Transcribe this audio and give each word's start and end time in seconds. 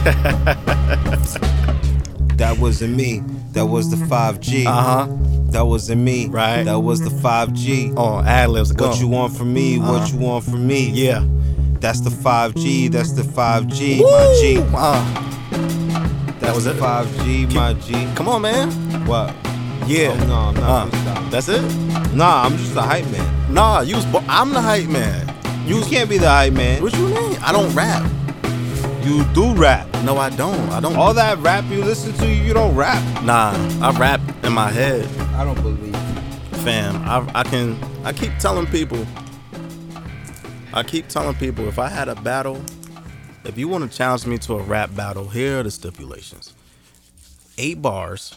that 2.36 2.56
wasn't 2.58 2.96
me. 2.96 3.22
That 3.52 3.66
was 3.66 3.90
the 3.90 3.96
5G. 4.06 4.66
Uh 4.66 4.70
huh. 4.72 5.06
That 5.50 5.62
wasn't 5.66 6.02
me. 6.02 6.26
Right. 6.28 6.62
That 6.62 6.78
was 6.80 7.00
the 7.02 7.10
5G. 7.10 7.96
On 7.96 8.26
ad 8.26 8.50
libs. 8.50 8.72
What 8.74 9.00
you 9.00 9.08
want 9.08 9.36
from 9.36 9.52
me? 9.52 9.78
What 9.78 9.88
Uh-huh. 9.88 10.06
you 10.12 10.18
want 10.18 10.44
from 10.44 10.66
me? 10.66 10.90
Yeah. 10.90 11.24
That's 11.80 12.00
the 12.00 12.10
5G. 12.10 12.90
That's 12.90 13.12
the 13.12 13.22
5G, 13.22 14.00
my 14.02 14.36
G. 14.40 14.58
Uh, 14.74 16.38
That's 16.38 16.54
was 16.54 16.64
the 16.64 16.72
it. 16.72 16.76
5G, 16.80 17.54
my 17.54 17.72
G. 17.74 18.06
come 18.14 18.28
on, 18.28 18.42
man. 18.42 18.70
What? 19.06 19.34
Yeah. 19.86 20.10
Oh, 20.12 20.26
no, 20.26 20.34
I'm 20.34 20.54
not. 20.54 20.88
Uh, 20.92 21.30
that's 21.30 21.48
it. 21.48 21.62
Nah, 22.14 22.44
I'm 22.44 22.56
just 22.58 22.76
a 22.76 22.82
hype 22.82 23.06
man. 23.10 23.54
Nah, 23.54 23.80
you 23.80 23.96
was. 23.96 24.04
I'm 24.28 24.50
the 24.52 24.60
hype 24.60 24.88
man. 24.88 25.26
You 25.66 25.80
can't 25.82 26.08
be 26.08 26.18
the 26.18 26.28
hype 26.28 26.52
man. 26.52 26.82
What 26.82 26.92
you 26.96 27.06
mean? 27.08 27.36
I 27.42 27.50
don't 27.52 27.74
rap. 27.74 28.08
You 29.04 29.24
do 29.34 29.54
rap. 29.54 29.86
No, 30.04 30.16
I 30.16 30.30
don't. 30.30 30.58
I 30.70 30.80
don't. 30.80 30.96
All 30.96 31.12
that 31.14 31.38
rap 31.38 31.64
you 31.70 31.84
listen 31.84 32.12
to, 32.14 32.26
you 32.28 32.54
don't 32.54 32.74
rap. 32.74 33.02
Nah, 33.22 33.52
I 33.82 33.96
rap 33.98 34.20
in 34.44 34.52
my 34.52 34.70
head, 34.70 35.06
I 35.34 35.44
don't 35.44 35.60
believe. 35.62 35.94
fam. 36.64 36.96
I 37.08 37.30
I 37.34 37.42
can. 37.44 37.78
I 38.04 38.12
keep 38.12 38.36
telling 38.38 38.66
people. 38.66 39.06
I 40.72 40.82
keep 40.84 41.08
telling 41.08 41.34
people 41.34 41.66
if 41.68 41.78
I 41.78 41.88
had 41.88 42.08
a 42.08 42.14
battle, 42.14 42.62
if 43.44 43.58
you 43.58 43.68
want 43.68 43.90
to 43.90 43.96
challenge 43.96 44.24
me 44.26 44.38
to 44.38 44.54
a 44.54 44.62
rap 44.62 44.94
battle, 44.94 45.28
here 45.28 45.60
are 45.60 45.62
the 45.62 45.70
stipulations: 45.70 46.54
eight 47.58 47.82
bars, 47.82 48.34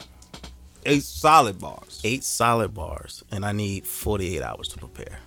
Eight 0.85 1.03
solid 1.03 1.59
bars. 1.59 2.01
eight 2.03 2.23
solid 2.25 2.73
bars, 2.73 3.23
and 3.31 3.45
I 3.45 3.51
need 3.53 3.85
48 3.87 4.41
hours 4.41 4.67
to 4.69 4.77
prepare. 4.79 5.19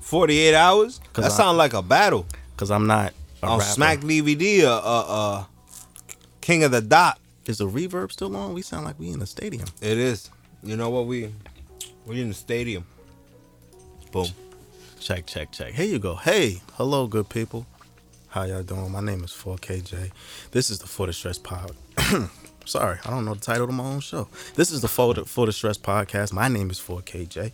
48 0.00 0.54
hours? 0.54 1.00
That 1.14 1.26
I- 1.26 1.28
sounds 1.28 1.56
like 1.58 1.72
a 1.74 1.82
battle. 1.82 2.26
Cause 2.56 2.70
I'm 2.70 2.86
not 2.86 3.12
On 3.46 3.58
rapper. 3.58 3.70
Smack 3.70 4.00
DVD, 4.00 4.64
uh, 4.64 4.76
uh, 4.78 5.04
uh, 5.08 5.44
King 6.40 6.64
of 6.64 6.70
the 6.70 6.80
Dot. 6.80 7.18
Is 7.46 7.58
the 7.58 7.68
reverb 7.68 8.10
still 8.10 8.34
on? 8.36 8.54
We 8.54 8.62
sound 8.62 8.84
like 8.84 8.98
we 8.98 9.10
in 9.10 9.22
a 9.22 9.26
stadium. 9.26 9.66
It 9.80 9.98
is. 9.98 10.30
You 10.62 10.76
know 10.76 10.90
what? 10.90 11.06
We 11.06 11.32
we 12.06 12.20
in 12.20 12.28
the 12.28 12.34
stadium. 12.34 12.84
Boom. 14.10 14.26
Check, 14.98 15.26
check, 15.26 15.52
check. 15.52 15.72
Here 15.74 15.86
you 15.86 15.98
go. 15.98 16.16
Hey, 16.16 16.62
hello, 16.74 17.06
good 17.06 17.28
people. 17.28 17.66
How 18.28 18.42
y'all 18.42 18.62
doing? 18.62 18.90
My 18.90 19.00
name 19.00 19.22
is 19.24 19.30
4KJ. 19.30 20.10
This 20.50 20.68
is 20.70 20.78
the 20.80 20.86
For 20.86 21.06
the 21.06 21.12
Stress 21.12 21.38
Pod. 21.38 21.72
Sorry, 22.64 22.98
I 23.04 23.10
don't 23.10 23.24
know 23.24 23.34
the 23.34 23.40
title 23.40 23.68
of 23.68 23.74
my 23.74 23.84
own 23.84 24.00
show. 24.00 24.28
This 24.56 24.72
is 24.72 24.80
the 24.82 24.88
For 24.88 25.14
the, 25.14 25.24
For 25.24 25.46
the 25.46 25.52
Stress 25.52 25.78
Podcast. 25.78 26.32
My 26.32 26.48
name 26.48 26.68
is 26.70 26.80
4KJ. 26.80 27.52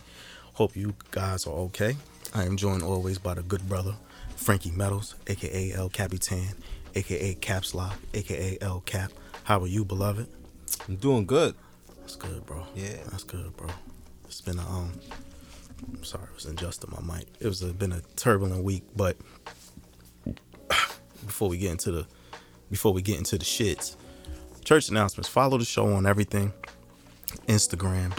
Hope 0.55 0.75
you 0.75 0.95
guys 1.11 1.45
are 1.45 1.53
okay. 1.53 1.95
I 2.33 2.45
am 2.45 2.57
joined 2.57 2.83
always 2.83 3.19
by 3.19 3.35
the 3.35 3.43
good 3.43 3.67
brother, 3.69 3.95
Frankie 4.43 4.71
Metals, 4.71 5.15
aka 5.27 5.71
El 5.71 5.87
Capitan, 5.87 6.53
aka 6.95 7.33
Caps 7.35 7.73
Lock, 7.73 7.97
aka 8.13 8.57
El 8.59 8.81
Cap. 8.81 9.09
How 9.45 9.61
are 9.61 9.67
you, 9.67 9.85
beloved? 9.85 10.27
I'm 10.87 10.97
doing 10.97 11.25
good. 11.25 11.55
That's 12.01 12.17
good, 12.17 12.45
bro. 12.45 12.65
Yeah. 12.75 12.97
that's 13.09 13.23
good, 13.23 13.55
bro. 13.55 13.69
It's 14.25 14.41
been 14.41 14.59
a 14.59 14.63
um. 14.63 14.91
I'm 15.87 16.03
sorry, 16.03 16.27
I 16.29 16.33
was 16.35 16.45
adjusting 16.45 16.91
my 16.91 17.15
mic. 17.15 17.27
It 17.39 17.47
was 17.47 17.61
a, 17.61 17.67
been 17.67 17.93
a 17.93 18.01
turbulent 18.17 18.65
week, 18.65 18.83
but 18.95 19.15
before 21.25 21.47
we 21.47 21.57
get 21.57 21.71
into 21.71 21.91
the 21.91 22.05
before 22.69 22.91
we 22.91 23.01
get 23.01 23.17
into 23.17 23.37
the 23.37 23.45
shits, 23.45 23.95
church 24.65 24.89
announcements. 24.89 25.29
Follow 25.29 25.57
the 25.57 25.65
show 25.65 25.85
on 25.93 26.05
everything. 26.05 26.51
Instagram 27.47 28.11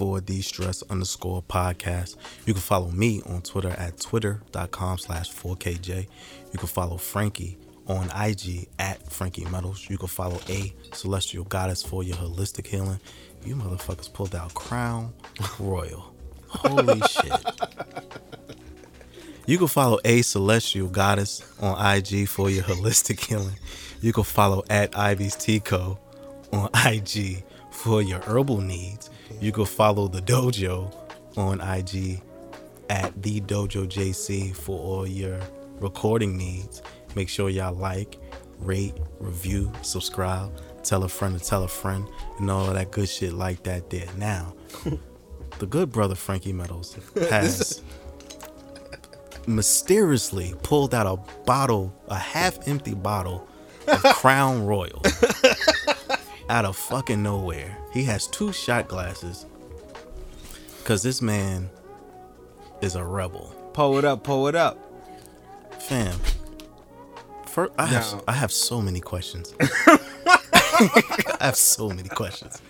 for 0.00 0.18
the 0.22 0.40
stress 0.40 0.82
underscore 0.88 1.42
podcast. 1.42 2.16
You 2.46 2.54
can 2.54 2.62
follow 2.62 2.90
me 2.90 3.20
on 3.26 3.42
Twitter 3.42 3.68
at 3.68 4.00
twitter.com 4.00 4.96
slash 4.96 5.30
4KJ. 5.30 6.06
You 6.54 6.58
can 6.58 6.68
follow 6.68 6.96
Frankie 6.96 7.58
on 7.86 8.06
IG 8.18 8.68
at 8.78 9.12
Frankie 9.12 9.44
Metals. 9.44 9.90
You 9.90 9.98
can 9.98 10.08
follow 10.08 10.40
A 10.48 10.72
Celestial 10.94 11.44
Goddess 11.44 11.82
for 11.82 12.02
your 12.02 12.16
holistic 12.16 12.66
healing. 12.66 12.98
You 13.44 13.56
motherfuckers 13.56 14.10
pulled 14.10 14.34
out 14.34 14.54
Crown 14.54 15.12
Royal. 15.58 16.14
Holy 16.48 16.98
shit. 17.06 17.32
You 19.44 19.58
can 19.58 19.68
follow 19.68 19.98
A 20.06 20.22
Celestial 20.22 20.88
Goddess 20.88 21.44
on 21.60 21.76
IG 21.94 22.26
for 22.26 22.48
your 22.48 22.64
holistic 22.64 23.20
healing. 23.22 23.56
You 24.00 24.14
can 24.14 24.24
follow 24.24 24.64
at 24.70 24.96
Ivy's 24.96 25.36
Tico 25.36 26.00
on 26.54 26.70
IG 26.86 27.44
for 27.70 28.00
your 28.00 28.20
herbal 28.20 28.62
needs. 28.62 29.10
You 29.40 29.52
can 29.52 29.64
follow 29.64 30.08
the 30.08 30.20
dojo 30.20 30.94
on 31.36 31.60
IG 31.60 32.20
at 32.88 33.22
the 33.22 33.40
dojo 33.40 33.86
JC 33.86 34.54
for 34.54 34.78
all 34.78 35.06
your 35.06 35.38
recording 35.80 36.36
needs. 36.36 36.82
Make 37.14 37.28
sure 37.28 37.48
y'all 37.50 37.72
like, 37.74 38.18
rate, 38.58 38.94
review, 39.18 39.72
subscribe, 39.82 40.52
tell 40.82 41.04
a 41.04 41.08
friend 41.08 41.38
to 41.38 41.44
tell 41.44 41.64
a 41.64 41.68
friend, 41.68 42.06
and 42.38 42.50
all 42.50 42.72
that 42.72 42.90
good 42.90 43.08
shit 43.08 43.32
like 43.32 43.62
that 43.64 43.90
there. 43.90 44.08
Now, 44.16 44.54
the 45.58 45.66
good 45.66 45.90
brother 45.90 46.14
Frankie 46.14 46.52
Metals 46.52 46.96
has 47.30 47.82
mysteriously 49.46 50.54
pulled 50.62 50.94
out 50.94 51.06
a 51.06 51.16
bottle, 51.44 51.94
a 52.08 52.18
half 52.18 52.66
empty 52.68 52.94
bottle 52.94 53.46
of 53.86 54.02
Crown 54.14 54.66
Royal 54.66 55.02
out 56.48 56.64
of 56.64 56.76
fucking 56.76 57.22
nowhere. 57.22 57.76
He 57.92 58.04
has 58.04 58.26
two 58.26 58.52
shot 58.52 58.88
glasses 58.88 59.46
because 60.78 61.02
this 61.02 61.20
man 61.20 61.70
is 62.80 62.94
a 62.94 63.04
rebel. 63.04 63.54
Pull 63.72 63.98
it 63.98 64.04
up, 64.04 64.24
pull 64.24 64.48
it 64.48 64.54
up. 64.54 64.78
Fam, 65.80 66.16
first, 67.46 67.72
I, 67.78 67.86
have, 67.86 68.24
I 68.28 68.32
have 68.32 68.52
so 68.52 68.80
many 68.80 69.00
questions. 69.00 69.54
I 69.60 71.36
have 71.40 71.56
so 71.56 71.88
many 71.88 72.08
questions. 72.08 72.60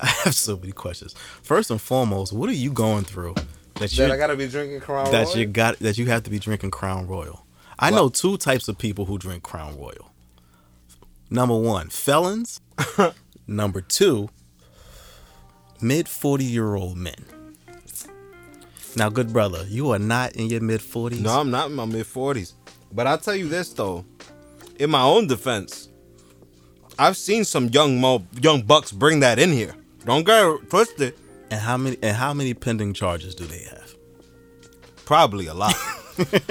I 0.00 0.06
have 0.06 0.34
so 0.34 0.56
many 0.56 0.72
questions. 0.72 1.14
First 1.42 1.70
and 1.70 1.80
foremost, 1.80 2.32
what 2.32 2.48
are 2.48 2.54
you 2.54 2.72
going 2.72 3.04
through 3.04 3.34
that 3.74 3.92
you 3.92 3.98
That 3.98 4.10
I 4.12 4.16
gotta 4.16 4.36
be 4.36 4.48
drinking 4.48 4.80
Crown 4.80 5.10
that 5.10 5.26
Royal? 5.26 5.38
you 5.38 5.46
got 5.46 5.78
that 5.80 5.98
you 5.98 6.06
have 6.06 6.22
to 6.24 6.30
be 6.30 6.38
drinking 6.38 6.70
Crown 6.70 7.06
Royal. 7.06 7.44
I 7.78 7.90
know 7.90 8.08
two 8.08 8.36
types 8.36 8.68
of 8.68 8.76
people 8.78 9.06
who 9.06 9.16
drink 9.18 9.42
Crown 9.42 9.78
Royal. 9.78 10.12
Number 11.30 11.56
one, 11.56 11.88
felons. 11.88 12.60
Number 13.46 13.80
two, 13.80 14.28
mid 15.82 16.08
forty 16.08 16.44
year 16.44 16.74
old 16.74 16.96
men. 16.96 17.14
Now, 18.96 19.08
good 19.08 19.32
brother, 19.32 19.64
you 19.68 19.90
are 19.90 19.98
not 19.98 20.32
in 20.32 20.46
your 20.48 20.60
mid 20.60 20.82
forties. 20.82 21.20
No, 21.20 21.40
I'm 21.40 21.50
not 21.50 21.70
in 21.70 21.76
my 21.76 21.84
mid 21.84 22.06
40s. 22.06 22.54
But 22.92 23.06
I'll 23.06 23.18
tell 23.18 23.36
you 23.36 23.48
this 23.48 23.72
though, 23.72 24.04
in 24.78 24.90
my 24.90 25.02
own 25.02 25.28
defense, 25.28 25.88
I've 26.98 27.16
seen 27.16 27.44
some 27.44 27.68
young 27.68 28.00
mo 28.00 28.26
young 28.40 28.62
bucks 28.62 28.90
bring 28.92 29.20
that 29.20 29.38
in 29.38 29.52
here. 29.52 29.74
Don't 30.04 30.24
get 30.24 30.44
it 30.44 30.70
twisted. 30.70 31.14
And 31.50 31.60
how 31.60 31.76
many 31.76 31.98
and 32.02 32.16
how 32.16 32.34
many 32.34 32.52
pending 32.54 32.94
charges 32.94 33.34
do 33.34 33.44
they 33.44 33.62
have? 33.70 33.94
Probably 35.04 35.46
a 35.46 35.54
lot. 35.54 35.74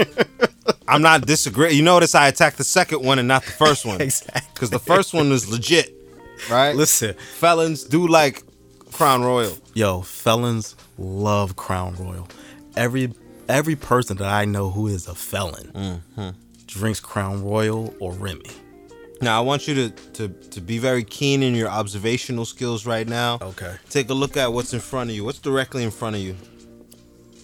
I'm 0.88 1.02
not 1.02 1.26
disagreeing. 1.26 1.76
You 1.76 1.84
notice 1.84 2.16
I 2.16 2.28
attacked 2.28 2.58
the 2.58 2.64
second 2.64 3.04
one 3.04 3.20
and 3.20 3.28
not 3.28 3.44
the 3.44 3.52
first 3.52 3.86
one. 3.86 4.02
Exactly. 4.10 4.42
Because 4.54 4.70
the 4.70 4.80
first 4.80 5.14
one 5.14 5.30
was 5.30 5.50
legit, 5.50 5.94
right? 6.50 6.76
Listen, 6.76 7.14
felons 7.14 7.84
do 7.84 8.08
like 8.08 8.44
Crown 8.92 9.22
Royal. 9.24 9.56
yo, 9.74 10.02
felons 10.02 10.76
love 10.98 11.56
Crown 11.56 11.96
Royal. 11.96 12.28
Every 12.76 13.14
every 13.48 13.76
person 13.76 14.18
that 14.18 14.28
I 14.30 14.46
know 14.46 14.70
who 14.70 14.88
is 14.88 15.08
a 15.08 15.16
felon 15.16 15.72
Mm-hmm. 15.74 16.30
drinks 16.68 17.00
Crown 17.00 17.44
Royal 17.44 17.94
or 18.00 18.14
Remy. 18.14 18.42
Now 19.22 19.38
I 19.38 19.44
want 19.44 19.68
you 19.68 19.76
to, 19.76 19.90
to 20.14 20.28
to 20.28 20.62
be 20.62 20.78
very 20.78 21.04
keen 21.04 21.44
in 21.44 21.56
your 21.56 21.70
observational 21.70 22.46
skills 22.46 22.86
right 22.86 23.08
now. 23.08 23.38
Okay. 23.42 23.76
Take 23.90 24.10
a 24.10 24.14
look 24.14 24.38
at 24.38 24.54
what's 24.54 24.74
in 24.74 24.80
front 24.80 25.10
of 25.10 25.16
you. 25.16 25.24
What's 25.26 25.40
directly 25.40 25.84
in 25.84 25.92
front 25.92 26.16
of 26.16 26.22
you? 26.22 26.36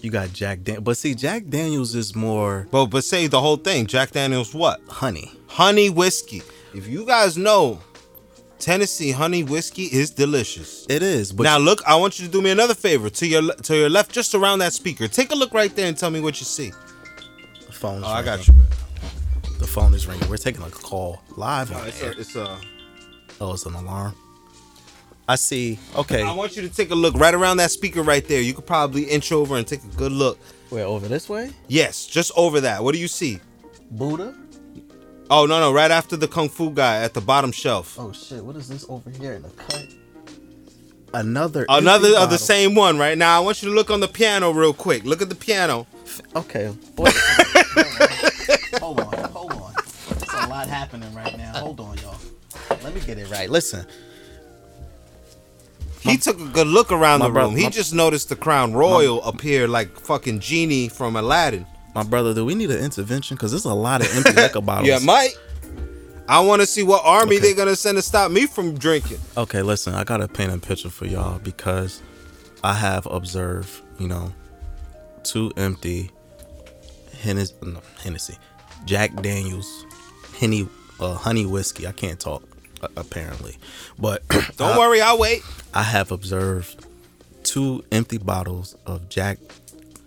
You 0.01 0.11
got 0.11 0.31
Jack 0.33 0.61
Dan, 0.63 0.83
but 0.83 0.97
see, 0.97 1.15
Jack 1.15 1.47
Daniels 1.49 1.95
is 1.95 2.15
more 2.15 2.67
But 2.69 2.87
but 2.87 3.03
say 3.03 3.27
the 3.27 3.41
whole 3.41 3.57
thing. 3.57 3.87
Jack 3.87 4.11
Daniels 4.11 4.53
what? 4.53 4.81
honey. 4.87 5.31
Honey 5.47 5.89
whiskey. 5.89 6.43
If 6.75 6.87
you 6.87 7.05
guys 7.05 7.37
know, 7.37 7.79
Tennessee 8.59 9.11
honey 9.11 9.43
whiskey 9.43 9.83
is 9.83 10.09
delicious. 10.11 10.85
It 10.89 11.03
is, 11.03 11.31
but 11.33 11.43
now 11.43 11.57
look, 11.57 11.81
I 11.85 11.95
want 11.95 12.19
you 12.19 12.25
to 12.25 12.31
do 12.31 12.41
me 12.41 12.51
another 12.51 12.73
favor. 12.73 13.09
To 13.09 13.27
your 13.27 13.53
to 13.53 13.75
your 13.75 13.89
left, 13.89 14.11
just 14.11 14.33
around 14.33 14.59
that 14.59 14.73
speaker. 14.73 15.07
Take 15.07 15.31
a 15.31 15.35
look 15.35 15.53
right 15.53 15.75
there 15.75 15.87
and 15.87 15.97
tell 15.97 16.09
me 16.09 16.21
what 16.21 16.39
you 16.39 16.45
see. 16.45 16.71
the 17.65 17.73
phone. 17.73 18.03
Oh, 18.03 18.07
I 18.07 18.23
got 18.23 18.47
you. 18.47 18.53
The 19.59 19.67
phone 19.67 19.93
is 19.93 20.07
ringing. 20.07 20.27
We're 20.29 20.37
taking 20.37 20.63
a 20.63 20.69
call 20.69 21.21
live 21.37 21.71
on 21.73 21.87
It's 21.87 22.01
a, 22.01 22.11
it's 22.19 22.35
a, 22.35 22.59
Oh, 23.39 23.53
it's 23.53 23.65
an 23.65 23.73
alarm. 23.73 24.15
I 25.27 25.35
see. 25.35 25.79
Okay, 25.95 26.21
I 26.21 26.33
want 26.33 26.55
you 26.55 26.61
to 26.61 26.69
take 26.69 26.91
a 26.91 26.95
look 26.95 27.15
right 27.15 27.33
around 27.33 27.57
that 27.57 27.71
speaker 27.71 28.03
right 28.03 28.25
there. 28.27 28.41
You 28.41 28.53
could 28.53 28.65
probably 28.67 29.03
inch 29.03 29.31
over 29.31 29.55
and 29.57 29.65
take 29.65 29.83
a 29.83 29.95
good 29.97 30.11
look. 30.11 30.37
we're 30.69 30.85
over 30.85 31.07
this 31.07 31.27
way. 31.27 31.51
Yes, 31.67 32.05
just 32.05 32.31
over 32.37 32.61
that. 32.61 32.83
What 32.83 32.93
do 32.93 32.99
you 32.99 33.07
see? 33.07 33.39
Buddha. 33.91 34.35
Oh 35.29 35.45
no 35.45 35.59
no! 35.59 35.73
Right 35.73 35.91
after 35.91 36.15
the 36.15 36.27
kung 36.27 36.49
fu 36.49 36.69
guy 36.71 37.01
at 37.01 37.13
the 37.13 37.21
bottom 37.21 37.51
shelf. 37.51 37.97
Oh 37.99 38.11
shit! 38.11 38.43
What 38.43 38.55
is 38.55 38.67
this 38.69 38.85
over 38.89 39.09
here 39.09 39.33
in 39.33 39.41
the 39.41 39.49
cut? 39.49 39.87
Another. 41.13 41.65
Another 41.69 42.09
of 42.17 42.29
the 42.29 42.37
same 42.37 42.75
one 42.75 42.97
right 42.97 43.17
now. 43.17 43.37
I 43.37 43.39
want 43.39 43.63
you 43.63 43.69
to 43.69 43.75
look 43.75 43.89
on 43.89 44.01
the 44.01 44.07
piano 44.07 44.51
real 44.51 44.73
quick. 44.73 45.03
Look 45.05 45.21
at 45.21 45.29
the 45.29 45.35
piano. 45.35 45.87
Okay. 46.35 46.73
Boy, 46.95 47.09
hold 48.79 48.99
on. 48.99 49.13
Hold 49.31 49.53
on. 49.53 49.73
It's 49.77 50.33
a 50.33 50.47
lot 50.47 50.67
happening. 50.67 51.13
right 51.15 51.35
now. 51.37 51.53
Hold 51.57 51.79
on, 51.79 51.97
y'all. 51.99 52.17
Let 52.83 52.93
me 52.93 52.99
get 53.01 53.17
it 53.17 53.29
right. 53.31 53.49
Listen, 53.49 53.85
He 56.01 56.17
took 56.17 56.39
a 56.39 56.45
good 56.47 56.67
look 56.67 56.91
around 56.91 57.19
My 57.19 57.27
the 57.27 57.31
room. 57.31 57.55
He 57.55 57.63
my- 57.63 57.69
just 57.69 57.93
noticed 57.93 58.29
the 58.29 58.35
crown 58.35 58.73
royal 58.73 59.23
appear 59.23 59.67
like 59.67 59.97
fucking 59.99 60.39
genie 60.41 60.89
from 60.89 61.15
Aladdin. 61.15 61.65
My 61.95 62.03
brother, 62.03 62.33
do 62.33 62.45
we 62.45 62.53
need 62.55 62.69
an 62.71 62.83
intervention? 62.83 63.35
Because 63.35 63.51
there's 63.51 63.65
a 63.65 63.73
lot 63.73 64.01
of 64.01 64.13
empty 64.15 64.33
liquor 64.33 64.61
bottles. 64.61 64.87
Yeah, 64.87 64.99
Mike. 65.03 65.35
I 66.27 66.39
want 66.41 66.61
to 66.61 66.65
see 66.65 66.81
what 66.83 67.01
army 67.05 67.35
Okay. 67.37 67.39
they're 67.47 67.55
gonna 67.55 67.75
send 67.75 67.97
to 67.97 68.01
stop 68.01 68.31
me 68.31 68.47
from 68.47 68.75
drinking. 68.77 69.19
Okay, 69.37 69.61
listen, 69.61 69.93
I 69.93 70.03
gotta 70.03 70.27
paint 70.27 70.51
a 70.51 70.57
picture 70.57 70.89
for 70.89 71.05
y'all 71.05 71.37
because 71.39 72.01
I 72.63 72.73
have 72.73 73.05
observed, 73.05 73.69
you 73.99 74.07
know, 74.07 74.33
two 75.23 75.51
empty 75.55 76.09
Hennessy, 77.21 77.53
no, 77.61 77.79
Hennessy, 78.03 78.37
Jack 78.85 79.15
Daniels, 79.21 79.85
Henny, 80.39 80.67
uh, 80.99 81.13
honey 81.13 81.45
whiskey. 81.45 81.85
I 81.87 81.91
can't 81.91 82.19
talk 82.19 82.41
uh, 82.81 82.87
apparently, 82.97 83.57
but 83.99 84.27
Don't 84.57 84.73
I, 84.75 84.77
worry, 84.79 85.01
I'll 85.01 85.19
wait. 85.19 85.43
I 85.75 85.83
have 85.83 86.11
observed 86.11 86.85
two 87.43 87.83
empty 87.91 88.17
bottles 88.17 88.75
of 88.87 89.09
Jack 89.09 89.37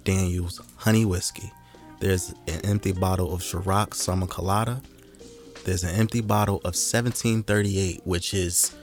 Daniels 0.03 0.61
honey 0.79 1.05
whiskey. 1.05 1.53
There's 2.01 2.31
an 2.47 2.61
empty 2.65 2.93
bottle 2.93 3.35
of 3.35 3.41
Ciroc 3.41 3.95
Summer 3.95 4.27
Colada. 4.27 4.81
There's 5.65 5.85
an 5.85 5.95
empty 5.95 6.21
bottle 6.21 6.57
of 6.59 6.75
1738, 6.77 8.03
which 8.05 8.33
is 8.33 8.75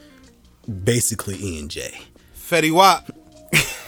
basically 0.84 1.36
E 1.36 1.58
and 1.58 1.70
J. 1.70 1.90
Fetty 2.36 2.70
Wap. 2.70 3.10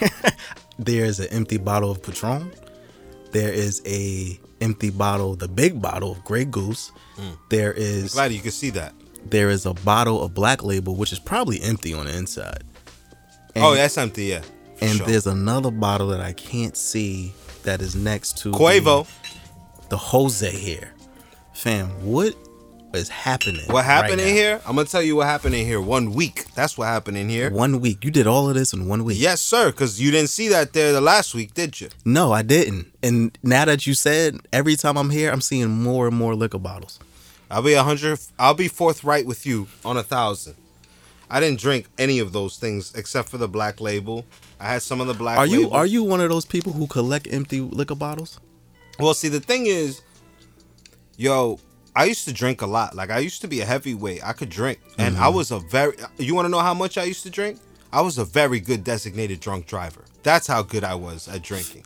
There's 0.78 1.20
an 1.20 1.28
empty 1.28 1.58
bottle 1.58 1.90
of 1.90 2.02
Patron. 2.02 2.52
There 3.32 3.52
is 3.52 3.82
a 3.86 4.38
empty 4.60 4.90
bottle, 4.90 5.36
the 5.36 5.48
big 5.48 5.82
bottle 5.82 6.12
of 6.12 6.24
Grey 6.24 6.44
Goose. 6.44 6.90
Hmm. 7.16 7.32
There 7.50 7.72
is 7.72 8.14
Glad 8.14 8.32
you 8.32 8.40
can 8.40 8.50
see 8.50 8.70
that. 8.70 8.94
there 9.26 9.50
is 9.50 9.66
a 9.66 9.74
bottle 9.74 10.22
of 10.22 10.34
Black 10.34 10.62
Label, 10.62 10.94
which 10.94 11.12
is 11.12 11.18
probably 11.18 11.60
empty 11.62 11.92
on 11.92 12.06
the 12.06 12.16
inside. 12.16 12.64
Oh, 12.64 13.50
and, 13.54 13.64
oh, 13.64 13.74
that's 13.74 13.98
empty. 13.98 14.26
Yeah. 14.26 14.42
And 14.80 14.96
sure. 14.98 15.06
there's 15.06 15.26
another 15.26 15.70
bottle 15.70 16.08
that 16.08 16.20
I 16.20 16.32
can't 16.32 16.76
see 16.76 17.34
that 17.64 17.80
is 17.80 17.94
next 17.94 18.38
to 18.38 18.52
Quavo. 18.52 19.06
the, 19.80 19.88
the 19.90 19.96
Jose 19.96 20.50
here. 20.50 20.92
Fam, 21.52 21.88
what 22.04 22.34
is 22.94 23.08
happening? 23.08 23.64
What 23.66 23.84
happened 23.84 24.18
right 24.20 24.28
in 24.28 24.34
here? 24.34 24.60
I'm 24.66 24.76
gonna 24.76 24.86
tell 24.86 25.02
you 25.02 25.16
what 25.16 25.26
happened 25.26 25.54
in 25.54 25.66
here. 25.66 25.80
One 25.80 26.12
week. 26.12 26.46
That's 26.54 26.78
what 26.78 26.86
happened 26.86 27.16
in 27.16 27.28
here. 27.28 27.50
One 27.50 27.80
week. 27.80 28.04
You 28.04 28.10
did 28.10 28.26
all 28.26 28.48
of 28.48 28.54
this 28.54 28.72
in 28.72 28.86
one 28.88 29.04
week. 29.04 29.18
Yes, 29.20 29.40
sir. 29.40 29.70
Because 29.70 30.00
you 30.00 30.10
didn't 30.10 30.30
see 30.30 30.48
that 30.48 30.72
there 30.72 30.92
the 30.92 31.00
last 31.00 31.34
week, 31.34 31.54
did 31.54 31.80
you? 31.80 31.88
No, 32.04 32.32
I 32.32 32.42
didn't. 32.42 32.86
And 33.02 33.36
now 33.42 33.64
that 33.64 33.86
you 33.86 33.94
said, 33.94 34.38
every 34.52 34.76
time 34.76 34.96
I'm 34.96 35.10
here, 35.10 35.30
I'm 35.30 35.40
seeing 35.40 35.68
more 35.68 36.06
and 36.06 36.16
more 36.16 36.34
liquor 36.34 36.58
bottles. 36.58 36.98
I'll 37.50 37.62
be 37.62 37.74
a 37.74 37.82
hundred. 37.82 38.20
I'll 38.38 38.54
be 38.54 38.68
forthright 38.68 39.26
with 39.26 39.46
you 39.46 39.68
on 39.84 39.96
a 39.96 40.02
thousand. 40.02 40.54
I 41.30 41.40
didn't 41.40 41.60
drink 41.60 41.86
any 41.98 42.18
of 42.20 42.32
those 42.32 42.56
things 42.56 42.94
except 42.94 43.28
for 43.28 43.38
the 43.38 43.48
black 43.48 43.80
label. 43.80 44.24
I 44.60 44.66
had 44.72 44.82
some 44.82 45.00
of 45.00 45.06
the 45.06 45.14
black. 45.14 45.38
Are 45.38 45.46
you 45.46 45.62
label. 45.64 45.74
are 45.74 45.86
you 45.86 46.02
one 46.04 46.20
of 46.20 46.28
those 46.30 46.44
people 46.46 46.72
who 46.72 46.86
collect 46.86 47.28
empty 47.30 47.60
liquor 47.60 47.94
bottles? 47.94 48.40
Well, 48.98 49.14
see, 49.14 49.28
the 49.28 49.40
thing 49.40 49.66
is, 49.66 50.02
yo, 51.16 51.58
I 51.94 52.04
used 52.04 52.26
to 52.26 52.32
drink 52.32 52.62
a 52.62 52.66
lot. 52.66 52.94
Like 52.96 53.10
I 53.10 53.18
used 53.18 53.40
to 53.42 53.48
be 53.48 53.60
a 53.60 53.64
heavyweight. 53.64 54.24
I 54.26 54.32
could 54.32 54.48
drink, 54.50 54.78
and 54.98 55.14
Mm-hmm. 55.14 55.24
I 55.24 55.28
was 55.28 55.50
a 55.50 55.58
very. 55.60 55.94
You 56.18 56.34
want 56.34 56.46
to 56.46 56.50
know 56.50 56.60
how 56.60 56.74
much 56.74 56.98
I 56.98 57.04
used 57.04 57.22
to 57.24 57.30
drink? 57.30 57.58
I 57.92 58.02
was 58.02 58.18
a 58.18 58.24
very 58.24 58.60
good 58.60 58.84
designated 58.84 59.40
drunk 59.40 59.66
driver. 59.66 60.04
That's 60.22 60.46
how 60.46 60.62
good 60.62 60.84
I 60.84 60.94
was 60.94 61.26
at 61.28 61.42
drinking. 61.42 61.84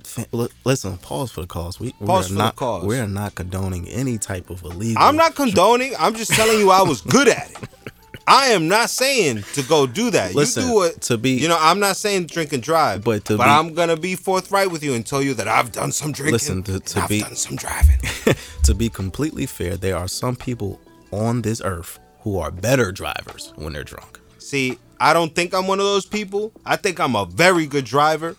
Listen, 0.65 0.97
pause 0.99 1.31
for 1.31 1.43
the 1.43 1.47
cause. 1.47 1.79
We 1.79 1.95
we 2.01 2.07
Pause 2.07 2.25
are 2.25 2.29
for 2.29 2.33
the 2.35 2.39
not 2.39 2.57
cause. 2.57 2.85
we 2.85 2.99
are 2.99 3.07
not 3.07 3.35
condoning 3.37 3.87
any 3.89 4.19
type 4.19 4.51
of 4.51 4.63
illegal. 4.65 5.01
I'm 5.03 5.17
not 5.17 5.35
condoning. 5.37 5.95
I'm 5.99 6.15
just 6.15 6.33
telling 6.33 6.59
you 6.59 6.71
I 6.71 6.83
was 6.83 7.03
good 7.03 7.29
at 7.29 7.51
it. 7.51 7.69
I 8.27 8.47
am 8.49 8.69
not 8.69 8.91
saying 8.91 9.45
to 9.55 9.63
go 9.63 9.87
do 9.87 10.11
that. 10.11 10.35
Listen, 10.35 10.63
you 10.63 10.69
do 10.69 10.75
what 10.75 11.01
to 11.03 11.19
be- 11.19 11.33
You 11.33 11.49
know, 11.49 11.59
I'm 11.61 11.81
not 11.81 11.97
saying 11.97 12.27
drink 12.27 12.53
and 12.53 12.63
drive. 12.63 13.03
But 13.05 13.25
to 13.27 13.37
but 13.37 13.45
be- 13.45 13.51
I'm 13.51 13.75
gonna 13.75 13.97
be 13.97 14.15
forthright 14.17 14.71
with 14.71 14.83
you 14.83 14.95
and 14.95 15.05
tell 15.05 15.23
you 15.23 15.35
that 15.35 15.49
I've 15.49 15.73
done 15.73 15.93
some 15.93 16.13
drinking. 16.13 16.33
Listen, 16.33 16.63
to- 16.65 16.81
to 16.81 17.01
I've 17.03 17.09
be- 17.09 17.21
done 17.21 17.37
some 17.37 17.57
driving. 17.57 17.99
to 18.65 18.75
be 18.75 18.89
completely 18.89 19.47
fair, 19.47 19.77
there 19.77 19.97
are 19.97 20.09
some 20.09 20.37
people 20.37 20.81
on 21.11 21.43
this 21.43 21.61
earth 21.65 21.99
who 22.21 22.39
are 22.39 22.51
better 22.51 22.93
drivers 22.93 23.53
when 23.57 23.73
they're 23.73 23.85
drunk. 23.85 24.21
See, 24.39 24.79
I 25.01 25.13
don't 25.13 25.35
think 25.35 25.53
I'm 25.55 25.67
one 25.67 25.81
of 25.81 25.87
those 25.87 26.07
people. 26.07 26.53
I 26.65 26.77
think 26.77 27.01
I'm 27.01 27.17
a 27.17 27.27
very 27.27 27.67
good 27.67 27.85
driver, 27.85 28.37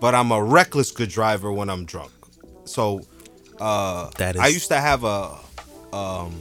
but 0.00 0.14
I'm 0.14 0.30
a 0.30 0.42
reckless 0.42 0.92
good 0.92 1.08
driver 1.10 1.52
when 1.52 1.68
I'm 1.68 1.84
drunk. 1.84 2.12
So 2.64 3.00
uh, 3.60 4.10
That 4.18 4.36
is 4.36 4.40
I 4.40 4.46
used 4.46 4.68
to 4.68 4.80
have 4.80 5.02
a 5.04 5.36
um 5.92 6.38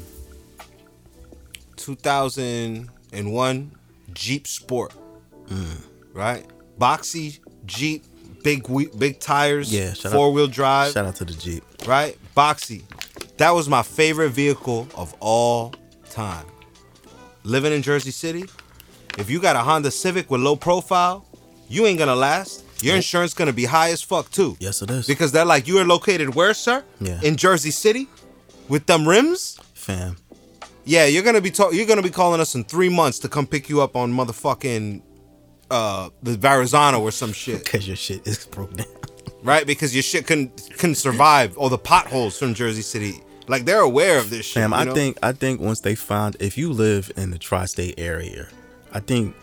2001 1.80 3.72
Jeep 4.14 4.48
Sport. 4.48 4.94
Mm. 5.48 5.84
Right? 6.14 6.46
Boxy 6.80 7.40
Jeep, 7.66 8.04
big 8.44 8.66
big 8.98 9.20
tires, 9.20 9.74
Yeah, 9.74 9.94
four-wheel 9.94 10.48
drive, 10.48 10.94
shout 10.94 11.06
out 11.06 11.16
to 11.18 11.26
the 11.26 11.34
Jeep. 11.34 11.64
right? 11.88 12.18
Boxy. 12.36 12.84
That 13.38 13.52
was 13.52 13.68
my 13.70 13.84
favorite 13.84 14.30
vehicle 14.30 14.88
of 14.96 15.16
all 15.20 15.74
time. 16.10 16.46
Living 17.44 17.72
in 17.74 17.82
Jersey 17.82 18.12
City, 18.12 18.46
if 19.18 19.30
you 19.30 19.40
got 19.40 19.56
a 19.56 19.60
Honda 19.60 19.92
Civic 19.92 20.30
with 20.30 20.42
low 20.42 20.56
profile, 20.56 21.26
you 21.70 21.86
ain't 21.86 22.00
gonna 22.00 22.16
last. 22.16 22.66
Your 22.82 22.96
insurance 22.96 23.34
gonna 23.34 23.54
be 23.54 23.66
high 23.66 23.92
as 23.92 24.02
fuck 24.02 24.30
too. 24.32 24.56
Yes, 24.60 24.82
it 24.82 24.90
is. 24.90 25.06
Because 25.08 25.32
they're 25.32 25.46
like, 25.46 25.68
you 25.68 25.78
are 25.80 25.86
located 25.86 26.34
where, 26.36 26.54
sir? 26.54 26.84
Yeah. 27.02 27.20
In 27.24 27.36
Jersey 27.36 27.72
City, 27.72 28.08
with 28.68 28.86
them 28.86 29.08
rims. 29.08 29.60
Fam, 29.74 30.16
Yeah, 30.90 31.06
you're 31.06 31.22
gonna 31.22 31.40
be 31.40 31.52
ta- 31.52 31.70
you're 31.70 31.86
gonna 31.86 32.02
be 32.02 32.10
calling 32.10 32.42
us 32.42 32.56
in 32.56 32.64
three 32.64 32.90
months 32.90 33.20
to 33.20 33.30
come 33.30 33.46
pick 33.46 33.70
you 33.70 33.80
up 33.80 33.96
on 33.96 34.12
motherfucking 34.12 35.04
uh 35.70 36.10
the 36.24 36.36
Verrazano 36.36 37.00
or 37.00 37.12
some 37.12 37.32
shit, 37.32 37.64
because 37.64 37.88
your 37.88 37.96
shit 37.96 38.26
is 38.28 38.44
broke 38.48 38.74
down. 38.74 38.88
right? 39.44 39.68
Because 39.68 39.94
your 39.94 40.02
shit 40.02 40.26
couldn't 40.26 40.72
couldn't 40.80 40.96
survive 40.96 41.56
all 41.60 41.70
the 41.70 41.78
potholes 41.78 42.40
from 42.40 42.56
Jersey 42.56 42.82
City. 42.82 43.22
Like 43.48 43.66
they're 43.66 43.82
aware 43.82 44.18
of 44.18 44.32
this 44.32 44.48
shit. 44.48 44.68
You 44.68 44.74
I 44.74 44.84
know? 44.86 44.96
think 44.96 45.20
I 45.22 45.32
think 45.32 45.62
once 45.62 45.82
they 45.82 45.94
find 45.94 46.36
if 46.40 46.58
you 46.58 46.74
live 46.74 47.12
in 47.16 47.30
the 47.30 47.38
tri-state 47.38 48.00
area, 48.00 48.48
I 48.92 49.00
think 49.00 49.36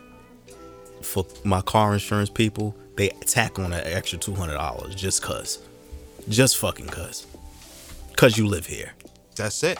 for 1.02 1.25
my 1.44 1.60
car 1.60 1.93
insurance 1.93 2.28
people, 2.28 2.75
they 2.96 3.10
tack 3.20 3.60
on 3.60 3.72
an 3.72 3.82
extra 3.84 4.19
two 4.19 4.34
hundred 4.34 4.54
dollars 4.54 4.96
just 4.96 5.22
cause, 5.22 5.60
just 6.28 6.56
fucking 6.56 6.88
cause, 6.88 7.25
cause 8.16 8.37
you 8.37 8.48
live 8.48 8.66
here. 8.66 8.94
that's 9.37 9.62
it. 9.62 9.78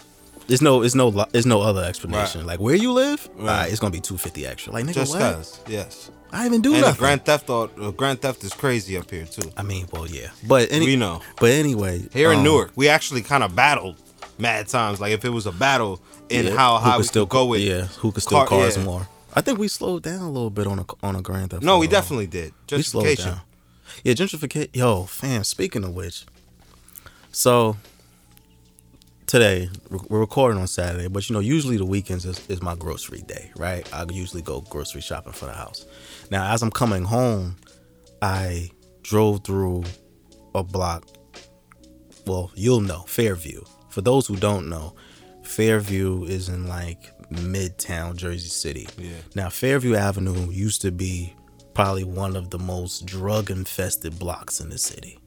There's 0.49 0.63
no, 0.63 0.81
there's 0.81 0.95
no, 0.95 1.11
there's 1.33 1.47
no 1.47 1.61
other 1.61 1.83
explanation. 1.85 2.43
Right. 2.43 2.47
Like 2.49 2.61
where 2.61 2.75
you 2.77 2.93
live, 2.93 3.29
Right. 3.35 3.41
Alright, 3.51 3.71
it's 3.71 3.81
gonna 3.81 3.91
be 3.93 4.01
two 4.01 4.17
fifty 4.17 4.47
extra. 4.47 4.73
Like 4.73 4.85
nigga, 4.85 4.95
Just 4.95 5.13
what? 5.13 5.21
cause, 5.35 5.61
yes. 5.69 6.11
I 6.33 6.47
even 6.47 6.61
do 6.61 6.73
And 6.75 6.83
nothing. 6.83 6.99
Grand 6.99 7.25
Theft 7.25 7.49
uh, 7.51 7.67
Grand 7.97 8.21
Theft 8.21 8.45
is 8.45 8.53
crazy 8.53 8.97
up 8.97 9.11
here 9.11 9.25
too. 9.25 9.51
I 9.57 9.63
mean, 9.63 9.87
well, 9.93 10.07
yeah, 10.07 10.31
but 10.47 10.71
any, 10.73 10.87
We 10.87 10.97
know. 10.97 11.21
But 11.41 11.51
anyway, 11.51 12.03
Here 12.13 12.31
in 12.33 12.39
um, 12.39 12.45
Newark, 12.45 12.73
we 12.77 12.89
actually 12.89 13.23
kind 13.23 13.43
of 13.43 13.55
battled 13.57 13.97
mad 14.39 14.69
times. 14.69 15.01
Like 15.01 15.13
if 15.13 15.25
it 15.25 15.31
was 15.31 15.47
a 15.47 15.53
battle 15.53 16.01
in 16.29 16.47
yeah, 16.47 16.57
how 16.57 16.77
high 16.79 16.93
could 16.93 16.99
we 16.99 17.05
still 17.05 17.27
go 17.27 17.47
with. 17.47 17.61
yeah, 17.61 17.83
who 18.01 18.13
could 18.13 18.23
still 18.23 18.39
car- 18.39 18.47
cars 18.49 18.77
yeah. 18.77 18.85
more. 18.85 19.09
I 19.35 19.41
think 19.41 19.59
we 19.59 19.69
slowed 19.69 20.03
down 20.03 20.21
a 20.23 20.31
little 20.31 20.51
bit 20.51 20.67
on 20.67 20.79
a 20.81 20.85
on 21.03 21.15
a 21.17 21.23
Grand 21.23 21.51
Theft. 21.51 21.63
No, 21.63 21.79
we 21.79 21.87
definitely 21.87 22.27
did. 22.27 22.53
we 22.71 22.83
slowed 22.83 23.17
down. 23.19 23.41
Yeah, 24.03 24.15
gentrification. 24.15 24.75
Yo, 24.75 25.05
fam. 25.05 25.45
Speaking 25.45 25.85
of 25.85 25.95
which, 25.95 26.25
so 27.33 27.77
today 29.27 29.69
we're 29.91 30.21
recording 30.21 30.61
on 30.61 30.67
Saturday, 30.67 31.09
but 31.09 31.29
you 31.29 31.35
know, 31.35 31.41
usually 31.41 31.77
the 31.77 31.85
weekends 31.85 32.25
is, 32.25 32.49
is 32.49 32.63
my 32.63 32.77
grocery 32.77 33.23
day, 33.23 33.51
right? 33.57 33.89
I 33.93 34.07
usually 34.11 34.43
go 34.43 34.61
grocery 34.63 35.01
shopping 35.01 35.33
for 35.33 35.47
the 35.47 35.53
house. 35.53 35.87
Now, 36.31 36.53
as 36.53 36.63
I'm 36.63 36.71
coming 36.71 37.05
home, 37.05 37.57
I 38.23 38.71
drove 39.03 39.45
through 39.45 39.85
a 40.55 40.63
block. 40.63 41.07
Well, 42.27 42.51
you'll 42.55 42.81
know 42.81 43.01
Fairview. 43.01 43.63
For 43.91 44.01
those 44.01 44.27
who 44.27 44.37
don't 44.37 44.69
know, 44.69 44.95
Fairview 45.43 46.25
is 46.25 46.49
in 46.49 46.69
like 46.69 47.13
Midtown 47.31 48.17
Jersey 48.17 48.49
City. 48.49 48.89
Yeah. 48.97 49.11
Now, 49.35 49.49
Fairview 49.49 49.97
Avenue 49.97 50.51
used 50.51 50.83
to 50.83 50.93
be 50.93 51.35
probably 51.75 52.05
one 52.05 52.37
of 52.37 52.51
the 52.51 52.59
most 52.59 53.07
drug 53.07 53.51
infested 53.51 54.19
blocks 54.19 54.61
in 54.61 54.71
the 54.71 54.79
city. 54.79 55.19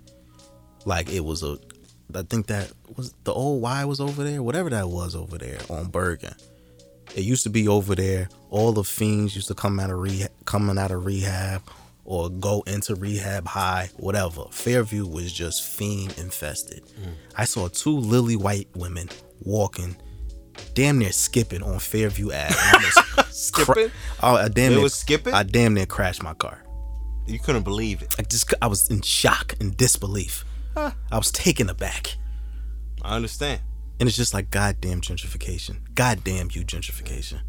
Like 0.86 1.10
it 1.10 1.24
was 1.24 1.44
a, 1.44 1.58
I 2.16 2.24
think 2.24 2.48
that 2.48 2.72
was 2.96 3.14
the 3.24 3.34
old 3.34 3.62
Y 3.62 3.86
was 3.86 4.00
over 4.00 4.24
there, 4.24 4.42
whatever 4.42 4.70
that 4.72 4.90
was 4.90 5.16
over 5.16 5.38
there 5.38 5.60
on 5.70 5.88
Bergen. 5.88 6.34
It 7.16 7.22
used 7.22 7.44
to 7.44 7.50
be 7.50 7.68
over 7.68 7.96
there. 7.96 8.30
All 8.50 8.72
the 8.72 8.84
fiends 8.84 9.36
used 9.36 9.48
to 9.48 9.56
come 9.56 9.80
out 9.80 9.90
of 9.90 10.00
rehab, 10.00 10.32
coming 10.46 10.78
out 10.78 10.92
of 10.92 11.06
rehab, 11.06 11.64
or 12.06 12.30
go 12.30 12.64
into 12.68 12.96
rehab 12.96 13.46
high, 13.48 13.90
whatever. 13.98 14.46
Fairview 14.52 15.06
was 15.06 15.32
just 15.32 15.64
fiend 15.64 16.18
infested. 16.18 16.84
Mm. 16.86 17.14
I 17.36 17.46
saw 17.46 17.68
two 17.68 17.98
lily 17.98 18.36
white 18.36 18.68
women 18.76 19.10
walking, 19.42 19.96
damn 20.74 20.98
near 21.00 21.12
skipping 21.12 21.64
on 21.64 21.80
Fairview 21.80 22.32
Ave. 22.32 23.24
Skipping? 23.32 23.92
oh, 24.22 24.36
I 24.36 24.50
damn 24.50 24.70
They 24.72 24.76
near 24.76 24.82
was 24.84 24.94
skipping? 24.94 25.34
I 25.34 25.44
damn 25.44 25.74
near 25.74 25.86
crashed 25.86 26.22
my 26.22 26.34
car. 26.34 26.62
You 27.26 27.40
couldn't 27.40 27.64
believe 27.64 28.02
it. 28.02 28.16
I 28.20 28.24
just 28.24 28.54
I 28.62 28.68
was 28.68 28.90
in 28.90 29.02
shock 29.02 29.54
and 29.62 29.78
disbelief. 29.78 30.44
I 30.76 31.18
was 31.18 31.32
taken 31.32 31.70
aback. 31.70 32.16
I 33.02 33.16
understand. 33.16 33.62
And 34.00 34.08
it's 34.08 34.18
just 34.18 34.34
like 34.34 34.50
goddamn 34.50 35.02
gentrification. 35.02 35.78
Goddamn 35.96 36.50
you 36.52 36.64
gentrification. 36.64 37.42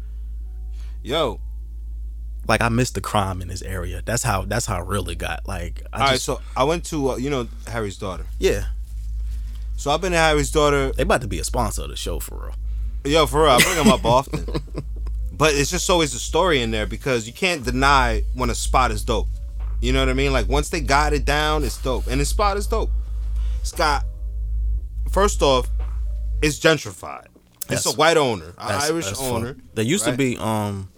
Yo, 1.03 1.39
Like 2.47 2.61
I 2.61 2.69
missed 2.69 2.95
the 2.95 3.01
crime 3.01 3.41
in 3.41 3.47
this 3.47 3.61
area. 3.61 4.01
That's 4.05 4.23
how 4.23 4.43
that's 4.43 4.65
how 4.65 4.81
real 4.81 5.07
it 5.09 5.17
got. 5.17 5.47
Like 5.47 5.81
I 5.93 5.97
all 5.97 6.03
right. 6.05 6.13
just, 6.13 6.25
So 6.25 6.41
I 6.55 6.63
went 6.65 6.83
to 6.85 7.11
uh, 7.11 7.15
you 7.17 7.29
know 7.29 7.47
Harry's 7.67 7.97
daughter. 7.97 8.25
yeah. 8.39 8.65
So 9.77 9.89
I've 9.89 9.99
been 10.01 10.11
to 10.11 10.17
Harry's 10.17 10.51
daughter. 10.51 10.91
They 10.91 11.03
about 11.03 11.21
to 11.21 11.27
be 11.27 11.39
a 11.39 11.43
sponsor 11.43 11.83
of 11.83 11.89
the 11.89 11.95
show 11.95 12.19
for 12.19 12.53
real. 13.03 13.11
Yo, 13.13 13.25
for 13.25 13.41
real, 13.41 13.49
I 13.51 13.59
bring 13.61 13.75
them 13.77 13.87
up 13.87 14.05
often. 14.05 14.45
But 15.33 15.55
it's 15.55 15.71
just 15.71 15.89
always 15.89 16.13
a 16.13 16.19
story 16.19 16.61
in 16.61 16.69
there 16.69 16.85
because 16.85 17.25
you 17.25 17.33
can't 17.33 17.63
deny 17.63 18.21
when 18.35 18.51
a 18.51 18.53
spot 18.55 18.91
is 18.91 19.03
dope. 19.03 19.27
You 19.81 19.91
know 19.91 19.99
what 19.99 20.09
I 20.09 20.13
mean? 20.13 20.31
Like 20.31 20.47
once 20.47 20.69
they 20.69 20.81
got 20.81 21.13
it 21.13 21.25
down, 21.25 21.63
it's 21.63 21.81
dope, 21.81 22.05
and 22.05 22.21
the 22.21 22.25
spot 22.25 22.57
is 22.57 22.67
dope. 22.67 22.91
It's 23.61 23.73
first 25.11 25.41
off, 25.41 25.69
it's 26.41 26.59
gentrified. 26.59 27.27
It's 27.69 27.83
That's- 27.83 27.85
a 27.85 27.95
white 27.95 28.17
owner, 28.17 28.53
an 28.57 28.81
Irish 28.81 29.05
that's 29.05 29.19
fun. 29.19 29.29
owner. 29.31 29.57
There 29.75 29.85
used 29.85 30.05
right? 30.05 30.11
to 30.13 30.17
be 30.17 30.37
um 30.37 30.89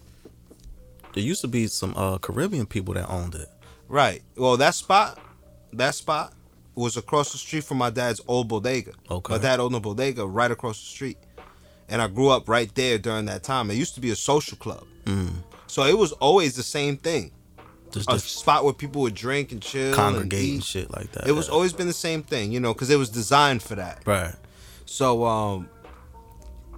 there 1.13 1.23
used 1.23 1.41
to 1.41 1.47
be 1.47 1.67
some 1.67 1.93
uh 1.95 2.17
Caribbean 2.17 2.65
people 2.65 2.93
that 2.95 3.09
owned 3.09 3.35
it. 3.35 3.47
Right. 3.87 4.23
Well, 4.35 4.57
that 4.57 4.73
spot, 4.75 5.19
that 5.73 5.93
spot 5.93 6.33
was 6.73 6.97
across 6.97 7.31
the 7.33 7.37
street 7.37 7.63
from 7.63 7.77
my 7.77 7.89
dad's 7.91 8.21
old 8.27 8.47
bodega. 8.47 8.93
Okay. 9.11 9.33
My 9.33 9.37
dad 9.37 9.59
owned 9.59 9.75
a 9.75 9.79
bodega 9.79 10.25
right 10.25 10.49
across 10.49 10.79
the 10.79 10.85
street, 10.87 11.17
and 11.89 12.01
I 12.01 12.07
grew 12.07 12.29
up 12.29 12.49
right 12.49 12.73
there 12.73 12.97
during 12.97 13.25
that 13.25 13.43
time. 13.43 13.69
It 13.69 13.75
used 13.75 13.93
to 13.95 14.01
be 14.01 14.09
a 14.09 14.15
social 14.15 14.57
club, 14.57 14.85
so 15.67 15.83
it 15.83 15.97
was 15.97 16.13
always 16.13 16.55
the 16.55 16.63
same 16.63 16.97
thing. 16.97 17.31
Just 17.93 18.09
A 18.11 18.17
spot 18.19 18.63
where 18.65 18.73
people 18.73 19.01
would 19.03 19.13
drink 19.15 19.51
and 19.51 19.61
chill, 19.61 19.93
congregate 19.93 20.43
and 20.45 20.53
and 20.55 20.63
shit 20.63 20.91
like 20.91 21.11
that. 21.13 21.27
It 21.27 21.31
was 21.33 21.47
always 21.47 21.71
been 21.73 21.87
the 21.87 21.93
same 21.93 22.23
thing, 22.23 22.51
you 22.51 22.59
know, 22.59 22.73
because 22.73 22.89
it 22.89 22.97
was 22.97 23.09
designed 23.09 23.61
for 23.63 23.75
that. 23.75 24.01
right. 24.05 24.33
So, 24.85 25.23
um, 25.25 25.69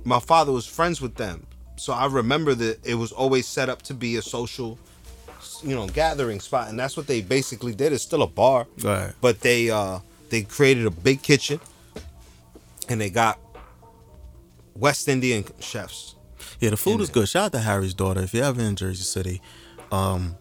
my 0.04 0.20
father 0.20 0.52
was 0.52 0.66
friends 0.68 1.02
with 1.02 1.16
them, 1.16 1.48
so 1.78 1.92
I 1.94 2.06
remember 2.06 2.54
that 2.54 2.86
it 2.86 2.96
was 2.96 3.12
always 3.12 3.48
set 3.48 3.70
up 3.70 3.82
to 3.84 3.94
be 3.94 4.18
a 4.18 4.22
social, 4.22 4.78
you 5.64 5.74
know, 5.76 5.88
gathering 5.88 6.40
spot, 6.40 6.70
and 6.70 6.78
that's 6.80 6.96
what 6.98 7.08
they 7.08 7.22
basically 7.22 7.74
did. 7.74 7.92
It's 7.94 8.04
still 8.04 8.22
a 8.22 8.28
bar, 8.28 8.68
Right. 8.84 9.12
but 9.22 9.40
they 9.42 9.70
uh 9.72 10.00
they 10.30 10.44
created 10.44 10.86
a 10.86 10.92
big 10.92 11.22
kitchen, 11.24 11.60
and 12.90 13.00
they 13.02 13.10
got 13.10 13.40
West 14.76 15.08
Indian 15.08 15.44
chefs. 15.60 16.16
Yeah, 16.60 16.70
the 16.72 16.78
food 16.78 17.02
is 17.02 17.10
good. 17.10 17.28
Shout 17.28 17.46
out 17.46 17.52
to 17.54 17.60
Harry's 17.60 17.94
daughter. 17.94 18.22
If 18.22 18.34
you're 18.34 18.46
ever 18.46 18.62
in 18.62 18.76
Jersey 18.76 19.04
City, 19.04 19.42
um, 19.92 20.36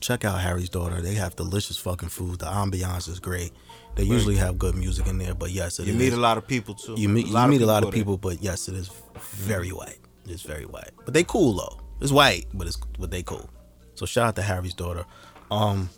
check 0.00 0.24
out 0.24 0.40
Harry's 0.40 0.68
daughter. 0.68 1.00
They 1.00 1.14
have 1.14 1.36
delicious 1.36 1.76
fucking 1.76 2.08
food. 2.08 2.38
The 2.40 2.46
ambiance 2.46 3.08
is 3.08 3.18
great. 3.20 3.52
They 3.96 4.04
usually 4.04 4.36
have 4.36 4.58
good 4.58 4.74
music 4.76 5.06
in 5.08 5.18
there, 5.18 5.34
but 5.34 5.50
yes, 5.50 5.78
it 5.80 5.86
You 5.86 5.92
is- 5.94 5.98
meet 5.98 6.12
a 6.12 6.16
lot 6.16 6.38
of 6.38 6.46
people 6.46 6.74
too. 6.74 6.94
you 6.96 7.08
meet 7.08 7.26
you 7.26 7.46
meet 7.48 7.62
a 7.62 7.66
lot 7.66 7.82
of 7.82 7.90
there. 7.90 7.98
people, 8.00 8.16
but 8.16 8.40
yes, 8.42 8.68
it 8.68 8.74
is 8.76 8.90
very 9.32 9.70
white. 9.72 9.98
It's 10.26 10.42
very 10.42 10.66
white, 10.66 10.90
but 11.04 11.14
they 11.14 11.24
cool 11.24 11.54
though. 11.54 11.80
It's 12.00 12.12
white, 12.12 12.46
but 12.54 12.66
it's 12.66 12.76
but 12.98 13.10
they 13.10 13.22
cool. 13.22 13.48
So 13.94 14.06
shout 14.06 14.28
out 14.28 14.36
to 14.36 14.42
Harry's 14.42 14.74
daughter. 14.74 15.04
Um, 15.50 15.90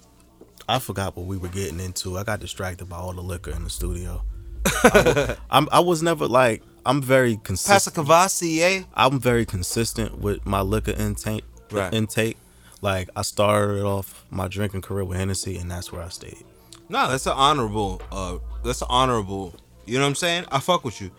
I 0.69 0.79
forgot 0.79 1.17
what 1.17 1.27
we 1.27 1.37
were 1.37 1.49
getting 1.49 1.81
into. 1.81 2.17
I 2.17 2.23
got 2.25 2.41
distracted 2.41 2.87
by 2.89 2.97
all 2.97 3.13
the 3.13 3.21
liquor 3.21 3.51
in 3.51 3.65
the 3.65 3.71
studio. 3.71 4.23
I, 4.65 5.37
am 5.51 5.69
I 5.73 5.81
was 5.81 6.03
never 6.03 6.27
like 6.27 6.63
I'm 6.87 7.03
very 7.03 7.37
consistent. 7.43 7.95
Pastor 7.97 8.03
Kavasi, 8.03 8.61
eh? 8.61 8.83
I'm 8.95 9.19
very 9.21 9.45
consistent 9.45 10.19
with 10.21 10.47
my 10.47 10.61
liquor 10.63 10.93
intake. 10.93 11.45
Right. 11.71 11.93
Intake. 11.93 12.37
Like 12.83 13.11
I 13.17 13.23
started 13.23 13.83
off 13.85 14.25
my 14.31 14.49
drinking 14.49 14.83
career 14.83 15.05
with 15.05 15.19
Hennessy, 15.19 15.57
and 15.57 15.71
that's 15.71 15.93
where 15.93 16.03
I 16.03 16.09
stayed. 16.09 16.45
No, 16.89 17.09
that's 17.11 17.27
an 17.27 17.33
honorable. 17.37 18.01
Uh, 18.11 18.39
that's 18.65 18.81
an 18.83 18.89
honorable. 18.91 19.55
You 19.87 19.99
know 19.99 20.05
what 20.05 20.09
I'm 20.11 20.15
saying? 20.15 20.45
I 20.51 20.61
fuck 20.61 20.85
with 20.85 21.01
you. 21.01 21.11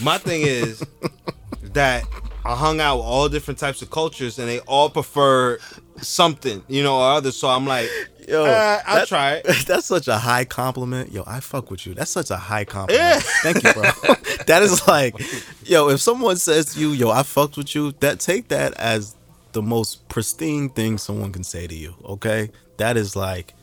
My 0.00 0.18
thing 0.18 0.42
is 0.42 0.84
that 1.72 2.04
I 2.44 2.54
hung 2.54 2.80
out 2.80 2.96
with 2.98 3.06
all 3.06 3.28
different 3.28 3.58
types 3.58 3.82
of 3.82 3.90
cultures, 3.90 4.38
and 4.38 4.48
they 4.48 4.60
all 4.60 4.90
prefer 4.90 5.58
something, 6.00 6.62
you 6.68 6.82
know, 6.82 6.98
or 6.98 7.12
other. 7.12 7.32
So 7.32 7.48
I'm 7.48 7.66
like, 7.66 7.88
Yo, 8.28 8.44
uh, 8.44 8.80
I'll 8.86 8.96
that- 8.96 9.08
try 9.08 9.34
it. 9.34 9.44
That's 9.66 9.86
such 9.86 10.08
a 10.08 10.18
high 10.18 10.44
compliment. 10.44 11.10
Yo, 11.12 11.24
I 11.26 11.40
fuck 11.40 11.70
with 11.70 11.86
you. 11.86 11.94
That's 11.94 12.10
such 12.10 12.30
a 12.30 12.36
high 12.36 12.64
compliment. 12.64 13.02
Yeah. 13.16 13.20
Thank 13.42 13.64
you, 13.64 13.72
bro. 13.72 13.82
that 14.46 14.62
is 14.62 14.86
like, 14.86 15.16
yo, 15.64 15.88
if 15.88 16.00
someone 16.00 16.36
says 16.36 16.74
to 16.74 16.80
you, 16.80 16.90
yo, 16.90 17.10
I 17.10 17.22
fucked 17.24 17.56
with 17.56 17.74
you, 17.74 17.92
that 18.00 18.20
take 18.20 18.48
that 18.48 18.74
as 18.74 19.16
the 19.52 19.62
most 19.62 20.08
pristine 20.08 20.68
thing 20.68 20.98
someone 20.98 21.32
can 21.32 21.44
say 21.44 21.66
to 21.66 21.74
you. 21.74 21.94
Okay? 22.04 22.50
That 22.78 22.96
is 22.96 23.14
like 23.16 23.54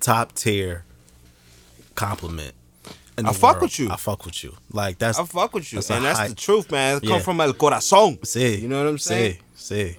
top 0.00 0.32
tier 0.34 0.84
compliment. 1.94 2.54
I 3.18 3.32
fuck 3.32 3.54
world. 3.54 3.62
with 3.62 3.78
you. 3.78 3.88
I 3.90 3.96
fuck 3.96 4.26
with 4.26 4.44
you. 4.44 4.54
Like 4.70 4.98
that's 4.98 5.18
I 5.18 5.24
fuck 5.24 5.54
with 5.54 5.72
you, 5.72 5.78
That's 5.78 5.90
and 5.90 6.04
that's 6.04 6.18
high- 6.18 6.28
the 6.28 6.34
truth, 6.34 6.70
man. 6.70 6.98
It 6.98 7.00
come 7.04 7.10
Yeah. 7.12 7.18
from 7.20 7.40
el 7.40 7.54
corazón. 7.54 8.24
see. 8.26 8.56
You 8.56 8.68
know 8.68 8.82
what 8.82 8.88
I'm 8.90 8.98
saying? 8.98 9.38
See, 9.54 9.92
see. 9.92 9.96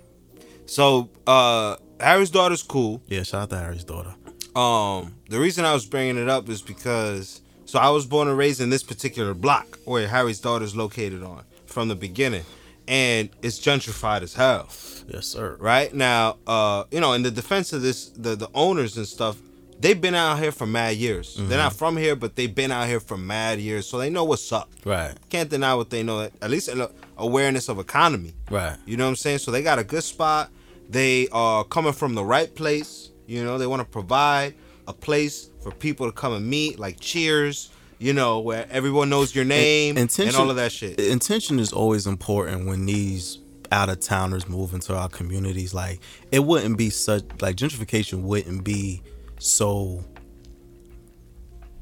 So, 0.67 1.09
uh, 1.25 1.77
Harry's 1.99 2.29
daughter's 2.29 2.61
cool. 2.61 3.01
Yeah, 3.07 3.23
shout 3.23 3.43
out 3.43 3.49
to 3.51 3.57
Harry's 3.57 3.83
daughter. 3.83 4.13
Um, 4.55 5.15
the 5.29 5.39
reason 5.39 5.65
I 5.65 5.73
was 5.73 5.85
bringing 5.85 6.17
it 6.17 6.29
up 6.29 6.47
is 6.49 6.61
because 6.61 7.41
so 7.65 7.79
I 7.79 7.89
was 7.89 8.05
born 8.05 8.27
and 8.27 8.37
raised 8.37 8.61
in 8.61 8.69
this 8.69 8.83
particular 8.83 9.33
block 9.33 9.79
where 9.85 10.07
Harry's 10.07 10.39
daughter's 10.39 10.75
located 10.75 11.23
on 11.23 11.43
from 11.65 11.87
the 11.87 11.95
beginning, 11.95 12.43
and 12.87 13.29
it's 13.41 13.59
gentrified 13.59 14.21
as 14.21 14.33
hell. 14.33 14.69
Yes, 15.07 15.27
sir. 15.27 15.57
Right 15.59 15.93
now, 15.93 16.37
uh, 16.47 16.83
you 16.91 16.99
know, 16.99 17.13
in 17.13 17.23
the 17.23 17.31
defense 17.31 17.73
of 17.73 17.81
this, 17.81 18.09
the 18.09 18.35
the 18.35 18.49
owners 18.53 18.97
and 18.97 19.07
stuff, 19.07 19.37
they've 19.79 19.99
been 19.99 20.15
out 20.15 20.39
here 20.39 20.51
for 20.51 20.65
mad 20.65 20.97
years. 20.97 21.35
They're 21.39 21.57
not 21.57 21.73
from 21.73 21.95
here, 21.97 22.15
but 22.15 22.35
they've 22.35 22.53
been 22.53 22.71
out 22.71 22.87
here 22.87 22.99
for 22.99 23.17
mad 23.17 23.59
years, 23.59 23.87
so 23.87 23.97
they 23.99 24.09
know 24.09 24.23
what's 24.25 24.51
up. 24.51 24.69
Right, 24.85 25.13
Can't 25.29 25.49
deny 25.49 25.73
what 25.75 25.89
they 25.89 26.03
know. 26.03 26.29
At 26.41 26.49
least 26.49 26.69
awareness 27.17 27.69
of 27.69 27.79
economy. 27.79 28.33
right. 28.49 28.77
You 28.85 28.97
know 28.97 29.05
what 29.05 29.09
I'm 29.11 29.15
saying? 29.15 29.39
So 29.39 29.51
they 29.51 29.63
got 29.63 29.79
a 29.79 29.83
good 29.83 30.03
spot. 30.03 30.51
They 30.89 31.27
are 31.31 31.63
coming 31.63 31.93
from 31.93 32.15
the 32.15 32.23
right 32.23 32.53
place. 32.53 33.11
You 33.27 33.43
know, 33.43 33.57
they 33.57 33.67
want 33.67 33.81
to 33.81 33.85
provide 33.87 34.55
a 34.87 34.93
place 34.93 35.49
for 35.61 35.71
people 35.71 36.05
to 36.05 36.11
come 36.13 36.33
and 36.33 36.47
meet, 36.49 36.79
like 36.79 36.99
Cheers. 36.99 37.69
You 37.99 38.13
know, 38.13 38.39
where 38.39 38.67
everyone 38.69 39.09
knows 39.09 39.33
your 39.33 39.45
name 39.45 39.97
and 39.97 40.35
all 40.35 40.49
of 40.49 40.55
that 40.57 40.71
shit. 40.71 40.99
Intention 40.99 41.59
is 41.59 41.73
always 41.73 42.05
important 42.05 42.67
when 42.67 42.85
these 42.85 43.39
out 43.71 43.89
of 43.89 43.99
towners 43.99 44.47
move 44.47 44.73
into 44.73 44.95
our 44.95 45.09
communities. 45.09 45.73
Like 45.73 45.99
it 46.31 46.39
wouldn't 46.39 46.77
be 46.77 46.89
such 46.89 47.23
like 47.41 47.55
gentrification 47.55 48.21
wouldn't 48.21 48.63
be 48.63 49.01
so 49.39 50.03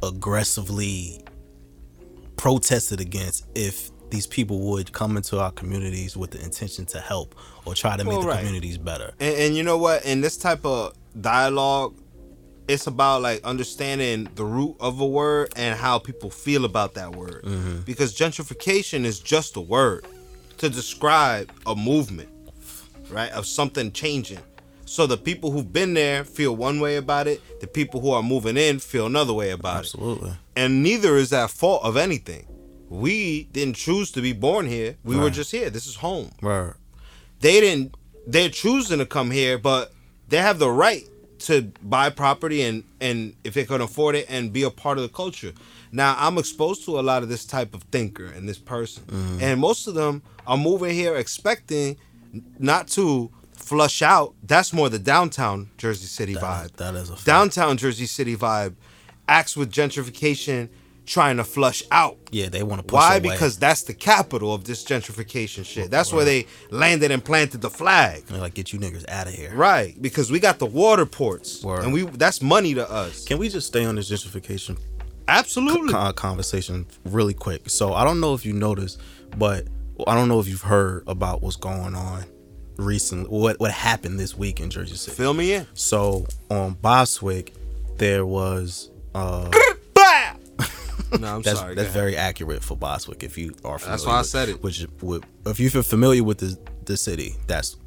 aggressively 0.03 1.21
protested 2.37 2.99
against 3.01 3.47
if 3.55 3.91
these 4.09 4.27
people 4.27 4.59
would 4.59 4.91
come 4.91 5.17
into 5.17 5.39
our 5.39 5.51
communities 5.51 6.15
with 6.15 6.31
the 6.31 6.41
intention 6.43 6.85
to 6.85 6.99
help 6.99 7.35
or 7.65 7.73
try 7.73 7.97
to 7.97 8.03
make 8.03 8.11
Well, 8.13 8.21
the 8.21 8.27
right. 8.27 8.39
communities 8.39 8.77
better. 8.77 9.11
And, 9.19 9.35
and 9.35 9.55
you 9.55 9.63
know 9.63 9.77
what? 9.77 10.05
In 10.05 10.21
this 10.21 10.37
type 10.37 10.63
of 10.65 10.93
dialogue, 11.19 11.95
it's 12.67 12.87
about 12.87 13.21
like 13.21 13.43
understanding 13.43 14.27
the 14.35 14.45
root 14.45 14.75
of 14.79 14.99
a 14.99 15.05
word 15.05 15.53
and 15.55 15.77
how 15.77 15.99
people 15.99 16.29
feel 16.29 16.65
about 16.65 16.93
that 16.95 17.15
word. 17.15 17.43
Mm-hmm. 17.43 17.79
Because 17.81 18.17
gentrification 18.17 19.05
is 19.05 19.19
just 19.19 19.55
a 19.55 19.61
word 19.61 20.05
to 20.57 20.69
describe 20.69 21.51
a 21.67 21.75
movement, 21.75 22.29
right? 23.09 23.31
Of 23.31 23.45
something 23.45 23.91
changing. 23.91 24.39
So 24.85 25.07
the 25.07 25.17
people 25.17 25.51
who've 25.51 25.71
been 25.71 25.93
there 25.95 26.23
feel 26.23 26.55
one 26.55 26.79
way 26.79 26.95
about 26.97 27.27
it. 27.27 27.41
The 27.59 27.67
people 27.67 28.01
who 28.01 28.11
are 28.11 28.23
moving 28.23 28.55
in 28.57 28.79
feel 28.79 29.05
another 29.07 29.33
way 29.33 29.49
about 29.51 29.77
it. 29.77 29.79
Absolutely. 29.79 30.33
And 30.55 30.81
neither 30.83 31.17
is 31.17 31.33
at 31.33 31.49
fault 31.49 31.83
of 31.83 31.97
anything. 31.97 32.47
We 32.89 33.43
didn't 33.51 33.75
choose 33.75 34.11
to 34.11 34.21
be 34.21 34.31
born 34.31 34.67
here. 34.67 34.95
We 35.03 35.17
were 35.17 35.31
just 35.31 35.51
here. 35.51 35.69
This 35.71 35.87
is 35.87 35.95
home 35.95 36.29
Right. 36.41 36.73
they 37.41 37.59
didn't 37.59 37.95
they're 38.27 38.49
choosing 38.49 38.97
to 38.99 39.05
come 39.05 39.29
here 39.31 39.57
but 39.57 39.91
they 40.29 40.37
have 40.37 40.57
the 40.59 40.69
right 40.69 41.03
to 41.45 41.71
buy 41.81 42.09
property 42.09 42.61
and 42.61 42.83
and 42.99 43.35
if 43.43 43.53
they 43.53 43.65
can 43.65 43.81
afford 43.81 44.15
it 44.15 44.25
and 44.29 44.51
be 44.51 44.63
a 44.63 44.69
part 44.71 44.97
of 44.97 45.03
the 45.03 45.09
culture. 45.09 45.53
Now 45.91 46.15
i'm 46.17 46.37
exposed 46.37 46.83
to 46.85 46.99
a 46.99 47.01
lot 47.01 47.23
of 47.23 47.29
this 47.29 47.45
type 47.45 47.73
of 47.73 47.83
thinker 47.83 48.25
and 48.25 48.47
this 48.49 48.57
person. 48.57 49.03
Mm-hmm. 49.03 49.37
And 49.41 49.61
most 49.61 49.87
of 49.87 49.93
them 49.93 50.21
are 50.47 50.57
moving 50.57 50.93
here 50.93 51.15
expecting 51.15 51.97
not 52.59 52.87
to 52.89 53.31
flush 53.53 54.01
out. 54.01 54.33
That's 54.43 54.73
more 54.73 54.89
the 54.89 54.99
downtown 54.99 55.69
jersey 55.77 56.07
city 56.07 56.35
vibe. 56.35 56.73
That 56.77 56.95
is 56.95 57.09
a 57.09 57.13
fact. 57.13 57.25
downtown 57.25 57.77
jersey 57.77 58.05
city 58.05 58.35
vibe 58.35 58.75
acts 59.27 59.55
with 59.57 59.71
gentrification 59.71 60.69
trying 61.05 61.37
to 61.37 61.43
flush 61.43 61.83
out 61.91 62.17
Yeah, 62.31 62.49
they 62.49 62.63
want 62.63 62.81
to 62.81 62.83
push 62.87 62.93
why? 62.93 63.17
away. 63.17 63.29
Because 63.33 63.57
that's 63.57 63.83
the 63.83 63.93
capital 63.93 64.53
of 64.53 64.63
this 64.65 64.83
gentrification 64.83 65.65
shit. 65.65 65.91
That's 65.91 66.11
where 66.11 66.25
they 66.25 66.47
landed 66.71 67.11
and 67.11 67.23
planted 67.23 67.61
the 67.61 67.69
flag. 67.69 68.25
They're 68.25 68.39
like 68.41 68.53
get 68.55 68.73
you 68.73 68.79
niggas 68.79 69.07
out 69.09 69.27
of 69.27 69.33
here. 69.33 69.53
Right, 69.55 69.99
because 70.01 70.31
we 70.31 70.39
got 70.39 70.59
the 70.59 70.65
water 70.65 71.05
ports, 71.05 71.63
Word. 71.63 71.83
and 71.83 71.93
we 71.93 72.03
that's 72.03 72.41
money 72.41 72.73
to 72.73 72.89
us. 72.89 73.25
Can 73.25 73.37
we 73.37 73.49
just 73.49 73.67
stay 73.67 73.85
on 73.85 73.95
this 73.95 74.09
gentrification 74.09 74.77
Absolutely. 75.27 75.91
con- 75.91 76.13
conversation 76.13 76.85
really 77.05 77.33
quick. 77.33 77.69
So 77.69 77.93
I 77.93 78.03
don't 78.03 78.19
know 78.19 78.33
if 78.33 78.45
you 78.45 78.53
noticed, 78.53 78.99
but 79.37 79.67
I 80.07 80.13
don't 80.15 80.27
know 80.27 80.39
if 80.39 80.47
you've 80.47 80.61
heard 80.61 81.03
about 81.07 81.41
what's 81.41 81.55
going 81.55 81.95
on 81.95 82.25
recently. 82.77 83.29
What 83.29 83.59
what 83.59 83.71
happened 83.71 84.19
this 84.19 84.35
week 84.35 84.59
in 84.59 84.69
Jersey 84.69 84.95
City? 84.95 85.15
Fill 85.17 85.33
me 85.33 85.53
in. 85.53 85.67
So 85.73 86.25
on 86.49 86.73
Bostwick, 86.75 87.53
there 87.97 88.25
was 88.25 88.91
uh! 89.13 89.49
No, 91.21 91.35
I'm 91.35 91.41
that's 91.41 91.59
sorry. 91.59 91.75
that's 91.75 91.91
very 91.93 92.15
accurate 92.17 92.63
for 92.63 92.75
Bostwick. 92.77 93.23
If 93.23 93.37
you 93.37 93.53
are 93.63 93.77
familiar 93.79 93.91
That's 93.97 94.05
why 94.05 94.13
I 94.15 94.19
with- 94.19 94.27
said 94.27 94.49
it. 94.49 94.63
Which, 94.63 94.85
with, 95.01 95.23
if 95.45 95.59
you're 95.59 95.83
familiar 95.83 96.23
with 96.23 96.39
the 96.39 96.57
the 96.85 96.97
city, 96.97 97.35
that's 97.47 97.77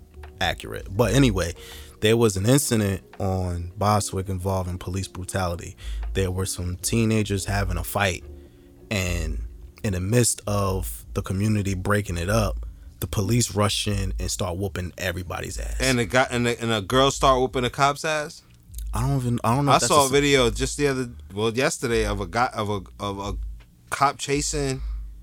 accurate. 0.40 0.88
But 0.96 1.14
anyway, 1.14 1.54
there 2.00 2.16
was 2.16 2.36
an 2.36 2.46
incident 2.46 3.02
on 3.20 3.72
Bostwick 3.76 4.28
involving 4.28 4.78
police 4.78 5.08
brutality. 5.08 5.76
There 6.14 6.30
were 6.30 6.46
some 6.46 6.76
teenagers 6.76 7.44
having 7.44 7.76
a 7.76 7.84
fight, 7.84 8.24
and 8.90 9.44
in 9.84 9.92
the 9.92 10.00
midst 10.00 10.40
of 10.46 11.04
the 11.14 11.22
community 11.22 11.74
breaking 11.74 12.16
it 12.18 12.28
up, 12.30 12.66
the 13.00 13.06
police 13.06 13.54
rush 13.54 13.86
in 13.86 14.12
and 14.18 14.30
start 14.30 14.56
whooping 14.56 14.92
everybody's 14.98 15.58
ass. 15.58 15.76
And 15.80 15.98
the 16.00 16.04
guy 16.06 16.26
and 16.30 16.46
the, 16.46 16.60
and 16.60 16.72
a 16.72 16.80
girl 16.80 17.10
start 17.12 17.40
whooping 17.40 17.62
the 17.62 17.70
cop's 17.70 18.04
ass. 18.04 18.42
I 18.94 19.02
don't 19.06 19.16
even 19.18 19.38
I 19.44 19.54
don't 19.54 19.66
know. 19.66 19.72
I 19.72 19.78
saw 19.78 20.06
a 20.06 20.08
video 20.08 20.50
just 20.50 20.76
the 20.76 20.88
other 20.88 21.10
well 21.34 21.52
yesterday 21.52 22.06
of 22.06 22.20
a 22.20 22.26
guy 22.26 22.50
of 22.54 22.70
a 22.70 22.80
of 22.98 23.18
a 23.18 23.34
cop 23.90 24.18
chasing 24.18 24.80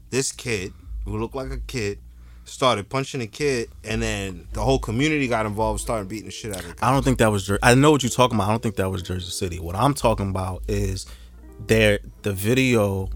this 0.10 0.32
kid 0.32 0.74
who 1.04 1.18
looked 1.18 1.36
like 1.36 1.52
a 1.52 1.58
kid, 1.58 2.00
started 2.46 2.90
punching 2.90 3.22
a 3.22 3.28
kid, 3.28 3.70
and 3.84 4.02
then 4.02 4.48
the 4.54 4.62
whole 4.62 4.80
community 4.80 5.28
got 5.28 5.46
involved, 5.46 5.82
started 5.82 6.08
beating 6.08 6.26
the 6.26 6.32
shit 6.32 6.56
out 6.56 6.64
of 6.64 6.76
the 6.76 6.86
I 6.86 6.92
don't 6.92 7.04
think 7.04 7.20
that 7.20 7.32
was. 7.32 7.46
Jer- 7.46 7.60
I 7.62 7.76
know 7.76 7.92
what 7.92 8.04
you're 8.04 8.10
talking 8.10 8.36
about. 8.36 8.48
I 8.48 8.52
don't 8.52 8.64
think 8.64 8.76
that 8.76 8.90
was 8.90 9.02
Jersey 9.02 9.32
City. 9.32 9.60
What 9.60 9.76
I'm 9.76 9.94
talking 9.94 10.30
about 10.30 10.64
is 10.68 11.06
there. 11.68 12.00
The 12.22 12.34
video, 12.34 13.10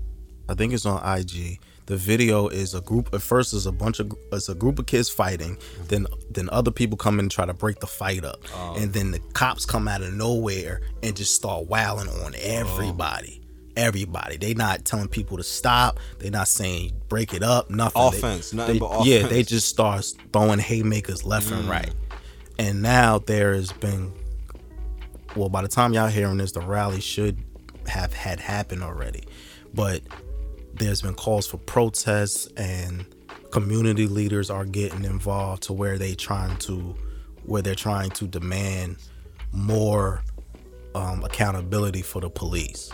I 0.48 0.54
think 0.56 0.74
it's 0.74 0.86
on 0.86 1.02
IG. 1.20 1.60
The 1.90 1.98
video 1.98 2.50
is 2.50 2.76
a 2.76 2.82
group. 2.82 3.12
At 3.16 3.24
first, 3.24 3.52
is 3.52 3.66
a 3.66 3.72
bunch 3.72 4.00
of 4.00 4.14
it's 4.32 4.48
a 4.48 4.54
group 4.54 4.78
of 4.78 4.86
kids 4.86 5.10
fighting. 5.10 5.58
Then 5.88 6.06
then 6.30 6.48
other 6.52 6.70
people 6.70 6.98
come 6.98 7.16
in 7.16 7.26
and 7.26 7.32
try 7.32 7.48
to 7.48 7.54
break 7.54 7.80
the 7.80 7.88
fight 7.88 8.24
up, 8.24 8.44
oh. 8.54 8.76
and 8.78 8.94
then 8.94 9.10
the 9.10 9.18
cops 9.34 9.66
come 9.66 9.88
out 9.88 10.04
of 10.04 10.14
nowhere 10.14 10.82
and 11.02 11.18
just 11.18 11.34
start 11.34 11.66
wailing 11.66 12.08
on 12.08 12.36
oh. 12.36 12.40
everybody. 12.40 13.42
Everybody. 13.76 14.38
They 14.38 14.54
not 14.54 14.86
telling 14.86 15.08
people 15.08 15.38
to 15.38 15.44
stop. 15.44 16.00
They 16.20 16.30
not 16.30 16.48
saying 16.48 16.92
break 17.08 17.34
it 17.34 17.42
up. 17.42 17.72
Nothing. 17.72 18.12
They- 18.12 18.18
Offense, 18.20 18.54
nothing 18.54 18.74
they- 18.76 18.80
but 18.80 19.06
Yeah, 19.08 19.26
they 19.26 19.42
just 19.42 19.68
start 19.68 20.06
throwing 20.32 20.60
haymakers 20.60 21.26
left 21.26 21.50
and 21.50 21.66
mm. 21.66 21.72
right. 21.72 21.94
And 22.60 22.84
now 22.84 23.18
there 23.18 23.56
has 23.56 23.72
been 23.72 24.14
well, 25.36 25.50
by 25.50 25.64
the 25.64 25.68
time 25.68 25.94
y'all 25.94 26.08
hearing 26.08 26.38
this, 26.38 26.52
the 26.52 26.62
rally 26.62 27.02
should 27.02 27.40
have 27.88 28.14
had 28.14 28.40
happened 28.40 28.84
already. 28.84 29.24
But 29.74 30.04
there's 30.80 31.02
been 31.02 31.14
calls 31.14 31.46
for 31.46 31.58
protests 31.58 32.48
and 32.58 33.06
community 33.52 34.08
leaders 34.08 34.50
are 34.50 34.66
getting 34.66 35.04
involved 35.04 35.64
to 35.64 35.74
where 35.74 35.98
they 35.98 36.16
trying 36.16 36.56
to 36.58 36.96
where 37.44 37.62
they're 37.62 37.76
trying 37.76 38.10
to 38.12 38.28
demand 38.28 38.98
more 39.52 40.24
um, 40.96 41.24
accountability 41.24 42.02
for 42.02 42.22
the 42.22 42.30
police 42.30 42.92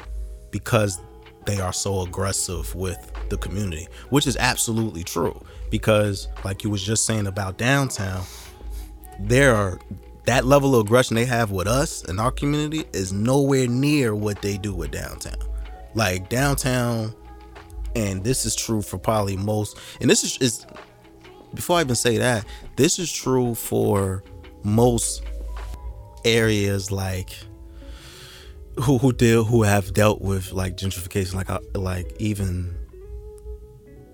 because 0.52 1.00
they 1.46 1.60
are 1.60 1.74
so 1.74 2.02
aggressive 2.02 2.74
with 2.74 3.12
the 3.30 3.38
community, 3.38 3.88
which 4.10 4.26
is 4.26 4.38
absolutely 4.38 5.04
true. 5.04 5.40
Because, 5.70 6.28
like 6.44 6.64
you 6.64 6.70
was 6.70 6.82
just 6.82 7.06
saying 7.06 7.28
about 7.28 7.58
downtown, 7.58 8.24
there 9.20 9.54
are 9.54 9.80
that 10.26 10.46
level 10.46 10.76
of 10.76 10.86
aggression 10.88 11.16
they 11.16 11.26
have 11.26 11.52
with 11.52 11.68
us 11.68 12.04
and 12.06 12.20
our 12.20 12.32
community 12.32 12.86
is 12.94 13.14
nowhere 13.14 13.68
near 13.68 14.16
what 14.16 14.42
they 14.42 14.58
do 14.58 14.74
with 14.74 14.92
downtown. 14.92 15.36
Like 15.94 16.30
downtown, 16.30 17.14
and 17.96 18.24
this 18.24 18.46
is 18.46 18.56
true 18.56 18.82
for 18.82 18.98
probably 18.98 19.38
most, 19.38 19.78
and 20.02 20.10
this 20.10 20.24
is 20.24 20.38
is 20.40 20.66
before 21.54 21.78
I 21.78 21.82
even 21.82 21.96
say 21.96 22.18
that, 22.18 22.46
this 22.76 23.00
is 23.00 23.12
true 23.12 23.56
for 23.56 24.24
most 24.64 25.24
areas 26.26 26.92
like 26.92 27.30
who 28.80 28.98
who 28.98 29.14
deal 29.14 29.44
who 29.44 29.64
have 29.64 29.94
dealt 29.94 30.22
with 30.22 30.52
like 30.52 30.76
gentrification, 30.76 31.36
like 31.36 31.50
uh, 31.50 31.60
like 31.74 32.14
even 32.20 32.76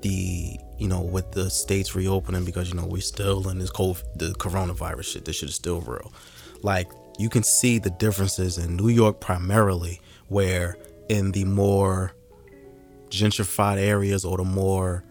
the 0.01 0.57
you 0.77 0.88
know 0.88 1.01
with 1.01 1.31
the 1.31 1.50
states 1.50 1.95
reopening 1.95 2.45
because 2.45 2.69
you 2.69 2.75
know 2.75 2.85
we're 2.85 3.01
still 3.01 3.47
in 3.50 3.59
this 3.59 3.71
cold 3.71 4.03
the 4.15 4.29
coronavirus 4.33 5.05
shit. 5.05 5.25
This 5.25 5.38
shit 5.38 5.50
is 5.50 5.55
still 5.55 5.81
real. 5.81 6.13
Like 6.61 6.91
you 7.17 7.29
can 7.29 7.44
see 7.44 7.79
the 7.79 7.89
differences 7.89 8.57
in 8.57 8.77
New 8.77 8.89
York 8.89 9.20
primarily, 9.20 10.00
where 10.27 10.77
in 11.09 11.31
the 11.31 11.46
more 11.46 12.13
gentrified 13.11 13.77
areas 13.77 14.25
or 14.25 14.37
the 14.37 14.43
more 14.43 15.03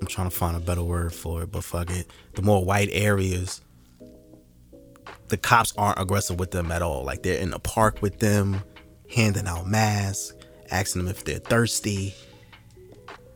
I'm 0.00 0.06
trying 0.06 0.28
to 0.28 0.36
find 0.36 0.56
a 0.56 0.60
better 0.60 0.82
word 0.82 1.14
for 1.14 1.42
it, 1.42 1.50
but 1.50 1.64
fuck 1.64 1.90
it. 1.90 2.10
The 2.34 2.42
more 2.42 2.64
white 2.64 2.90
areas, 2.92 3.62
the 5.28 5.36
cops 5.36 5.72
aren't 5.76 5.98
aggressive 5.98 6.38
with 6.38 6.50
them 6.50 6.70
at 6.70 6.82
all. 6.82 7.02
Like 7.04 7.22
they're 7.22 7.38
in 7.40 7.50
the 7.50 7.58
park 7.58 8.02
with 8.02 8.18
them, 8.18 8.62
handing 9.12 9.46
out 9.46 9.66
masks, 9.66 10.34
asking 10.70 11.02
them 11.02 11.10
if 11.10 11.24
they're 11.24 11.38
thirsty. 11.38 12.14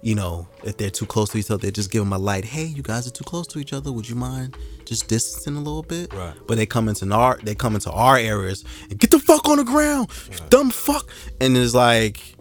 You 0.03 0.15
know, 0.15 0.49
if 0.65 0.79
they're 0.79 0.91
too 0.91 1.05
close 1.05 1.29
to 1.31 1.39
each 1.39 1.51
other, 1.51 1.61
they 1.61 1.71
just 1.71 1.91
give 1.91 2.03
them 2.03 2.13
a 2.13 2.19
light. 2.19 2.45
Hey, 2.45 2.65
you 2.65 2.83
guys 2.83 3.07
are 3.07 3.11
too 3.11 3.25
close 3.25 3.47
to 3.49 3.59
each 3.59 3.75
other. 3.75 3.93
Would 3.93 4.09
you 4.09 4.15
mind 4.15 4.57
just 4.87 5.09
distancing 5.09 5.57
a 5.57 5.59
little 5.59 5.83
bit? 5.83 6.13
Right. 6.13 6.35
But 6.47 6.57
they 6.57 6.65
come 6.65 6.89
into 6.89 7.11
our 7.13 7.39
they 7.43 7.55
come 7.55 7.75
into 7.75 7.91
our 7.91 8.17
areas 8.17 8.65
and 8.89 8.99
get 8.99 9.11
the 9.11 9.19
fuck 9.19 9.47
on 9.49 9.59
the 9.59 9.65
ground, 9.65 10.09
you 10.31 10.39
dumb 10.49 10.71
fuck. 10.71 11.11
And 11.41 11.57
it's 11.57 11.75
like, 11.75 12.37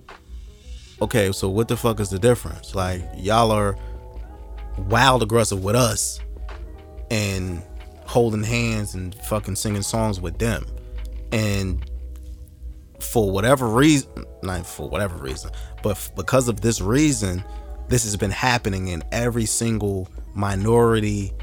okay, 1.02 1.32
so 1.32 1.50
what 1.50 1.68
the 1.68 1.78
fuck 1.78 2.00
is 2.00 2.10
the 2.10 2.20
difference? 2.20 2.76
Like 2.76 3.04
y'all 3.16 3.52
are 3.52 3.78
wild 4.78 5.24
aggressive 5.24 5.64
with 5.64 5.76
us 5.76 6.20
and 7.12 7.62
holding 8.06 8.44
hands 8.44 8.96
and 8.96 9.14
fucking 9.16 9.56
singing 9.56 9.82
songs 9.82 10.20
with 10.20 10.38
them. 10.40 10.66
And 11.32 11.90
for 13.00 13.32
whatever 13.32 13.68
reason, 13.68 14.26
not 14.44 14.66
for 14.66 14.90
whatever 14.90 15.18
reason, 15.18 15.52
but 15.84 15.92
f- 15.92 16.14
because 16.16 16.48
of 16.48 16.62
this 16.62 16.82
reason, 16.82 17.44
this 17.88 18.04
has 18.04 18.16
been 18.16 18.32
happening 18.32 18.90
in 18.90 19.04
every 19.12 19.46
single 19.46 20.08
minority 20.36 21.34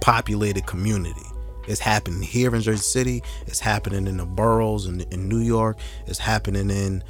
populated 0.00 0.66
community. 0.66 1.22
It's 1.66 1.80
happening 1.80 2.22
here 2.22 2.54
in 2.54 2.60
Jersey 2.60 2.82
City. 2.82 3.22
It's 3.46 3.60
happening 3.60 4.06
in 4.06 4.18
the 4.18 4.26
boroughs 4.26 4.86
in, 4.86 5.00
in 5.10 5.28
New 5.28 5.38
York. 5.38 5.78
It's 6.06 6.18
happening 6.18 6.70
in 6.70 7.02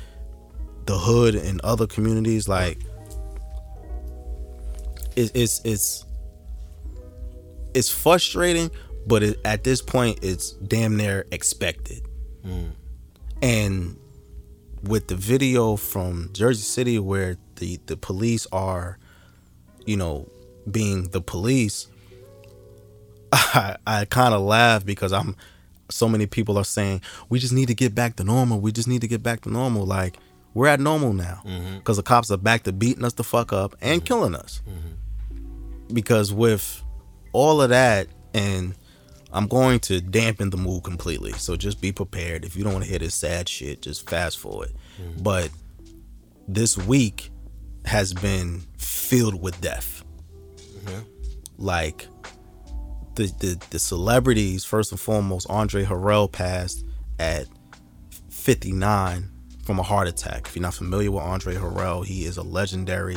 the 0.87 0.99
hood 0.99 1.35
and 1.35 1.61
other 1.63 1.87
communities. 1.87 2.49
Like, 2.49 2.79
it, 5.17 5.33
it's 5.35 5.61
it's 5.65 6.05
it's 7.75 7.91
frustrating, 7.91 8.71
but 9.07 9.23
it, 9.23 9.41
at 9.45 9.65
this 9.65 9.83
point, 9.83 10.21
it's 10.23 10.53
damn 10.53 10.97
near 10.97 11.27
expected. 11.31 12.07
Hmm. 12.43 12.71
And 13.43 13.97
with 14.83 15.09
the 15.09 15.17
video 15.17 15.77
from 15.77 16.31
Jersey 16.33 16.63
City, 16.63 16.99
where 16.99 17.37
the 17.57 17.81
the 17.87 17.97
police 17.97 18.47
are, 18.53 18.99
you 19.87 19.97
know, 19.97 20.29
being 20.71 21.09
the 21.11 21.21
police, 21.21 21.89
I 23.33 23.77
I 23.87 24.05
kind 24.05 24.35
of 24.35 24.43
laugh 24.43 24.85
because 24.85 25.13
I'm 25.13 25.37
so 25.91 26.09
many 26.09 26.27
people 26.27 26.59
are 26.59 26.65
saying 26.65 27.01
we 27.29 27.39
just 27.39 27.53
need 27.53 27.69
to 27.69 27.75
get 27.75 27.95
back 27.95 28.17
to 28.17 28.25
normal. 28.25 28.61
We 28.61 28.73
just 28.73 28.89
need 28.89 29.01
to 29.03 29.09
get 29.09 29.23
back 29.23 29.43
to 29.43 29.51
normal. 29.51 29.85
Like 29.85 30.17
we're 30.55 30.69
at 30.69 30.81
normal 30.81 31.13
now 31.13 31.43
mm-hmm. 31.45 31.79
because 31.79 31.97
the 31.97 32.03
cops 32.03 32.31
are 32.31 32.37
back 32.37 32.63
to 32.63 32.73
beating 32.73 33.05
us 33.05 33.13
the 33.13 33.25
fuck 33.25 33.53
up 33.53 33.77
and 33.81 34.01
mm-hmm. 34.01 34.07
killing 34.07 34.35
us. 34.35 34.63
Mm-hmm. 34.69 35.95
Because 35.95 36.33
with 36.33 36.83
all 37.33 37.61
of 37.61 37.69
that, 37.71 38.09
and 38.33 38.75
I'm 39.33 39.49
going 39.49 39.81
to 39.81 40.01
dampen 40.01 40.51
the 40.51 40.57
mood 40.57 40.85
completely. 40.85 41.33
So 41.33 41.57
just 41.57 41.81
be 41.81 41.93
prepared. 41.93 42.45
If 42.45 42.57
you 42.57 42.63
don't 42.63 42.73
want 42.73 42.85
to 42.85 42.91
hear 42.91 43.01
this 43.01 43.15
sad 43.15 43.49
shit, 43.49 43.83
just 43.83 44.09
fast 44.09 44.39
forward. 44.39 44.73
But 45.21 45.51
this 46.47 46.79
week 46.79 47.31
has 47.85 48.15
been 48.15 48.63
filled 48.79 49.41
with 49.43 49.61
death. 49.61 50.05
Like 51.59 52.07
the, 53.15 53.27
the 53.39 53.61
the 53.71 53.79
celebrities, 53.79 54.65
first 54.65 54.91
and 54.91 55.01
foremost, 55.01 55.49
Andre 55.49 55.85
Harrell 55.85 56.31
passed 56.31 56.85
at 57.19 57.47
59 58.29 59.31
from 59.65 59.79
a 59.79 59.83
heart 59.83 60.09
attack. 60.09 60.47
If 60.47 60.57
you're 60.57 60.63
not 60.63 60.75
familiar 60.75 61.11
with 61.11 61.23
Andre 61.23 61.55
Harrell, 61.55 62.05
he 62.05 62.25
is 62.25 62.37
a 62.37 62.43
legendary 62.43 63.17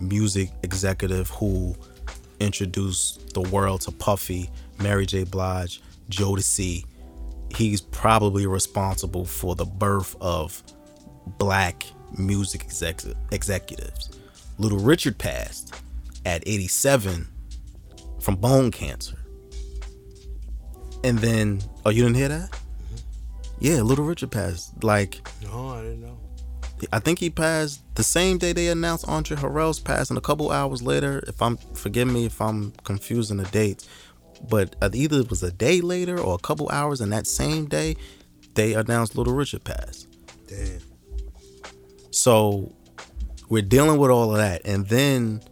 music 0.00 0.50
executive 0.62 1.30
who 1.30 1.74
introduced 2.40 3.34
the 3.34 3.42
world 3.42 3.82
to 3.82 3.92
Puffy, 3.92 4.50
Mary 4.78 5.06
J. 5.06 5.24
Blige, 5.24 5.80
Jodeci. 6.10 6.84
He's 7.54 7.80
probably 7.80 8.46
responsible 8.46 9.24
for 9.24 9.54
the 9.54 9.64
birth 9.64 10.16
of 10.20 10.62
black 11.38 11.86
music 12.18 12.64
exec- 12.64 13.02
executives. 13.30 14.18
Little 14.58 14.78
Richard 14.78 15.18
passed 15.18 15.74
at 16.24 16.42
87 16.46 17.28
from 18.20 18.36
bone 18.36 18.70
cancer. 18.70 19.18
And 21.04 21.18
then, 21.18 21.60
oh, 21.84 21.90
you 21.90 22.02
didn't 22.02 22.16
hear 22.16 22.28
that? 22.28 22.58
Yeah, 23.58 23.82
Little 23.82 24.04
Richard 24.04 24.30
passed. 24.30 24.82
Like, 24.82 25.26
No, 25.42 25.70
I 25.70 25.82
didn't 25.82 26.02
know. 26.02 26.18
I 26.92 26.98
think 26.98 27.18
he 27.18 27.30
passed 27.30 27.82
the 27.94 28.02
same 28.02 28.38
day 28.38 28.52
they 28.52 28.68
announced 28.68 29.08
Andre 29.08 29.36
Harrell's 29.36 29.80
passing. 29.80 30.16
A 30.16 30.20
couple 30.20 30.50
hours 30.50 30.82
later, 30.82 31.22
if 31.26 31.40
I'm 31.40 31.56
forgive 31.74 32.08
me 32.08 32.26
if 32.26 32.40
I'm 32.40 32.72
confusing 32.84 33.36
the 33.36 33.44
dates, 33.44 33.88
but 34.48 34.76
either 34.92 35.20
it 35.20 35.30
was 35.30 35.42
a 35.42 35.52
day 35.52 35.80
later 35.80 36.18
or 36.18 36.34
a 36.34 36.38
couple 36.38 36.68
hours, 36.70 37.00
and 37.00 37.12
that 37.12 37.26
same 37.26 37.66
day 37.66 37.96
they 38.54 38.74
announced 38.74 39.16
Little 39.16 39.34
Richard 39.34 39.64
passed. 39.64 40.08
Damn. 40.46 40.80
So 42.10 42.72
we're 43.48 43.62
dealing 43.62 43.98
with 43.98 44.10
all 44.10 44.32
of 44.32 44.36
that, 44.38 44.62
and 44.64 44.86
then 44.88 45.42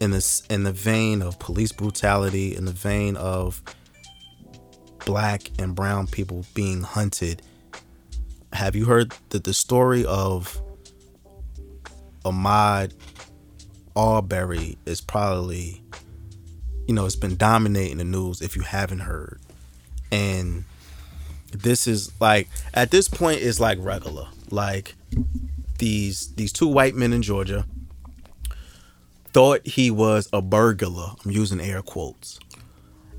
in 0.00 0.10
this 0.10 0.42
in 0.50 0.64
the 0.64 0.72
vein 0.72 1.22
of 1.22 1.38
police 1.38 1.72
brutality, 1.72 2.54
in 2.54 2.64
the 2.64 2.72
vein 2.72 3.16
of 3.16 3.62
black 5.08 5.50
and 5.58 5.74
brown 5.74 6.06
people 6.06 6.44
being 6.52 6.82
hunted. 6.82 7.40
Have 8.52 8.76
you 8.76 8.84
heard 8.84 9.14
that 9.30 9.44
the 9.44 9.54
story 9.54 10.04
of 10.04 10.60
Ahmaud 12.26 12.92
Arbery 13.96 14.76
is 14.84 15.00
probably, 15.00 15.82
you 16.86 16.94
know, 16.94 17.06
it's 17.06 17.16
been 17.16 17.36
dominating 17.36 17.96
the 17.96 18.04
news 18.04 18.42
if 18.42 18.54
you 18.54 18.60
haven't 18.60 18.98
heard. 18.98 19.40
And 20.12 20.64
this 21.52 21.86
is 21.86 22.12
like 22.20 22.48
at 22.74 22.90
this 22.90 23.08
point 23.08 23.40
it's 23.40 23.58
like 23.58 23.78
regular. 23.80 24.28
Like 24.50 24.94
these 25.78 26.34
these 26.34 26.52
two 26.52 26.68
white 26.68 26.94
men 26.94 27.14
in 27.14 27.22
Georgia 27.22 27.64
thought 29.32 29.66
he 29.66 29.90
was 29.90 30.28
a 30.34 30.42
burglar. 30.42 31.12
I'm 31.24 31.30
using 31.30 31.62
air 31.62 31.80
quotes. 31.80 32.38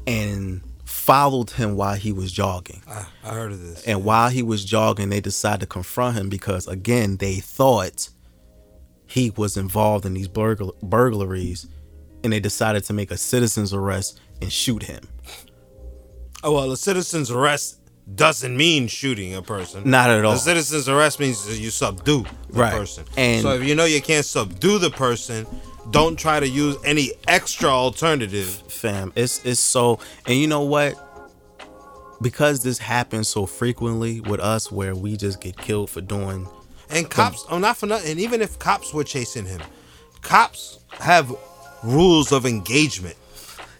And 0.05 0.61
followed 1.09 1.49
him 1.51 1.75
while 1.75 1.95
he 1.95 2.11
was 2.11 2.31
jogging. 2.31 2.81
I, 2.87 3.05
I 3.23 3.29
heard 3.33 3.51
of 3.51 3.59
this. 3.61 3.83
And 3.85 4.03
while 4.05 4.29
he 4.29 4.43
was 4.43 4.63
jogging, 4.63 5.09
they 5.09 5.21
decided 5.21 5.61
to 5.61 5.65
confront 5.65 6.15
him 6.17 6.29
because 6.29 6.67
again, 6.67 7.17
they 7.17 7.35
thought 7.35 8.09
he 9.07 9.31
was 9.35 9.57
involved 9.57 10.05
in 10.05 10.13
these 10.13 10.27
burgl- 10.27 10.79
burglaries 10.81 11.67
and 12.23 12.31
they 12.31 12.39
decided 12.39 12.83
to 12.83 12.93
make 12.93 13.09
a 13.11 13.17
citizen's 13.17 13.73
arrest 13.73 14.19
and 14.41 14.51
shoot 14.53 14.83
him. 14.83 15.01
Oh 16.43 16.53
well, 16.53 16.71
a 16.71 16.77
citizen's 16.77 17.31
arrest 17.31 17.79
doesn't 18.15 18.55
mean 18.55 18.87
shooting 18.87 19.33
a 19.35 19.41
person. 19.41 19.89
Not 19.89 20.09
at 20.09 20.23
all. 20.25 20.33
A 20.33 20.37
citizen's 20.37 20.87
arrest 20.87 21.19
means 21.19 21.45
that 21.47 21.57
you 21.57 21.69
subdue 21.69 22.23
the 22.49 22.59
Right. 22.59 22.73
person. 22.73 23.05
And- 23.17 23.41
so 23.41 23.53
if 23.55 23.63
you 23.63 23.75
know 23.75 23.85
you 23.85 24.01
can't 24.01 24.25
subdue 24.25 24.77
the 24.79 24.89
person, 24.89 25.45
don't 25.91 26.17
try 26.17 26.39
to 26.39 26.47
use 26.47 26.77
any 26.85 27.11
extra 27.27 27.69
alternative. 27.69 28.47
fam 28.67 29.11
it's 29.15 29.43
it's 29.45 29.59
so 29.59 29.99
and 30.25 30.37
you 30.37 30.47
know 30.47 30.61
what 30.61 30.95
because 32.21 32.63
this 32.63 32.77
happens 32.77 33.27
so 33.27 33.45
frequently 33.45 34.21
with 34.21 34.39
us 34.39 34.71
where 34.71 34.95
we 34.95 35.15
just 35.15 35.39
get 35.41 35.57
killed 35.57 35.89
for 35.89 36.01
doing 36.01 36.47
And 36.89 37.09
cops, 37.09 37.45
oh, 37.49 37.59
not 37.59 37.77
for 37.77 37.85
nothing. 37.85 38.11
And 38.11 38.19
even 38.19 38.41
if 38.41 38.57
cops 38.57 38.93
were 38.93 39.03
chasing 39.03 39.45
him, 39.45 39.61
cops 40.21 40.79
have 40.99 41.33
rules 41.83 42.31
of 42.31 42.45
engagement. 42.45 43.15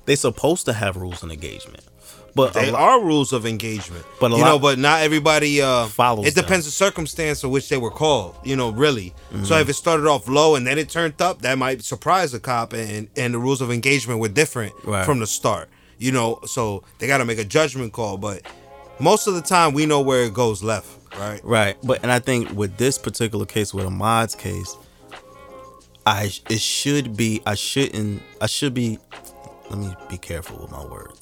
they 0.06 0.16
supposed 0.16 0.66
to 0.66 0.74
have 0.74 0.96
rules 0.96 1.24
and 1.24 1.32
engagement 1.32 1.84
but 2.46 2.54
They 2.54 2.70
are 2.72 3.02
rules 3.02 3.34
of 3.34 3.46
engagement. 3.46 4.06
But 4.20 4.32
you 4.32 4.38
lot- 4.38 4.46
know, 4.48 4.60
but 4.60 4.80
not 4.80 5.02
everybody 5.02 5.62
uh 5.62 5.86
Follows 5.88 6.28
It 6.28 6.36
depends 6.36 6.66
the 6.66 6.72
circumstance 6.72 7.44
of 7.44 7.52
which 7.52 7.70
they 7.70 7.78
were 7.78 7.92
called. 7.92 8.36
You 8.44 8.56
know, 8.56 8.70
really. 8.72 9.14
So 9.44 9.58
if 9.58 9.68
it 9.70 9.74
started 9.74 10.06
off 10.08 10.28
low 10.28 10.56
and 10.56 10.66
then 10.68 10.78
it 10.78 10.90
turned 10.90 11.22
up, 11.22 11.42
that 11.42 11.58
might 11.58 11.84
surprise 11.84 12.32
the 12.32 12.40
cop, 12.40 12.74
and 12.74 13.08
and 13.16 13.34
the 13.34 13.40
rules 13.40 13.62
of 13.62 13.72
engagement 13.72 14.20
were 14.20 14.30
different 14.30 14.74
Right. 14.84 15.06
from 15.06 15.20
the 15.20 15.28
start. 15.28 15.70
You 15.98 16.12
know, 16.14 16.40
so 16.46 16.84
they 17.00 17.08
got 17.08 17.18
to 17.18 17.26
make 17.26 17.40
a 17.40 17.44
judgment 17.44 17.92
call. 17.94 18.18
But 18.18 18.42
most 19.00 19.28
of 19.28 19.34
the 19.34 19.42
time, 19.42 19.74
we 19.74 19.86
know 19.86 20.02
where 20.02 20.24
it 20.24 20.34
goes 20.34 20.64
left, 20.64 20.88
right? 21.20 21.42
Right, 21.44 21.76
but 21.84 22.00
and 22.04 22.12
I 22.12 22.20
think 22.20 22.52
with 22.52 22.78
this 22.78 22.98
particular 22.98 23.46
case, 23.46 23.74
with 23.74 23.86
Ahmaud's 23.86 24.36
case, 24.36 24.76
I 26.06 26.32
it 26.50 26.62
should 26.62 27.16
be 27.18 27.42
I 27.46 27.56
shouldn't 27.56 28.22
I 28.42 28.48
should 28.48 28.74
be. 28.74 28.98
Let 29.70 29.78
me 29.80 29.94
be 30.10 30.18
careful 30.18 30.58
with 30.62 30.72
my 30.72 30.84
words, 30.84 31.19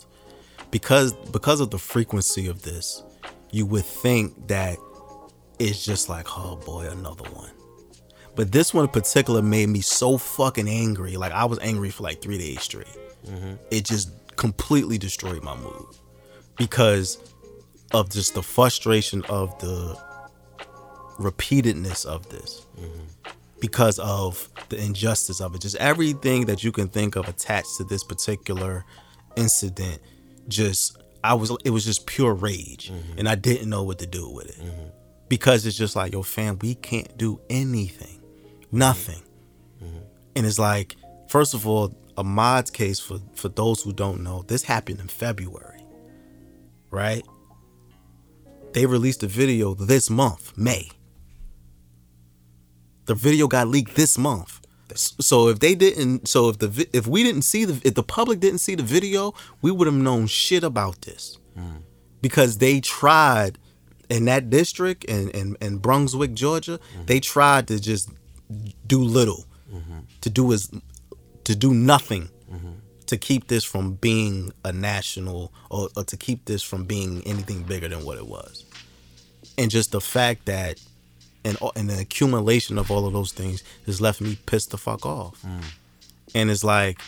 because 0.78 1.14
because 1.32 1.60
of 1.60 1.72
the 1.72 1.80
frequency 1.80 2.46
of 2.46 2.62
this, 2.62 3.02
you 3.52 3.66
would 3.66 3.84
think 3.84 4.48
that 4.48 4.78
it's 5.58 5.84
just 5.84 6.08
like 6.08 6.28
oh 6.38 6.56
boy 6.58 6.88
another 6.88 7.24
one, 7.32 7.50
but 8.36 8.52
this 8.52 8.76
one 8.76 8.86
in 8.86 8.92
particular 8.92 9.42
made 9.42 9.70
me 9.70 9.82
so 9.82 10.20
fucking 10.20 10.70
angry. 10.70 11.18
Like 11.18 11.32
I 11.32 11.46
was 11.46 11.58
angry 11.60 11.90
for 11.90 12.04
like 12.04 12.22
three 12.22 12.38
days 12.38 12.62
straight. 12.62 12.96
Mm-hmm. 13.26 13.56
It 13.72 13.86
just 13.86 14.12
completely 14.36 15.00
destroyed 15.00 15.42
my 15.42 15.56
mood 15.56 15.88
because 16.58 17.18
of 17.92 18.12
just 18.12 18.36
the 18.36 18.44
frustration 18.44 19.24
of 19.30 19.58
the 19.58 19.98
repeatedness 21.18 22.06
of 22.06 22.30
this. 22.30 22.68
Mm-hmm. 22.80 23.32
Because 23.60 23.98
of 23.98 24.48
the 24.70 24.80
injustice 24.80 25.42
of 25.42 25.56
it. 25.56 25.62
Just 25.62 25.78
everything 25.78 26.46
that 26.46 26.64
you 26.64 26.72
can 26.72 26.88
think 26.88 27.16
of 27.16 27.28
attached 27.28 27.78
to 27.78 27.84
this 27.84 28.04
particular 28.04 28.86
incident 29.36 30.00
just 30.48 30.98
i 31.24 31.34
was 31.34 31.52
it 31.66 31.70
was 31.72 31.86
just 31.86 32.06
pure 32.06 32.34
rage 32.34 32.92
mm-hmm. 32.92 33.20
and 33.20 33.28
i 33.28 33.36
didn't 33.36 33.70
know 33.70 33.84
what 33.84 34.00
to 34.00 34.08
do 34.08 34.30
with 34.30 34.48
it. 34.48 34.60
Mm-hmm. 34.64 34.90
Because 35.30 35.66
it's 35.66 35.78
just 35.78 35.96
like 35.96 36.14
yo 36.14 36.24
fam 36.24 36.58
we 36.62 36.76
can't 36.76 37.18
do 37.18 37.42
anything. 37.50 38.22
Nothing. 38.72 39.22
Mm-hmm. 39.84 39.98
And 40.38 40.46
it's 40.46 40.60
like 40.60 40.96
first 41.28 41.54
of 41.54 41.68
all 41.68 41.96
Ahmaud's 42.18 42.72
case 42.72 43.00
for 43.00 43.20
for 43.36 43.50
those 43.50 43.82
who 43.82 43.92
don't 43.94 44.24
know 44.24 44.44
this 44.48 44.64
happened 44.64 45.00
in 45.00 45.08
february 45.08 45.78
right? 46.92 47.26
They 48.74 48.86
released 48.86 49.24
a 49.24 49.28
video 49.28 49.74
this 49.74 50.10
month, 50.10 50.58
May. 50.58 50.90
The 53.06 53.16
video 53.16 53.48
got 53.48 53.68
leaked 53.68 53.96
this 53.96 54.18
month. 54.18 54.62
So 54.98 55.50
if 55.50 55.60
they 55.60 55.76
didn't, 55.76 56.28
so 56.28 56.50
if 56.50 56.60
the 56.60 56.88
if 56.94 57.08
we 57.08 57.24
didn't 57.24 57.44
see 57.44 57.66
the 57.66 57.82
if 57.88 57.94
the 57.94 58.04
public 58.04 58.40
didn't 58.40 58.60
see 58.60 58.76
the 58.76 58.84
video, 58.84 59.34
we 59.62 59.72
would 59.72 59.88
have 59.88 59.96
known 59.96 60.28
shit 60.28 60.64
about 60.64 61.02
this, 61.02 61.38
mm. 61.58 61.82
because 62.22 62.58
they 62.58 62.80
tried 62.80 63.58
in 64.10 64.26
that 64.26 64.50
district 64.50 65.04
in 65.06 65.30
in, 65.30 65.58
in 65.62 65.78
Brunswick, 65.78 66.34
Georgia, 66.34 66.80
mm-hmm. 66.80 67.06
they 67.06 67.20
tried 67.20 67.68
to 67.68 67.80
just 67.80 68.10
do 68.86 69.00
little, 69.04 69.46
mm-hmm. 69.74 70.00
to 70.22 70.30
do 70.30 70.54
as 70.54 70.70
to 71.44 71.56
do 71.56 71.74
nothing 71.74 72.30
mm-hmm. 72.52 72.74
to 73.06 73.18
keep 73.18 73.48
this 73.48 73.64
from 73.64 73.94
being 73.94 74.52
a 74.66 74.72
national 74.72 75.54
or, 75.70 75.90
or 75.96 76.04
to 76.04 76.18
keep 76.18 76.46
this 76.46 76.62
from 76.62 76.84
being 76.86 77.22
anything 77.26 77.64
bigger 77.64 77.88
than 77.88 78.04
what 78.04 78.18
it 78.18 78.28
was. 78.28 78.66
And 79.58 79.72
just 79.72 79.92
the 79.92 80.02
fact 80.02 80.46
that 80.46 80.80
and, 81.48 81.58
and 81.76 81.90
the 81.90 82.00
accumulation 82.00 82.78
of 82.78 82.92
all 82.92 83.06
of 83.06 83.14
those 83.14 83.32
things 83.32 83.64
has 83.86 84.02
left 84.02 84.22
me 84.22 84.38
pissed 84.46 84.72
the 84.72 84.78
fuck 84.78 85.06
off. 85.06 85.42
Mm. 85.44 85.64
And 86.36 86.52
it's 86.52 86.64
like 86.64 87.00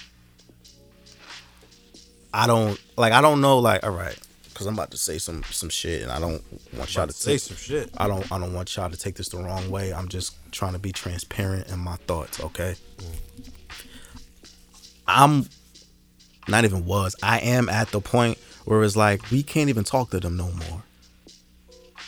I 2.33 2.47
don't 2.47 2.79
like 2.97 3.11
I 3.11 3.21
don't 3.21 3.41
know 3.41 3.59
like 3.59 3.83
all 3.83 3.91
right 3.91 4.17
cuz 4.53 4.65
I'm 4.65 4.73
about 4.73 4.91
to 4.91 4.97
say 4.97 5.17
some 5.17 5.43
some 5.43 5.69
shit 5.69 6.01
and 6.01 6.11
I 6.11 6.19
don't 6.19 6.43
want 6.73 6.93
y'all 6.95 7.07
to 7.07 7.13
Say 7.13 7.33
take 7.33 7.41
some 7.41 7.57
shit. 7.57 7.91
I 7.97 8.07
don't 8.07 8.31
I 8.31 8.39
don't 8.39 8.53
want 8.53 8.75
y'all 8.75 8.89
to 8.89 8.97
take 8.97 9.15
this 9.15 9.29
the 9.29 9.37
wrong 9.37 9.69
way. 9.69 9.93
I'm 9.93 10.07
just 10.07 10.35
trying 10.51 10.73
to 10.73 10.79
be 10.79 10.91
transparent 10.91 11.69
in 11.69 11.79
my 11.79 11.97
thoughts, 12.07 12.39
okay? 12.39 12.75
Mm. 12.97 13.49
I'm 15.07 15.49
not 16.47 16.63
even 16.63 16.85
was. 16.85 17.15
I 17.21 17.39
am 17.39 17.67
at 17.67 17.89
the 17.89 17.99
point 17.99 18.37
where 18.65 18.83
it's 18.83 18.95
like 18.95 19.29
we 19.31 19.43
can't 19.43 19.69
even 19.69 19.83
talk 19.83 20.11
to 20.11 20.19
them 20.19 20.37
no 20.37 20.51
more. 20.51 20.83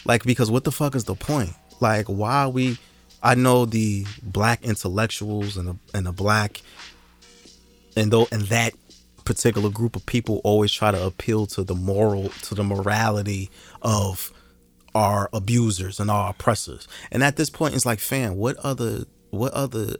Like 0.05 0.23
because 0.23 0.49
what 0.49 0.63
the 0.63 0.71
fuck 0.71 0.95
is 0.95 1.03
the 1.03 1.15
point? 1.15 1.53
Like 1.81 2.07
why 2.07 2.47
we 2.47 2.77
I 3.21 3.35
know 3.35 3.65
the 3.65 4.05
black 4.23 4.63
intellectuals 4.63 5.57
and 5.57 5.67
the 5.67 5.75
and 5.93 6.05
the 6.05 6.11
black 6.11 6.61
and 7.95 8.11
though 8.11 8.27
and 8.31 8.43
that 8.43 8.73
particular 9.25 9.69
group 9.69 9.95
of 9.95 10.05
people 10.05 10.41
always 10.43 10.71
try 10.71 10.91
to 10.91 11.05
appeal 11.05 11.45
to 11.47 11.63
the 11.63 11.75
moral 11.75 12.29
to 12.43 12.55
the 12.55 12.63
morality 12.63 13.49
of 13.81 14.31
our 14.93 15.29
abusers 15.33 15.99
and 15.99 16.11
our 16.11 16.29
oppressors. 16.29 16.87
And 17.11 17.23
at 17.23 17.37
this 17.37 17.49
point, 17.49 17.75
it's 17.75 17.85
like, 17.85 17.99
fam, 17.99 18.35
what 18.35 18.57
other 18.57 19.05
what 19.29 19.53
other 19.53 19.95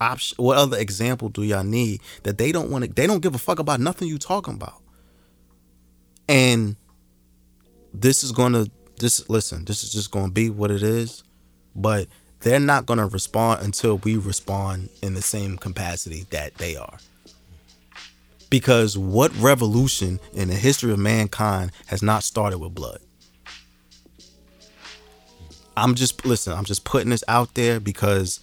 option 0.00 0.36
what 0.38 0.58
other 0.58 0.76
example 0.76 1.28
do 1.28 1.42
y'all 1.42 1.62
need 1.62 2.00
that 2.24 2.36
they 2.36 2.50
don't 2.50 2.70
want 2.70 2.84
to 2.84 2.90
they 2.90 3.06
don't 3.06 3.20
give 3.20 3.34
a 3.34 3.38
fuck 3.38 3.58
about 3.58 3.80
nothing 3.80 4.08
you 4.08 4.18
talking 4.18 4.54
about. 4.54 4.82
And 6.28 6.76
this 7.92 8.24
is 8.24 8.32
gonna 8.32 8.66
this 8.98 9.28
listen, 9.28 9.64
this 9.64 9.84
is 9.84 9.92
just 9.92 10.10
gonna 10.10 10.32
be 10.32 10.50
what 10.50 10.70
it 10.70 10.82
is, 10.82 11.22
but 11.74 12.08
they're 12.40 12.60
not 12.60 12.86
gonna 12.86 13.06
respond 13.06 13.62
until 13.62 13.98
we 13.98 14.16
respond 14.16 14.90
in 15.02 15.14
the 15.14 15.22
same 15.22 15.56
capacity 15.56 16.26
that 16.30 16.54
they 16.56 16.76
are. 16.76 16.98
Because 18.50 18.96
what 18.96 19.34
revolution 19.36 20.20
in 20.32 20.48
the 20.48 20.54
history 20.54 20.92
of 20.92 20.98
mankind 20.98 21.72
has 21.86 22.02
not 22.02 22.22
started 22.22 22.58
with 22.58 22.74
blood? 22.74 23.00
I'm 25.76 25.94
just 25.94 26.24
listen, 26.24 26.52
I'm 26.52 26.64
just 26.64 26.84
putting 26.84 27.10
this 27.10 27.24
out 27.26 27.54
there 27.54 27.80
because 27.80 28.40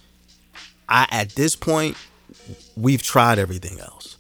I 0.90 1.08
at 1.12 1.30
this 1.36 1.56
point 1.56 1.96
we've 2.76 3.02
tried 3.02 3.40
everything 3.40 3.80
else. 3.80 4.18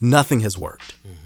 Nothing 0.00 0.40
has 0.40 0.58
worked. 0.58 0.94
Mm-hmm. 1.06 1.23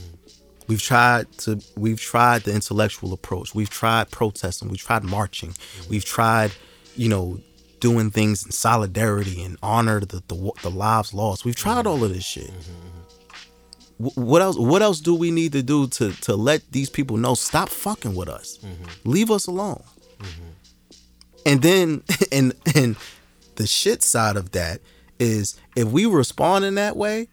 We've 0.68 0.82
tried 0.82 1.32
to 1.38 1.60
we've 1.76 2.00
tried 2.00 2.42
the 2.42 2.54
intellectual 2.54 3.12
approach. 3.14 3.54
We've 3.54 3.70
tried 3.70 4.10
protesting, 4.10 4.68
we've 4.68 4.80
tried 4.80 5.02
marching. 5.02 5.54
We've 5.88 6.04
tried, 6.04 6.52
you 6.94 7.08
know, 7.08 7.40
doing 7.80 8.10
things 8.10 8.44
in 8.44 8.52
solidarity 8.52 9.42
and 9.42 9.56
honor 9.62 10.00
the 10.00 10.22
the, 10.28 10.52
the 10.62 10.70
lives 10.70 11.14
lost. 11.14 11.44
We've 11.44 11.56
tried 11.56 11.80
mm-hmm. 11.86 11.88
all 11.88 12.04
of 12.04 12.12
this 12.12 12.24
shit. 12.24 12.50
Mm-hmm, 12.50 12.72
mm-hmm. 14.02 14.06
Wh- 14.08 14.18
What 14.18 14.42
else? 14.42 14.58
What 14.58 14.82
else 14.82 15.00
do 15.00 15.14
we 15.14 15.30
need 15.30 15.52
to 15.52 15.62
do 15.62 15.86
to 15.88 16.12
to 16.12 16.36
let 16.36 16.70
these 16.70 16.90
people 16.90 17.16
know? 17.16 17.34
Stop 17.34 17.70
fucking 17.70 18.14
with 18.14 18.28
us. 18.28 18.58
Leave 19.04 19.30
us 19.30 19.46
alone. 19.46 19.82
And 21.46 21.62
then 21.62 22.02
and 22.32 22.52
and 22.74 22.96
the 23.56 23.66
shit 23.66 24.02
side 24.02 24.36
of 24.36 24.50
that 24.52 24.80
is 25.18 25.58
if 25.76 25.88
we 25.88 26.04
respond 26.06 26.64
in 26.66 26.74
that 26.76 26.94
way, 26.96 27.28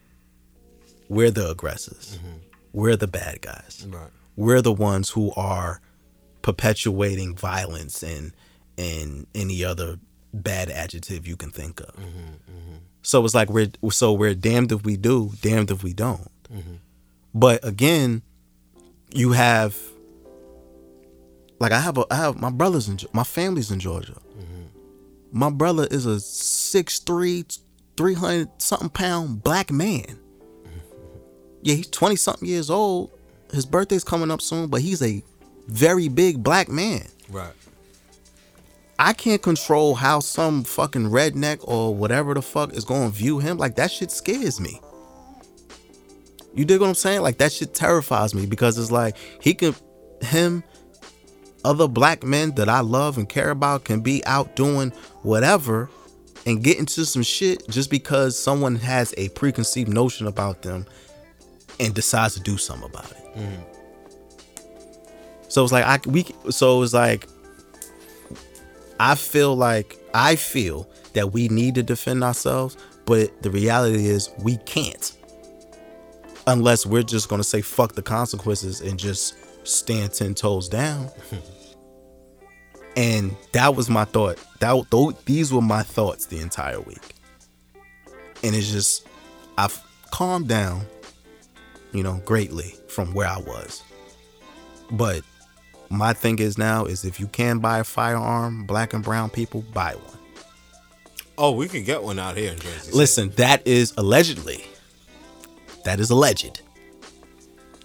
we're 1.08 1.30
the 1.30 1.50
aggressors. 1.50 2.18
We're 2.76 2.96
the 2.96 3.06
bad 3.06 3.40
guys. 3.40 3.86
Right. 3.88 4.10
We're 4.36 4.60
the 4.60 4.72
ones 4.72 5.08
who 5.08 5.32
are 5.34 5.80
perpetuating 6.42 7.34
violence 7.34 8.02
and 8.02 8.32
and 8.76 9.26
any 9.34 9.64
other 9.64 9.98
bad 10.34 10.68
adjective 10.68 11.26
you 11.26 11.38
can 11.38 11.50
think 11.50 11.80
of. 11.80 11.96
Mm-hmm, 11.96 12.18
mm-hmm. 12.18 12.76
So 13.00 13.24
it's 13.24 13.34
like 13.34 13.48
we're 13.48 13.70
so 13.90 14.12
we're 14.12 14.34
damned 14.34 14.72
if 14.72 14.84
we 14.84 14.98
do, 14.98 15.32
damned 15.40 15.70
if 15.70 15.82
we 15.82 15.94
don't. 15.94 16.30
Mm-hmm. 16.52 16.74
But 17.32 17.66
again, 17.66 18.20
you 19.10 19.32
have 19.32 19.74
like 21.58 21.72
I 21.72 21.80
have 21.80 21.96
a 21.96 22.04
I 22.10 22.16
have 22.16 22.38
my 22.38 22.50
brothers 22.50 22.90
in 22.90 22.98
my 23.14 23.24
family's 23.24 23.70
in 23.70 23.80
Georgia. 23.80 24.20
My 25.32 25.50
brother 25.50 25.88
is 25.90 26.06
a 26.06 26.16
6'3", 26.16 27.58
300 27.96 28.48
something 28.62 28.90
pound 28.90 29.42
black 29.42 29.70
man. 29.72 30.18
Yeah, 31.66 31.74
he's 31.74 31.88
20 31.88 32.14
something 32.14 32.48
years 32.48 32.70
old. 32.70 33.10
His 33.52 33.66
birthday's 33.66 34.04
coming 34.04 34.30
up 34.30 34.40
soon, 34.40 34.68
but 34.68 34.82
he's 34.82 35.02
a 35.02 35.20
very 35.66 36.06
big 36.06 36.40
black 36.40 36.68
man. 36.68 37.08
Right. 37.28 37.54
I 39.00 39.12
can't 39.12 39.42
control 39.42 39.96
how 39.96 40.20
some 40.20 40.62
fucking 40.62 41.10
redneck 41.10 41.58
or 41.64 41.92
whatever 41.92 42.34
the 42.34 42.42
fuck 42.42 42.72
is 42.74 42.84
going 42.84 43.10
to 43.10 43.16
view 43.16 43.40
him. 43.40 43.58
Like 43.58 43.74
that 43.74 43.90
shit 43.90 44.12
scares 44.12 44.60
me. 44.60 44.80
You 46.54 46.64
dig 46.64 46.80
what 46.80 46.86
I'm 46.86 46.94
saying? 46.94 47.22
Like 47.22 47.38
that 47.38 47.50
shit 47.50 47.74
terrifies 47.74 48.32
me 48.32 48.46
because 48.46 48.78
it's 48.78 48.92
like 48.92 49.16
he 49.40 49.52
can, 49.52 49.74
him, 50.20 50.62
other 51.64 51.88
black 51.88 52.22
men 52.22 52.54
that 52.54 52.68
I 52.68 52.78
love 52.78 53.18
and 53.18 53.28
care 53.28 53.50
about 53.50 53.82
can 53.82 54.02
be 54.02 54.24
out 54.24 54.54
doing 54.54 54.90
whatever 55.22 55.90
and 56.46 56.62
get 56.62 56.78
into 56.78 57.04
some 57.04 57.24
shit 57.24 57.68
just 57.68 57.90
because 57.90 58.38
someone 58.38 58.76
has 58.76 59.12
a 59.16 59.30
preconceived 59.30 59.88
notion 59.92 60.28
about 60.28 60.62
them 60.62 60.86
and 61.80 61.94
decides 61.94 62.34
to 62.34 62.40
do 62.40 62.56
something 62.56 62.88
about 62.88 63.10
it. 63.10 63.24
Mm-hmm. 63.36 63.62
So 65.48 65.62
it's 65.62 65.72
like 65.72 65.84
I 65.84 65.98
we 66.08 66.26
so 66.50 66.82
it's 66.82 66.92
like 66.92 67.28
I 68.98 69.14
feel 69.14 69.56
like 69.56 69.96
I 70.14 70.36
feel 70.36 70.88
that 71.12 71.32
we 71.32 71.48
need 71.48 71.74
to 71.76 71.82
defend 71.82 72.24
ourselves, 72.24 72.76
but 73.04 73.42
the 73.42 73.50
reality 73.50 74.06
is 74.06 74.30
we 74.38 74.56
can't. 74.58 75.12
Unless 76.46 76.86
we're 76.86 77.02
just 77.02 77.28
gonna 77.28 77.44
say 77.44 77.62
fuck 77.62 77.92
the 77.92 78.02
consequences 78.02 78.80
and 78.80 78.98
just 78.98 79.34
stand 79.66 80.12
ten 80.12 80.34
toes 80.34 80.68
down. 80.68 81.10
and 82.96 83.36
that 83.52 83.74
was 83.74 83.90
my 83.90 84.04
thought. 84.04 84.38
That 84.60 84.90
tho- 84.90 85.16
these 85.24 85.52
were 85.52 85.62
my 85.62 85.82
thoughts 85.82 86.26
the 86.26 86.40
entire 86.40 86.80
week. 86.80 87.14
And 88.42 88.54
it's 88.54 88.70
just 88.70 89.06
I've 89.58 89.80
calmed 90.10 90.48
down, 90.48 90.86
you 91.96 92.02
know, 92.02 92.20
greatly 92.24 92.74
from 92.88 93.14
where 93.14 93.28
I 93.28 93.38
was. 93.38 93.82
But 94.90 95.22
my 95.88 96.12
thing 96.12 96.38
is 96.38 96.58
now 96.58 96.84
is 96.84 97.04
if 97.04 97.18
you 97.18 97.26
can 97.28 97.58
buy 97.58 97.78
a 97.78 97.84
firearm, 97.84 98.66
black 98.66 98.92
and 98.92 99.02
brown 99.02 99.30
people, 99.30 99.62
buy 99.72 99.94
one. 99.94 100.18
Oh, 101.38 101.52
we 101.52 101.68
can 101.68 101.84
get 101.84 102.02
one 102.02 102.18
out 102.18 102.36
here 102.36 102.52
in 102.52 102.58
Jersey. 102.58 102.92
Listen, 102.92 103.30
that 103.36 103.66
is 103.66 103.92
allegedly. 103.96 104.64
That 105.84 106.00
is 106.00 106.10
alleged. 106.10 106.60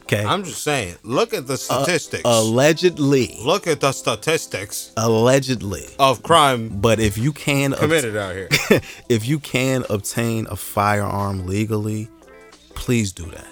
Okay. 0.03 0.25
I'm 0.25 0.43
just 0.43 0.63
saying. 0.63 0.97
Look 1.03 1.33
at 1.33 1.47
the 1.47 1.57
statistics. 1.57 2.23
allegedly. 2.25 3.37
look 3.45 3.65
at 3.65 3.79
the 3.79 3.93
statistics 3.93 4.91
Allegedly. 4.97 5.87
of 5.99 6.21
crime 6.21 6.67
But 6.81 6.99
if 6.99 7.17
you 7.17 7.31
can 7.31 7.71
committed 7.71 8.17
out 8.17 8.35
here. 8.35 8.49
if 9.09 9.25
you 9.25 9.39
can 9.39 9.85
obtain 9.89 10.47
a 10.49 10.57
firearm 10.57 11.45
legally, 11.45 12.09
please 12.75 13.13
do 13.13 13.25
that. 13.27 13.47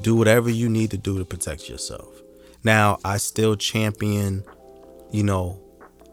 Do 0.00 0.14
whatever 0.16 0.50
you 0.50 0.68
need 0.68 0.90
to 0.92 0.98
do 0.98 1.18
to 1.18 1.24
protect 1.24 1.68
yourself. 1.68 2.20
Now, 2.64 2.98
I 3.04 3.16
still 3.18 3.56
champion, 3.56 4.44
you 5.10 5.22
know, 5.22 5.60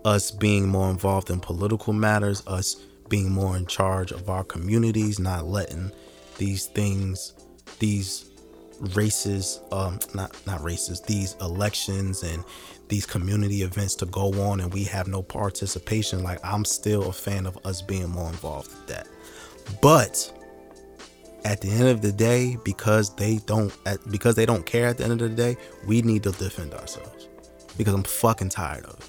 us 0.05 0.31
being 0.31 0.67
more 0.67 0.89
involved 0.89 1.29
in 1.29 1.39
political 1.39 1.93
matters, 1.93 2.43
us 2.47 2.75
being 3.09 3.31
more 3.31 3.57
in 3.57 3.65
charge 3.65 4.11
of 4.11 4.29
our 4.29 4.43
communities, 4.43 5.19
not 5.19 5.45
letting 5.45 5.91
these 6.37 6.67
things, 6.67 7.33
these 7.79 8.29
races, 8.95 9.59
um, 9.71 9.99
not 10.13 10.35
not 10.45 10.63
races, 10.63 11.01
these 11.01 11.35
elections 11.41 12.23
and 12.23 12.43
these 12.89 13.05
community 13.05 13.63
events 13.63 13.95
to 13.95 14.05
go 14.05 14.31
on 14.41 14.61
and 14.61 14.73
we 14.73 14.83
have 14.85 15.07
no 15.07 15.21
participation. 15.21 16.23
Like 16.23 16.39
I'm 16.43 16.63
still 16.63 17.09
a 17.09 17.13
fan 17.13 17.45
of 17.45 17.57
us 17.65 17.81
being 17.81 18.09
more 18.09 18.29
involved 18.29 18.69
with 18.69 18.87
that. 18.87 19.07
But 19.81 20.31
at 21.47 21.61
the 21.61 21.69
end 21.69 21.87
of 21.87 22.01
the 22.01 22.11
day, 22.11 22.57
because 22.65 23.15
they 23.15 23.37
don't 23.45 23.73
at, 23.85 24.05
because 24.11 24.35
they 24.35 24.45
don't 24.45 24.65
care 24.65 24.87
at 24.87 24.97
the 24.97 25.05
end 25.05 25.21
of 25.21 25.29
the 25.29 25.35
day, 25.35 25.55
we 25.85 26.01
need 26.01 26.23
to 26.23 26.31
defend 26.31 26.73
ourselves. 26.73 27.29
Because 27.77 27.93
I'm 27.93 28.03
fucking 28.03 28.49
tired 28.49 28.85
of 28.85 28.99
it. 28.99 29.05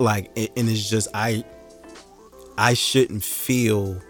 Like 0.00 0.26
and 0.36 0.68
it's 0.68 0.90
just 0.90 1.08
I 1.14 1.44
I 2.58 2.74
shouldn't 2.74 3.22
feel 3.22 4.00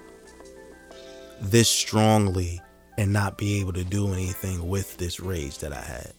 this 1.41 1.69
strongly 1.69 2.63
and 2.97 3.13
not 3.13 3.37
be 3.37 3.61
able 3.61 3.75
to 3.75 3.85
do 3.85 4.13
anything 4.13 4.69
with 4.69 4.97
this 4.97 5.21
rage 5.21 5.59
that 5.59 5.73
I 5.75 5.83
had. 5.83 6.15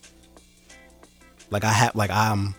Like 1.49 1.63
I 1.63 1.71
have 1.71 1.95
like 1.95 2.11
I'm 2.11 2.53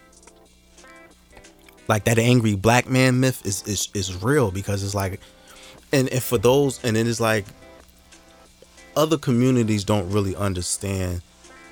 like 1.87 2.05
that 2.05 2.19
angry 2.19 2.57
black 2.57 2.89
man 2.89 3.21
myth 3.21 3.47
is 3.47 3.63
is 3.63 3.89
is 3.95 4.23
real 4.25 4.51
because 4.51 4.83
it's 4.83 4.95
like 4.95 5.21
and, 5.95 6.09
and 6.09 6.23
for 6.23 6.39
those 6.39 6.83
and 6.85 6.97
it 6.97 7.07
is 7.07 7.21
like 7.21 7.47
other 8.97 9.17
communities 9.17 9.85
don't 9.85 10.11
really 10.11 10.35
understand 10.35 11.23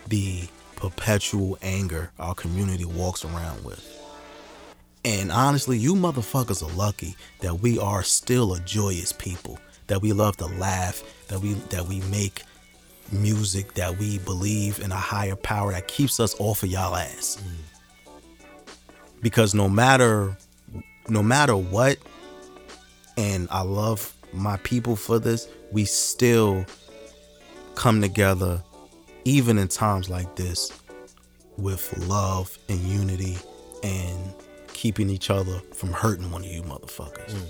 the 0.09 0.49
perpetual 0.77 1.59
anger 1.61 2.11
our 2.19 2.35
community 2.35 2.85
walks 2.85 3.25
around 3.25 3.65
with. 3.65 3.89
And 5.05 5.33
honestly, 5.33 5.77
you 5.77 5.95
motherfuckers 5.95 6.63
are 6.63 6.75
lucky 6.77 7.17
that 7.41 7.61
we 7.61 7.79
are 7.79 8.05
still 8.05 8.55
a 8.55 8.61
joyous 8.61 9.13
people, 9.13 9.59
that 9.89 10.01
we 10.01 10.13
love 10.13 10.37
to 10.37 10.47
laugh, 10.47 11.03
that 11.27 11.41
we 11.41 11.55
that 11.71 11.87
we 11.87 12.01
make 12.03 12.43
music, 13.11 13.75
that 13.75 13.99
we 13.99 14.19
believe 14.19 14.79
in 14.81 14.93
a 14.93 14.97
higher 14.97 15.37
power 15.37 15.73
that 15.73 15.89
keeps 15.89 16.21
us 16.21 16.37
off 16.39 16.63
of 16.63 16.71
y'all 16.71 16.95
ass. 16.95 17.43
Mm. 17.43 18.13
Because 19.21 19.55
no 19.55 19.69
matter 19.69 20.37
no 21.09 21.23
matter 21.23 21.57
what, 21.57 21.99
and 23.16 23.48
I 23.51 23.62
love 23.62 24.14
my 24.33 24.57
people 24.59 24.96
for 24.96 25.18
this, 25.18 25.48
we 25.70 25.85
still 25.85 26.64
come 27.75 28.01
together 28.01 28.62
even 29.25 29.59
in 29.59 29.68
times 29.68 30.09
like 30.11 30.35
this 30.37 30.72
with 31.57 31.96
love 32.07 32.59
and 32.68 32.81
unity 32.81 33.38
and 33.83 34.35
keeping 34.72 35.11
each 35.11 35.31
other 35.31 35.61
from 35.75 35.92
hurting 35.92 36.31
one 36.31 36.42
of 36.42 36.51
you 36.51 36.62
motherfuckers. 36.62 37.33
Mm. 37.33 37.46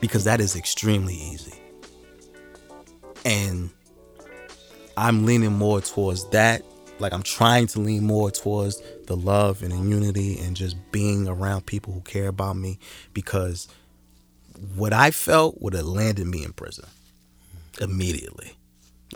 Because 0.00 0.24
that 0.24 0.40
is 0.40 0.56
extremely 0.56 1.14
easy. 1.14 1.54
And 3.24 3.70
I'm 4.96 5.24
leaning 5.24 5.52
more 5.52 5.80
towards 5.80 6.28
that. 6.30 6.62
Like 6.98 7.12
I'm 7.12 7.22
trying 7.22 7.66
to 7.68 7.80
lean 7.80 8.04
more 8.04 8.30
towards 8.30 8.82
the 9.06 9.16
love 9.16 9.62
and 9.62 9.72
the 9.72 9.76
unity 9.76 10.38
and 10.40 10.54
just 10.54 10.76
being 10.92 11.26
around 11.26 11.66
people 11.66 11.92
who 11.92 12.00
care 12.00 12.28
about 12.28 12.56
me 12.56 12.78
because 13.12 13.68
what 14.76 14.92
I 14.92 15.10
felt 15.10 15.60
would 15.60 15.74
have 15.74 15.84
landed 15.84 16.26
me 16.26 16.44
in 16.44 16.52
prison 16.52 16.86
immediately. 17.80 18.52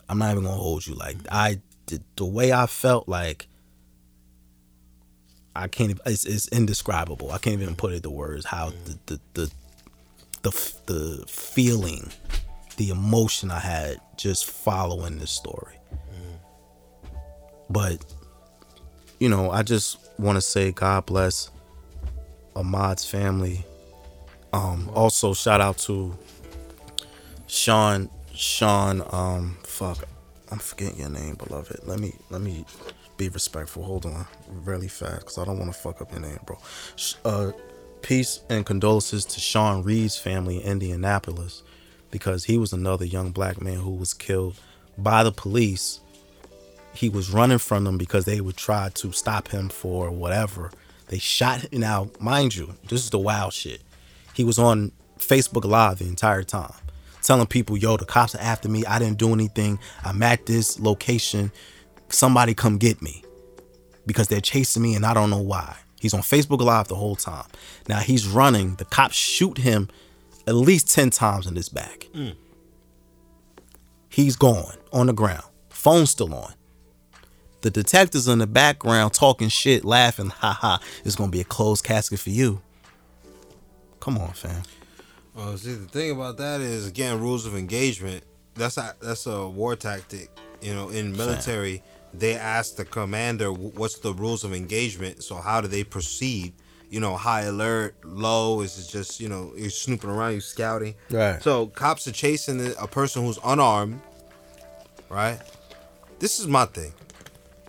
I'm 0.09 0.19
not 0.19 0.33
even 0.33 0.45
gonna 0.45 0.57
hold 0.57 0.87
you. 0.87 0.95
Like 0.95 1.17
mm-hmm. 1.17 1.35
I 1.35 1.61
did 1.87 2.03
the 2.17 2.27
way 2.27 2.53
I 2.53 2.67
felt 2.67 3.09
like 3.09 3.47
I 5.55 5.69
can't 5.69 5.91
even 5.91 6.03
it's, 6.07 6.25
it's 6.25 6.49
indescribable. 6.49 7.33
I 7.33 7.39
can't 7.39 7.61
even 7.61 7.77
put 7.77 7.93
it 7.93 8.03
to 8.03 8.11
words 8.11 8.45
how 8.45 8.71
mm-hmm. 8.71 8.93
the 9.07 9.21
the 9.35 9.43
the 9.43 9.53
the, 10.43 10.75
the 10.87 11.25
feeling, 11.27 12.11
the 12.77 12.91
emotion 12.91 13.51
I 13.51 13.59
had 13.59 14.01
just 14.17 14.49
following 14.49 15.19
this 15.19 15.31
story. 15.31 15.77
Mm-hmm. 15.93 17.17
But 17.71 18.05
you 19.19 19.29
know, 19.29 19.51
I 19.51 19.63
just 19.63 19.99
want 20.19 20.37
to 20.37 20.43
say 20.43 20.73
God 20.73 21.07
bless 21.07 21.51
Ahmaud's 22.55 23.05
family. 23.05 23.65
Um 24.57 24.91
also 24.95 25.35
shout 25.35 25.61
out 25.61 25.79
to 25.87 26.17
Sean 27.47 28.09
Sean 28.35 29.03
um 29.11 29.59
fuck 29.63 29.99
I'm 30.51 30.59
forgetting 30.59 31.01
your 31.01 31.11
name, 31.11 31.35
beloved. 31.35 31.81
Let 31.85 31.99
me 31.99 32.15
let 32.31 32.41
me 32.41 32.65
be 33.17 33.29
respectful. 33.29 33.83
Hold 33.83 34.07
on, 34.07 34.27
really 34.65 34.89
fast, 34.89 35.27
cause 35.27 35.39
I 35.39 35.45
don't 35.45 35.59
want 35.59 35.73
to 35.73 35.79
fuck 35.79 36.01
up 36.01 36.13
your 36.13 36.21
name, 36.21 36.39
bro. 36.47 36.59
Uh, 37.25 37.53
peace 38.03 38.41
and 38.49 38.65
condolences 38.65 39.25
to 39.25 39.41
Sean 39.41 39.83
Reed's 39.83 40.17
family 40.17 40.63
in 40.63 40.73
Indianapolis, 40.73 41.63
because 42.11 42.45
he 42.45 42.59
was 42.59 42.73
another 42.73 43.05
young 43.05 43.33
black 43.33 43.61
man 43.61 43.79
who 43.79 43.91
was 43.91 44.15
killed 44.15 44.57
by 44.97 45.23
the 45.23 45.33
police. 45.33 46.01
He 46.95 47.09
was 47.09 47.31
running 47.31 47.59
from 47.59 47.85
them 47.85 47.99
because 47.99 48.25
they 48.25 48.41
would 48.41 48.57
try 48.57 48.91
to 48.95 49.13
stop 49.13 49.49
him 49.49 49.69
for 49.69 50.11
whatever. 50.11 50.71
They 51.09 51.19
shot 51.19 51.63
him. 51.63 51.81
Now, 51.81 52.09
mind 52.21 52.55
you, 52.55 52.75
this 52.89 53.03
is 53.05 53.11
the 53.11 53.19
wild 53.19 53.53
shit. 53.53 53.83
He 54.37 54.45
was 54.45 54.59
on 54.59 54.93
Facebook 55.19 55.65
Live 55.65 55.99
the 55.99 56.05
entire 56.05 56.43
time, 56.43 56.75
telling 57.23 57.47
people, 57.47 57.77
"Yo, 57.79 57.97
the 57.97 58.05
cops 58.05 58.35
are 58.35 58.41
after 58.41 58.69
me. 58.69 58.85
I 58.85 58.99
didn't 58.99 59.17
do 59.17 59.33
anything. 59.33 59.79
I'm 60.05 60.23
at 60.23 60.45
this 60.45 60.79
location. 60.79 61.51
Somebody 62.11 62.53
come 62.53 62.77
get 62.77 63.01
me." 63.01 63.25
Because 64.05 64.29
they're 64.29 64.43
chasing 64.43 64.83
me 64.83 64.95
and 64.95 65.07
I 65.07 65.15
don't 65.15 65.31
know 65.31 65.41
why. 65.41 65.75
He's 65.99 66.13
on 66.13 66.21
Facebook 66.21 66.61
Live 66.61 66.89
the 66.89 66.97
whole 66.97 67.17
time. 67.17 67.47
Now 67.89 68.01
he's 68.01 68.27
running. 68.27 68.75
The 68.75 68.85
cops 68.85 69.17
shoot 69.17 69.57
him 69.57 69.89
at 70.47 70.55
least 70.55 70.91
10 70.91 71.09
times 71.09 71.47
in 71.47 71.57
his 71.57 71.71
back. 71.71 72.07
Mm. 72.15 72.37
He's 74.11 74.37
gone 74.37 74.77
on 74.93 75.07
the 75.07 75.15
ground. 75.15 75.45
Phone 75.71 76.07
still 76.07 76.35
on. 76.35 76.53
The 77.63 77.71
detectives 77.71 78.29
in 78.29 78.39
the 78.39 78.47
background 78.47 79.15
talking 79.15 79.49
shit, 79.49 79.83
laughing, 79.85 80.29
haha. 80.29 80.79
It's 81.05 81.17
gonna 81.17 81.33
be 81.33 81.41
a 81.41 81.45
closed 81.45 81.85
casket 81.85 82.21
for 82.21 82.31
you. 82.31 82.61
Come 84.07 84.19
on, 84.19 84.31
fam. 84.35 84.63
Well, 85.35 85.59
see, 85.59 85.73
the 85.73 85.89
thing 85.89 86.13
about 86.13 86.37
that 86.37 86.61
is 86.61 86.87
again 86.87 87.21
rules 87.21 87.45
of 87.45 87.57
engagement. 87.57 88.23
That's 88.55 88.77
a 88.77 88.95
that's 89.03 89.27
a 89.27 89.49
war 89.49 89.75
tactic. 89.75 90.31
You 90.63 90.75
know, 90.75 90.91
in 90.91 91.11
military, 91.11 91.83
they 92.15 92.37
ask 92.37 92.77
the 92.77 92.85
commander 92.85 93.53
what's 93.53 93.99
the 93.99 94.15
rules 94.15 94.45
of 94.45 94.55
engagement. 94.55 95.25
So 95.25 95.35
how 95.35 95.61
do 95.61 95.67
they 95.67 95.83
proceed? 95.83 96.55
You 96.89 97.01
know, 97.01 97.17
high 97.17 97.43
alert, 97.43 97.97
low. 98.05 98.61
Is 98.61 98.79
it 98.79 98.89
just 98.93 99.19
you 99.19 99.29
know 99.29 99.51
you're 99.57 99.71
snooping 99.71 100.09
around, 100.09 100.31
you're 100.31 100.41
scouting? 100.41 100.95
Right. 101.11 101.43
So 101.43 101.67
cops 101.67 102.07
are 102.07 102.13
chasing 102.13 102.75
a 102.81 102.87
person 102.87 103.25
who's 103.25 103.41
unarmed. 103.45 104.01
Right. 105.09 105.41
This 106.21 106.39
is 106.39 106.47
my 106.47 106.67
thing. 106.67 106.93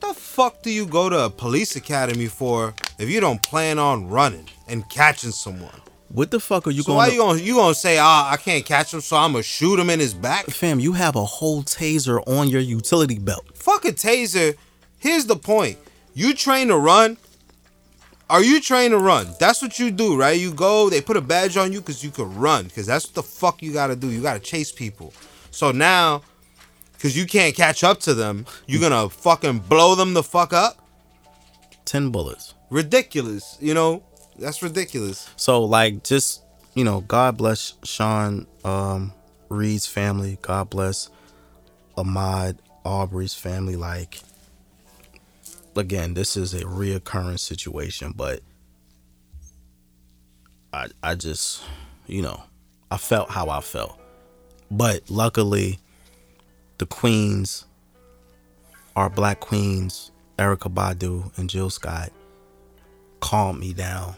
The 0.01 0.13
fuck 0.13 0.61
do 0.61 0.69
you 0.69 0.85
go 0.85 1.09
to 1.09 1.25
a 1.25 1.29
police 1.31 1.75
academy 1.75 2.27
for 2.27 2.75
if 2.99 3.09
you 3.09 3.21
don't 3.21 3.41
plan 3.41 3.79
on 3.79 4.07
running 4.07 4.47
and 4.67 4.87
catching 4.87 5.31
someone? 5.31 5.81
What 6.09 6.31
the 6.31 6.39
fuck 6.39 6.67
are 6.67 6.71
you 6.71 6.83
So 6.83 6.87
going 6.87 6.97
why 6.97 7.09
to 7.09 7.13
you 7.15 7.19
gonna 7.19 7.41
you 7.41 7.55
gonna 7.55 7.75
say 7.75 7.97
ah 7.99 8.31
I 8.31 8.37
can't 8.37 8.65
catch 8.65 8.93
him 8.93 9.01
so 9.01 9.17
I'm 9.17 9.33
gonna 9.33 9.43
shoot 9.43 9.79
him 9.79 9.89
in 9.89 9.99
his 9.99 10.13
back? 10.13 10.45
Fam, 10.45 10.79
you 10.79 10.93
have 10.93 11.15
a 11.15 11.25
whole 11.25 11.63
taser 11.63 12.25
on 12.27 12.49
your 12.49 12.61
utility 12.61 13.19
belt. 13.19 13.45
Fuck 13.55 13.85
a 13.85 13.91
taser. 13.91 14.55
Here's 14.99 15.25
the 15.25 15.35
point. 15.35 15.77
You 16.13 16.33
train 16.33 16.69
to 16.69 16.77
run. 16.77 17.17
Are 18.29 18.43
you 18.43 18.59
trained 18.59 18.91
to 18.91 18.97
run? 18.97 19.27
That's 19.39 19.61
what 19.61 19.79
you 19.79 19.89
do, 19.91 20.17
right? 20.17 20.37
You 20.37 20.53
go. 20.53 20.89
They 20.89 20.99
put 21.01 21.15
a 21.15 21.21
badge 21.21 21.55
on 21.55 21.71
you 21.71 21.79
because 21.79 22.03
you 22.03 22.09
can 22.09 22.35
run. 22.35 22.65
Because 22.65 22.85
that's 22.85 23.05
what 23.05 23.13
the 23.15 23.23
fuck 23.23 23.61
you 23.61 23.71
gotta 23.71 23.95
do. 23.95 24.09
You 24.09 24.21
gotta 24.21 24.39
chase 24.39 24.71
people. 24.71 25.13
So 25.51 25.71
now, 25.71 26.23
because 26.93 27.17
you 27.17 27.25
can't 27.25 27.55
catch 27.55 27.83
up 27.83 27.99
to 28.01 28.13
them, 28.13 28.45
you're 28.65 28.81
gonna 28.81 29.09
fucking 29.09 29.59
blow 29.59 29.95
them 29.95 30.13
the 30.13 30.23
fuck 30.23 30.51
up. 30.51 30.77
10 31.85 32.09
bullets. 32.09 32.53
Ridiculous. 32.69 33.57
You 33.61 33.73
know 33.73 34.03
that's 34.39 34.61
ridiculous. 34.61 35.29
So 35.35 35.63
like 35.63 36.03
just 36.03 36.43
you 36.73 36.83
know, 36.83 37.01
God 37.01 37.37
bless 37.37 37.73
Sean 37.83 38.47
um 38.63 39.13
Reed's 39.49 39.87
family. 39.87 40.37
God 40.41 40.69
bless 40.69 41.09
Ahmaud 41.97 42.57
Arbery's 42.85 43.33
family. 43.33 43.75
Like 43.75 44.21
again, 45.75 46.13
this 46.13 46.37
is 46.37 46.53
a 46.53 46.61
reoccurring 46.61 47.39
situation, 47.39 48.13
but 48.15 48.41
I 50.73 50.87
I 51.03 51.15
just 51.15 51.63
you 52.05 52.21
know, 52.21 52.43
I 52.91 52.97
felt 52.97 53.29
how 53.29 53.49
I 53.49 53.61
felt. 53.61 53.99
But 54.69 55.09
luckily 55.09 55.79
the 56.77 56.85
queens 56.85 57.65
our 58.97 59.11
black 59.11 59.39
queens, 59.39 60.09
Erykah 60.39 60.73
Badu 60.73 61.37
and 61.37 61.47
Jill 61.47 61.69
Scott, 61.69 62.11
calmed 63.19 63.59
me 63.59 63.71
down 63.71 64.15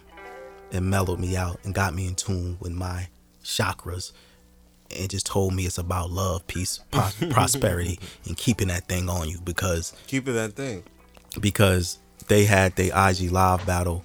and 0.71 0.89
mellowed 0.89 1.19
me 1.19 1.35
out 1.35 1.59
and 1.63 1.73
got 1.73 1.93
me 1.93 2.07
in 2.07 2.15
tune 2.15 2.57
with 2.59 2.71
my 2.71 3.07
chakras 3.43 4.11
and 4.97 5.09
just 5.09 5.25
told 5.25 5.53
me 5.53 5.65
it's 5.65 5.77
about 5.77 6.09
love, 6.09 6.45
peace, 6.47 6.79
pros- 6.91 7.15
prosperity, 7.29 7.99
and 8.25 8.35
keeping 8.37 8.67
that 8.69 8.85
thing 8.87 9.09
on 9.09 9.27
you 9.29 9.39
because 9.41 9.93
keeping 10.07 10.33
that 10.35 10.53
thing. 10.53 10.83
because 11.39 11.99
they 12.27 12.45
had 12.45 12.75
their 12.75 12.87
IG 13.09 13.31
live 13.31 13.65
battle. 13.65 14.03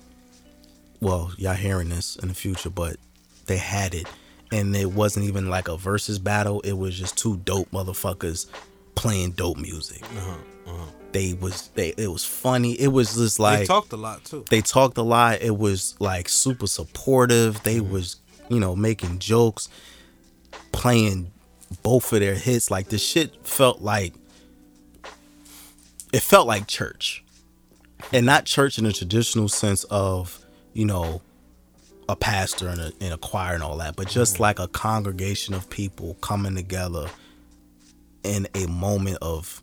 Well, 1.00 1.32
y'all 1.36 1.54
hearing 1.54 1.88
this 1.90 2.16
in 2.16 2.28
the 2.28 2.34
future, 2.34 2.70
but 2.70 2.96
they 3.46 3.58
had 3.58 3.94
it, 3.94 4.06
and 4.52 4.74
it 4.74 4.92
wasn't 4.92 5.26
even 5.26 5.50
like 5.50 5.68
a 5.68 5.76
versus 5.76 6.18
battle. 6.18 6.60
It 6.62 6.72
was 6.74 6.98
just 6.98 7.18
two 7.18 7.36
dope 7.38 7.70
motherfuckers 7.70 8.46
playing 8.94 9.32
dope 9.32 9.58
music. 9.58 10.02
Uh-huh, 10.02 10.36
uh-huh. 10.66 10.84
They 11.14 11.32
was 11.32 11.68
they 11.76 11.90
it 11.96 12.08
was 12.08 12.24
funny. 12.24 12.72
It 12.72 12.88
was 12.88 13.14
just 13.14 13.38
like 13.38 13.60
they 13.60 13.66
talked 13.66 13.92
a 13.92 13.96
lot 13.96 14.24
too. 14.24 14.44
they 14.50 14.60
talked 14.60 14.98
a 14.98 15.02
lot. 15.02 15.40
It 15.42 15.56
was 15.56 15.94
like 16.00 16.28
super 16.28 16.66
supportive. 16.66 17.62
They 17.62 17.76
mm-hmm. 17.76 17.92
was, 17.92 18.16
you 18.48 18.58
know, 18.58 18.74
making 18.74 19.20
jokes, 19.20 19.68
playing 20.72 21.30
both 21.84 22.12
of 22.12 22.18
their 22.18 22.34
hits. 22.34 22.68
Like 22.68 22.88
the 22.88 22.98
shit 22.98 23.46
felt 23.46 23.80
like 23.80 24.14
it 26.12 26.20
felt 26.20 26.48
like 26.48 26.66
church. 26.66 27.22
And 28.12 28.26
not 28.26 28.44
church 28.44 28.76
in 28.76 28.82
the 28.82 28.92
traditional 28.92 29.48
sense 29.48 29.84
of, 29.84 30.44
you 30.72 30.84
know, 30.84 31.22
a 32.08 32.16
pastor 32.16 32.66
and 32.66 32.80
a, 32.80 32.92
and 33.00 33.14
a 33.14 33.18
choir 33.18 33.54
and 33.54 33.62
all 33.62 33.76
that, 33.76 33.94
but 33.94 34.08
just 34.08 34.34
mm-hmm. 34.34 34.42
like 34.42 34.58
a 34.58 34.66
congregation 34.66 35.54
of 35.54 35.70
people 35.70 36.14
coming 36.14 36.56
together 36.56 37.08
in 38.24 38.48
a 38.56 38.66
moment 38.66 39.18
of 39.22 39.62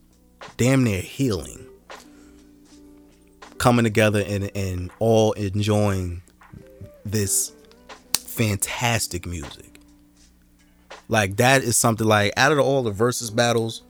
damn 0.58 0.84
near 0.84 1.02
healing 1.02 1.66
coming 3.58 3.84
together 3.84 4.24
and, 4.26 4.50
and 4.56 4.90
all 5.00 5.34
enjoying 5.34 6.22
this 7.06 7.52
fantastic 8.14 9.26
music. 9.26 9.80
Like 11.08 11.38
that 11.38 11.62
is 11.64 11.78
something 11.78 12.08
like 12.08 12.34
out 12.38 12.52
of 12.52 12.60
all 12.60 12.84
the 12.84 12.92
versus 12.92 13.30
battles, 13.30 13.84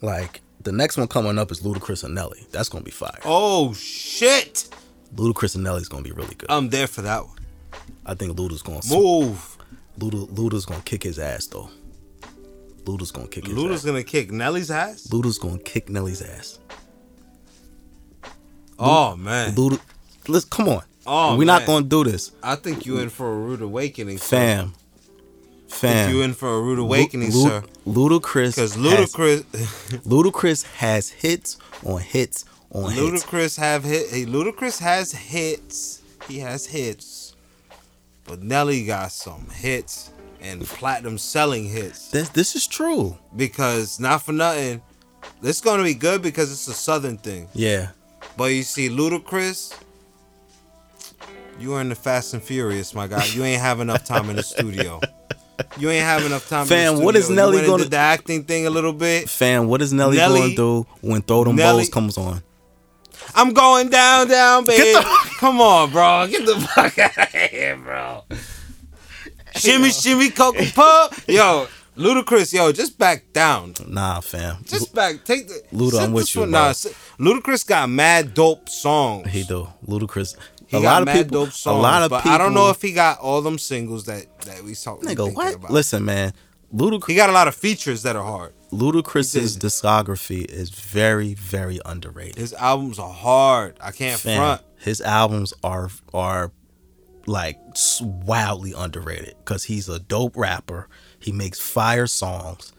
like 0.00 0.40
the 0.62 0.72
next 0.72 0.96
one 0.96 1.06
coming 1.06 1.38
up 1.38 1.52
is 1.52 1.60
Ludacris 1.60 2.02
and 2.02 2.14
Nelly. 2.14 2.46
That's 2.50 2.68
gonna 2.68 2.84
be 2.84 2.90
fire. 2.90 3.18
Oh 3.24 3.74
shit! 3.74 4.68
Ludacris 5.14 5.54
and 5.54 5.62
Nelly's 5.62 5.88
gonna 5.88 6.02
be 6.02 6.12
really 6.12 6.34
good. 6.34 6.50
I'm 6.50 6.70
there 6.70 6.86
for 6.86 7.02
that 7.02 7.26
one. 7.26 7.38
I 8.06 8.14
think 8.14 8.36
Luda's 8.36 8.62
gonna 8.62 8.80
Move. 8.88 9.58
Luda, 9.98 10.26
Luda's 10.30 10.64
gonna 10.64 10.82
kick 10.82 11.02
his 11.02 11.18
ass 11.18 11.46
though. 11.46 11.70
Luda's 12.84 13.10
gonna 13.12 13.28
kick 13.28 13.46
his 13.46 13.54
Luda's 13.56 13.80
ass. 13.80 13.84
gonna 13.84 14.02
kick 14.02 14.30
Nelly's 14.32 14.70
ass. 14.70 15.06
Luda's 15.08 15.38
gonna 15.38 15.58
kick 15.58 15.88
Nelly's 15.88 16.20
ass. 16.22 16.58
Oh 18.78 19.16
man, 19.16 19.54
Luda, 19.54 19.80
let's 20.28 20.44
come 20.44 20.68
on. 20.68 20.82
Oh, 21.06 21.36
We're 21.36 21.44
not 21.44 21.66
gonna 21.66 21.84
do 21.84 22.04
this, 22.04 22.32
I 22.42 22.54
think 22.56 22.86
you 22.86 22.98
in 22.98 23.08
for 23.10 23.32
a 23.32 23.36
rude 23.36 23.60
awakening, 23.62 24.18
sir. 24.18 24.36
fam. 24.36 24.74
Fam. 25.68 26.10
You 26.14 26.22
in 26.22 26.34
for 26.34 26.54
a 26.54 26.60
rude 26.60 26.78
awakening, 26.78 27.32
Lu- 27.32 27.48
sir. 27.48 27.62
Ludacris 27.86 28.54
Because 28.54 28.74
has- 28.74 28.76
Ludacris, 29.14 29.42
Ludacris 30.04 30.64
has 30.76 31.08
hits 31.08 31.56
on 31.84 32.00
hits 32.00 32.44
on 32.70 32.92
hits. 32.92 33.24
Ludacris 33.24 33.56
have 33.58 33.82
hit. 33.84 34.10
Hey, 34.10 34.24
Ludacris 34.26 34.78
has 34.80 35.12
hits. 35.12 36.02
He 36.28 36.38
has 36.38 36.66
hits, 36.66 37.34
but 38.24 38.42
Nelly 38.42 38.84
got 38.84 39.10
some 39.12 39.48
hits 39.50 40.10
and 40.42 40.62
platinum 40.66 41.16
selling 41.18 41.64
hits. 41.66 42.10
This 42.10 42.28
this 42.30 42.54
is 42.56 42.66
true. 42.66 43.16
Because 43.34 43.98
not 44.00 44.22
for 44.22 44.32
nothing, 44.32 44.82
it's 45.42 45.60
gonna 45.60 45.84
be 45.84 45.94
good 45.94 46.20
because 46.20 46.50
it's 46.52 46.68
a 46.68 46.74
southern 46.74 47.16
thing. 47.16 47.48
Yeah. 47.54 47.88
But 48.36 48.46
you 48.52 48.62
see, 48.62 48.88
Ludacris, 48.88 49.74
you 51.58 51.74
are 51.74 51.80
in 51.80 51.88
the 51.88 51.94
Fast 51.94 52.34
and 52.34 52.42
Furious, 52.42 52.94
my 52.94 53.06
guy. 53.06 53.24
You 53.26 53.44
ain't 53.44 53.60
have 53.60 53.80
enough 53.80 54.04
time 54.04 54.30
in 54.30 54.36
the 54.36 54.42
studio. 54.42 55.00
You 55.78 55.90
ain't 55.90 56.04
have 56.04 56.24
enough 56.24 56.48
time. 56.48 56.66
Fam, 56.66 56.94
in 56.94 56.98
the 57.00 57.04
what 57.04 57.14
is. 57.14 57.30
Nelly 57.30 57.52
you 57.52 57.54
went 57.58 57.64
and 57.66 57.72
gonna- 57.72 57.82
did 57.84 57.92
the 57.92 57.96
acting 57.98 58.44
thing 58.44 58.66
a 58.66 58.70
little 58.70 58.92
bit? 58.92 59.28
Fam, 59.28 59.68
what 59.68 59.80
is 59.82 59.92
Nelly, 59.92 60.16
Nelly- 60.16 60.40
gonna 60.40 60.54
do 60.56 60.86
when 61.02 61.22
Throw 61.22 61.44
Them 61.44 61.56
Nelly- 61.56 61.82
Balls 61.84 61.88
comes 61.90 62.18
on? 62.18 62.42
I'm 63.34 63.52
going 63.52 63.88
down, 63.88 64.28
down, 64.28 64.64
baby. 64.64 64.92
the- 64.92 65.30
Come 65.38 65.60
on, 65.60 65.90
bro. 65.92 66.26
Get 66.28 66.46
the 66.46 66.56
fuck 66.74 66.98
out 66.98 67.16
of 67.18 67.28
here, 67.50 67.76
bro. 67.76 68.24
Shimmy, 69.56 69.90
shimmy, 69.90 70.30
cocoa 70.30 70.64
pop. 70.74 71.14
Yo, 71.28 71.66
Ludacris, 71.96 72.52
yo, 72.52 72.72
just 72.72 72.98
back 72.98 73.32
down. 73.32 73.74
Nah, 73.86 74.20
fam. 74.20 74.58
Just 74.64 74.94
back. 74.94 75.24
Take 75.24 75.48
the. 75.48 75.62
Luda, 75.72 76.02
I'm 76.02 76.12
with 76.12 76.34
you, 76.34 76.42
one- 76.42 76.50
Nah, 76.50 76.72
sit- 76.72 76.94
Ludacris 77.18 77.66
got 77.66 77.88
mad 77.90 78.34
dope 78.34 78.68
songs. 78.68 79.28
he 79.30 79.42
do. 79.44 79.68
Ludacris. 79.86 80.36
He 80.66 80.78
a 80.78 80.80
got 80.80 80.86
lot 80.92 81.02
of 81.02 81.06
mad 81.06 81.16
people. 81.26 81.44
dope 81.44 81.52
songs, 81.52 81.76
a 81.78 81.80
lot 81.82 82.02
of 82.02 82.10
but 82.10 82.22
people. 82.22 82.32
I 82.32 82.38
don't 82.38 82.54
know 82.54 82.70
if 82.70 82.80
he 82.80 82.92
got 82.92 83.18
all 83.20 83.42
them 83.42 83.58
singles 83.58 84.04
that 84.06 84.26
that 84.46 84.62
we 84.64 84.72
saw. 84.74 84.96
Nigga, 84.96 85.34
what? 85.34 85.54
About. 85.56 85.70
Listen, 85.70 86.04
man. 86.04 86.32
Ludacris. 86.74 87.08
he 87.08 87.14
got 87.14 87.28
a 87.28 87.32
lot 87.32 87.46
of 87.48 87.54
features 87.54 88.02
that 88.04 88.16
are 88.16 88.24
hard. 88.24 88.54
Ludacris's 88.72 89.58
discography 89.58 90.46
is 90.46 90.70
very, 90.70 91.34
very 91.34 91.78
underrated. 91.84 92.36
His 92.36 92.54
albums 92.54 92.98
are 92.98 93.12
hard. 93.12 93.76
I 93.82 93.90
can't 93.90 94.18
Fam, 94.18 94.38
front. 94.38 94.62
his 94.78 95.02
albums 95.02 95.52
are 95.62 95.90
are 96.14 96.52
like 97.26 97.58
wildly 98.00 98.72
underrated 98.76 99.34
because 99.38 99.64
he's 99.64 99.88
a 99.88 99.98
dope 99.98 100.36
rapper. 100.36 100.88
He 101.18 101.32
makes 101.32 101.60
fire 101.60 102.06
songs, 102.06 102.72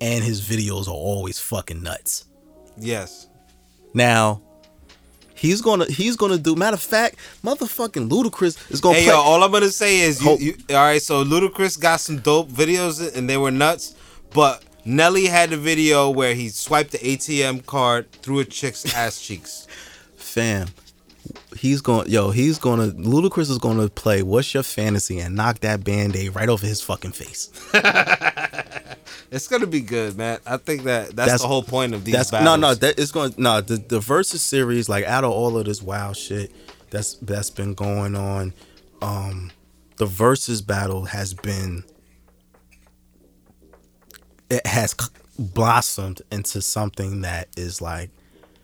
and 0.00 0.24
his 0.24 0.40
videos 0.40 0.86
are 0.88 0.92
always 0.92 1.38
fucking 1.38 1.82
nuts. 1.82 2.24
Yes. 2.76 3.28
Now, 3.94 4.42
He's 5.34 5.60
gonna 5.60 5.86
he's 5.86 6.14
gonna 6.14 6.38
do. 6.38 6.54
Matter 6.54 6.76
of 6.76 6.82
fact, 6.82 7.16
motherfucking 7.42 8.08
Ludacris 8.08 8.70
is 8.70 8.80
gonna 8.80 8.94
Hey 8.98 9.06
play. 9.06 9.12
yo, 9.12 9.18
all 9.20 9.42
I'm 9.42 9.50
gonna 9.50 9.70
say 9.70 9.98
is 10.02 10.22
you, 10.22 10.36
you 10.38 10.54
all 10.70 10.76
right. 10.76 11.02
So 11.02 11.24
Ludacris 11.24 11.80
got 11.80 11.98
some 11.98 12.18
dope 12.18 12.48
videos 12.48 13.16
and 13.16 13.28
they 13.28 13.36
were 13.36 13.50
nuts, 13.50 13.96
but 14.32 14.62
Nelly 14.84 15.26
had 15.26 15.52
a 15.52 15.56
video 15.56 16.08
where 16.10 16.34
he 16.36 16.48
swiped 16.48 16.92
the 16.92 16.98
ATM 16.98 17.66
card 17.66 18.12
through 18.12 18.38
a 18.38 18.44
chick's 18.44 18.94
ass 18.94 19.20
cheeks. 19.20 19.66
fam. 20.16 20.68
He's 21.56 21.80
going 21.80 22.08
yo, 22.08 22.30
he's 22.30 22.58
gonna 22.58 22.88
Ludacris 22.88 23.50
is 23.50 23.58
gonna 23.58 23.88
play 23.88 24.22
What's 24.22 24.54
Your 24.54 24.62
Fantasy 24.62 25.18
and 25.20 25.34
knock 25.36 25.60
that 25.60 25.84
band-aid 25.84 26.34
right 26.34 26.48
over 26.48 26.66
his 26.66 26.80
fucking 26.80 27.12
face. 27.12 27.50
It's 29.30 29.48
gonna 29.48 29.66
be 29.66 29.80
good, 29.80 30.18
man. 30.18 30.40
I 30.46 30.58
think 30.58 30.82
that 30.82 31.06
that's, 31.06 31.14
That's- 31.16 31.40
the 31.40 31.48
whole 31.48 31.62
point 31.62 31.94
of 31.94 32.04
these 32.04 32.14
That's 32.14 32.30
battles. 32.30 32.44
no 32.44 32.68
no 32.68 32.74
that 32.74 32.98
it's 32.98 33.10
going 33.12 33.32
no 33.38 33.62
the 33.62 33.76
the 33.76 33.98
versus 33.98 34.42
series 34.42 34.90
like 34.90 35.06
out 35.06 35.24
of 35.24 35.30
all 35.30 35.56
of 35.56 35.64
this 35.64 35.80
wild 35.82 36.18
shit 36.18 36.52
that's 36.90 37.14
that's 37.14 37.48
been 37.48 37.72
going 37.72 38.14
on, 38.14 38.52
um 39.00 39.50
the 39.96 40.04
versus 40.04 40.60
battle 40.60 41.06
has 41.06 41.32
been 41.32 41.82
it 44.50 44.66
has 44.66 44.94
blossomed 45.38 46.20
into 46.30 46.60
something 46.60 47.22
that 47.22 47.48
is 47.56 47.80
like 47.80 48.10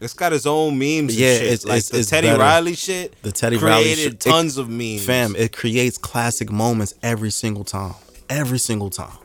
It's 0.00 0.14
got 0.14 0.32
its 0.32 0.46
own 0.46 0.78
memes. 0.78 1.16
Yeah, 1.18 1.28
and 1.30 1.38
shit. 1.38 1.46
it's- 1.52 1.64
like 1.64 1.76
it's- 1.78 1.88
the 1.90 1.98
it's 1.98 2.10
Teddy 2.10 2.28
better. 2.28 2.40
Riley 2.40 2.74
shit. 2.74 3.20
The 3.22 3.32
Teddy 3.32 3.56
Riley 3.56 3.94
shit- 3.94 4.12
it- 4.14 4.20
tons 4.20 4.56
of 4.56 4.68
memes. 4.68 5.04
Fam, 5.04 5.34
it 5.36 5.52
creates 5.52 5.98
classic 5.98 6.50
moments 6.52 6.94
every 7.02 7.30
single 7.30 7.64
time. 7.64 7.94
Every 8.30 8.58
single 8.58 8.90
time. 8.90 9.18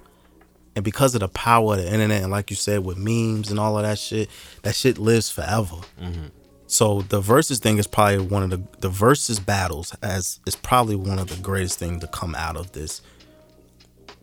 And 0.76 0.84
because 0.84 1.14
of 1.14 1.20
the 1.22 1.28
power 1.28 1.74
of 1.76 1.80
the 1.84 1.94
internet, 1.94 2.24
and 2.24 2.32
like 2.32 2.50
you 2.50 2.56
said, 2.56 2.84
with 2.84 2.98
memes 2.98 3.52
and 3.52 3.60
all 3.60 3.78
of 3.78 3.84
that 3.84 4.00
shit, 4.00 4.30
that 4.64 4.74
shit 4.76 4.98
lives 4.98 5.30
forever. 5.30 5.76
Mm-hmm. 6.02 6.26
So 6.66 7.04
the 7.04 7.22
versus 7.22 7.60
thing 7.60 7.78
is 7.78 7.86
probably 7.86 8.18
one 8.26 8.42
of 8.42 8.50
the 8.50 8.64
the 8.80 8.90
versus 8.90 9.40
battles 9.40 9.94
as 10.02 10.40
is 10.48 10.56
probably 10.56 10.96
one 10.96 11.20
of 11.20 11.28
the 11.28 11.36
greatest 11.36 11.78
things 11.78 12.02
to 12.02 12.08
come 12.08 12.34
out 12.34 12.58
of 12.58 12.72
this 12.72 13.02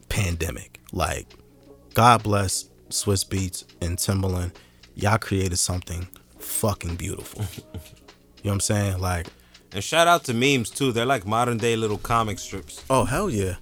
pandemic. 0.09 0.81
Like, 0.93 1.27
God 1.95 2.23
bless 2.25 2.65
Swizz 2.89 3.25
Beatz 3.29 3.65
and 3.81 3.97
Timbaland. 3.99 4.53
Y'all 4.97 5.19
created 5.19 5.57
something 5.59 6.09
fucking 6.61 6.97
beautiful. 6.97 7.43
you 7.65 7.81
know 8.45 8.51
what 8.51 8.53
I'm 8.53 8.61
saying? 8.61 8.99
Like, 8.99 9.29
and 9.73 9.83
shout 9.83 10.07
out 10.07 10.25
to 10.25 10.35
memes 10.35 10.71
too. 10.71 10.93
They're 10.93 11.07
like 11.07 11.27
modern 11.27 11.59
day 11.59 11.77
little 11.77 11.99
comic 11.99 12.39
strips 12.39 12.85
oh 12.91 13.05
hell 13.05 13.31
yeah. 13.31 13.55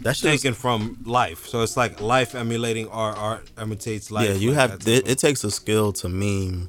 that's 0.00 0.20
taken 0.20 0.52
from 0.52 0.98
life. 1.04 1.46
So 1.46 1.62
it's 1.62 1.76
like 1.76 2.00
life 2.00 2.34
emulating 2.34 2.88
art. 2.88 3.16
Art 3.16 3.50
imitates 3.60 4.10
life. 4.10 4.28
yeah, 4.28 4.34
you 4.34 4.50
like 4.50 4.70
have 4.70 4.88
it, 4.88 5.08
it 5.08 5.18
takes 5.18 5.44
a 5.44 5.50
skill 5.50 5.92
to 5.94 6.08
meme 6.08 6.68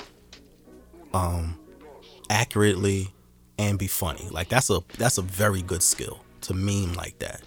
um 1.13 1.57
accurately 2.29 3.09
and 3.57 3.77
be 3.77 3.87
funny. 3.87 4.27
Like 4.29 4.49
that's 4.49 4.69
a 4.69 4.79
that's 4.97 5.17
a 5.17 5.23
very 5.23 5.61
good 5.61 5.83
skill 5.83 6.23
to 6.41 6.53
meme 6.53 6.93
like 6.93 7.19
that. 7.19 7.41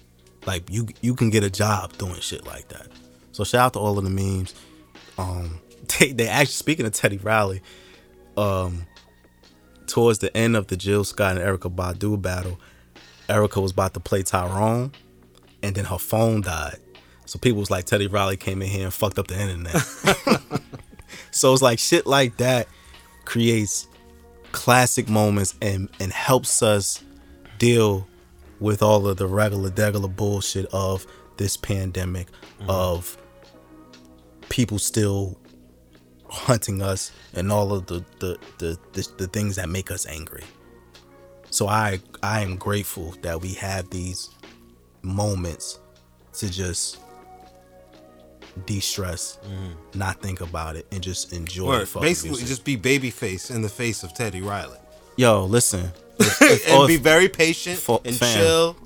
Like 0.45 0.69
you 0.71 0.89
you 1.01 1.15
can 1.15 1.31
get 1.31 1.45
a 1.45 1.51
job 1.51 1.97
doing 1.99 2.21
shit 2.21 2.45
like 2.47 2.69
that. 2.69 2.89
So 3.31 3.45
shout 3.45 3.67
out 3.67 3.73
to 3.75 3.79
all 3.79 3.97
of 3.97 4.05
the 4.05 4.11
memes. 4.11 4.55
Um 5.19 5.61
they 5.99 6.13
they 6.13 6.29
actually 6.29 6.53
speaking 6.53 6.85
of 6.85 6.93
Teddy 6.93 7.19
Riley, 7.19 7.63
um 8.37 8.87
towards 9.87 10.21
the 10.21 10.35
end 10.37 10.57
of 10.57 10.69
the 10.69 10.77
Jill 10.77 11.05
Scott 11.05 11.37
and 11.37 11.45
Erykah 11.45 11.75
Badu 11.75 12.21
battle, 12.21 12.59
Erykah 13.29 13.63
was 13.63 13.73
about 13.73 13.95
to 13.95 14.01
play 14.01 14.23
Tyrone 14.23 14.93
and 15.63 15.75
then 15.75 15.85
her 15.85 15.99
phone 15.99 16.41
died. 16.41 16.79
So 17.27 17.39
people 17.39 17.61
was 17.61 17.71
like 17.71 17.85
Teddy 17.85 18.07
Riley 18.07 18.37
came 18.37 18.63
in 18.63 18.69
here 18.69 18.85
and 18.85 18.95
fucked 18.95 19.19
up 19.19 19.29
the 19.29 19.41
internet. 19.41 19.77
so 21.31 21.53
it's 21.53 21.63
like 21.63 21.79
shit 21.79 22.07
like 22.07 22.37
that 22.39 22.69
creates 23.25 23.87
classic 24.51 25.09
moments 25.09 25.55
and 25.63 25.89
and 26.01 26.13
helps 26.13 26.63
us 26.63 27.03
deal 27.59 28.07
with 28.61 28.83
all 28.83 29.07
of 29.07 29.17
the 29.17 29.27
regular 29.27 29.71
degular 29.71 30.15
bullshit 30.15 30.67
of 30.73 31.07
this 31.37 31.57
pandemic 31.57 32.29
of 32.69 33.17
people 34.49 34.79
still 34.79 35.39
hunting 36.33 36.81
us 36.81 37.13
and 37.35 37.53
all 37.53 37.73
of 37.73 37.87
the 37.87 38.05
the, 38.19 38.39
the 38.59 38.79
the 38.93 39.09
the 39.19 39.27
things 39.29 39.57
that 39.57 39.69
make 39.69 39.91
us 39.91 40.07
angry. 40.07 40.45
So 41.51 41.69
I 41.69 42.01
I 42.23 42.41
am 42.41 42.57
grateful 42.57 43.15
that 43.23 43.41
we 43.41 43.53
have 43.55 43.91
these 43.91 44.31
moments 45.03 45.79
to 46.35 46.51
just 46.51 46.99
de-stress, 48.67 49.39
mm. 49.47 49.75
not 49.95 50.21
think 50.21 50.41
about 50.41 50.77
it, 50.77 50.87
and 50.93 51.03
just 51.03 51.33
enjoy. 51.33 51.67
Word. 51.69 51.89
Basically, 52.01 52.31
music. 52.31 52.49
just 52.49 52.65
be 52.65 52.77
babyface 52.77 53.55
in 53.55 53.63
the 53.63 53.69
face 53.69 54.03
of 54.03 54.15
Teddy 54.15 54.41
Riley, 54.41 54.79
yo, 55.17 55.45
listen, 55.45 55.91
if- 56.19 56.43
if- 56.43 56.67
and 56.69 56.77
oh, 56.77 56.87
be 56.87 56.97
very 56.97 57.29
patient 57.29 57.79
for- 57.79 58.01
and 58.05 58.17
fam. 58.17 58.37
chill. 58.39 58.77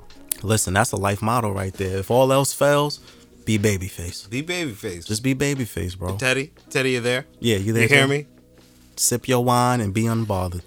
listen, 0.42 0.74
that's 0.74 0.92
a 0.92 0.96
life 0.96 1.22
model 1.22 1.52
right 1.52 1.72
there. 1.74 1.98
If 1.98 2.10
all 2.10 2.32
else 2.32 2.52
fails, 2.52 3.00
be 3.46 3.58
babyface. 3.58 4.28
Be 4.28 4.42
babyface. 4.42 5.06
Just 5.06 5.22
be 5.22 5.34
babyface, 5.34 5.96
bro. 5.96 6.16
Teddy, 6.16 6.52
Teddy, 6.68 6.90
you 6.92 7.00
there? 7.00 7.24
Yeah, 7.38 7.56
you 7.56 7.72
there? 7.72 7.84
You 7.84 7.88
hear 7.88 8.08
me? 8.08 8.26
Sip 8.96 9.28
your 9.28 9.44
wine 9.44 9.80
and 9.80 9.94
be 9.94 10.02
unbothered. 10.02 10.62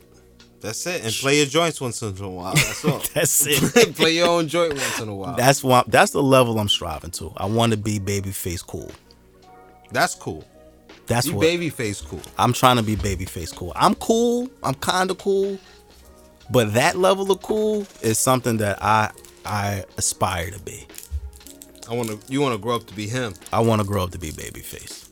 That's 0.62 0.88
it. 0.88 1.04
And 1.04 1.14
play 1.14 1.38
your 1.38 1.46
joints 1.46 1.80
once 1.82 2.02
in 2.02 2.16
a 2.24 2.30
while. 2.30 2.54
That's 2.54 2.86
all. 2.86 3.02
That's 3.14 3.46
it. 3.48 3.96
play 3.96 4.12
your 4.12 4.30
own 4.30 4.48
joint 4.48 4.74
once 4.74 5.00
in 5.00 5.10
a 5.10 5.16
while. 5.16 5.36
That's 5.36 5.64
what. 5.64 5.92
That's 5.92 6.12
the 6.12 6.24
level 6.24 6.58
I'm 6.58 6.70
striving 6.70 7.12
to. 7.12 7.34
I 7.38 7.46
want 7.46 7.74
to 7.74 7.78
be 7.78 8.00
babyface 8.00 8.66
cool. 8.66 8.92
That's 9.92 10.16
cool. 10.16 10.46
That's 11.08 11.28
Be 11.28 11.34
what 11.34 11.48
babyface 11.48 12.06
cool. 12.08 12.22
I'm 12.38 12.54
trying 12.54 12.78
to 12.78 12.84
be 12.84 12.96
babyface 12.96 13.54
cool. 13.56 13.74
I'm 13.76 13.96
cool. 13.96 14.50
I'm 14.64 14.76
kind 14.76 15.10
of 15.10 15.18
cool, 15.18 15.58
but 16.52 16.74
that 16.76 16.98
level 16.98 17.32
of 17.32 17.42
cool 17.42 17.86
is 18.02 18.20
something 18.20 18.58
that 18.58 18.78
I 18.82 19.12
I 19.46 19.84
aspire 19.98 20.52
to 20.52 20.60
be. 20.60 20.88
I 21.90 21.94
want 21.94 22.10
to. 22.10 22.20
You 22.32 22.42
want 22.42 22.54
to 22.54 22.60
grow 22.60 22.76
up 22.76 22.86
to 22.88 22.94
be 22.94 23.08
him. 23.08 23.34
I 23.52 23.60
want 23.62 23.82
to 23.82 23.88
grow 23.88 24.04
up 24.04 24.12
to 24.12 24.20
be 24.20 24.30
babyface. 24.32 25.08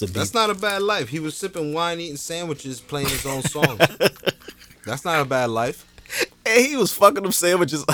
Be, 0.00 0.06
That's 0.06 0.34
not 0.34 0.50
a 0.50 0.54
bad 0.54 0.82
life. 0.82 1.08
He 1.08 1.20
was 1.20 1.36
sipping 1.36 1.72
wine, 1.72 2.00
eating 2.00 2.16
sandwiches, 2.16 2.80
playing 2.80 3.08
his 3.08 3.24
own 3.26 3.42
songs. 3.42 3.78
That's 4.86 5.04
not 5.04 5.20
a 5.20 5.24
bad 5.24 5.50
life. 5.50 5.86
And 6.44 6.66
he 6.66 6.76
was 6.76 6.92
fucking 6.92 7.22
them 7.22 7.32
sandwiches. 7.32 7.84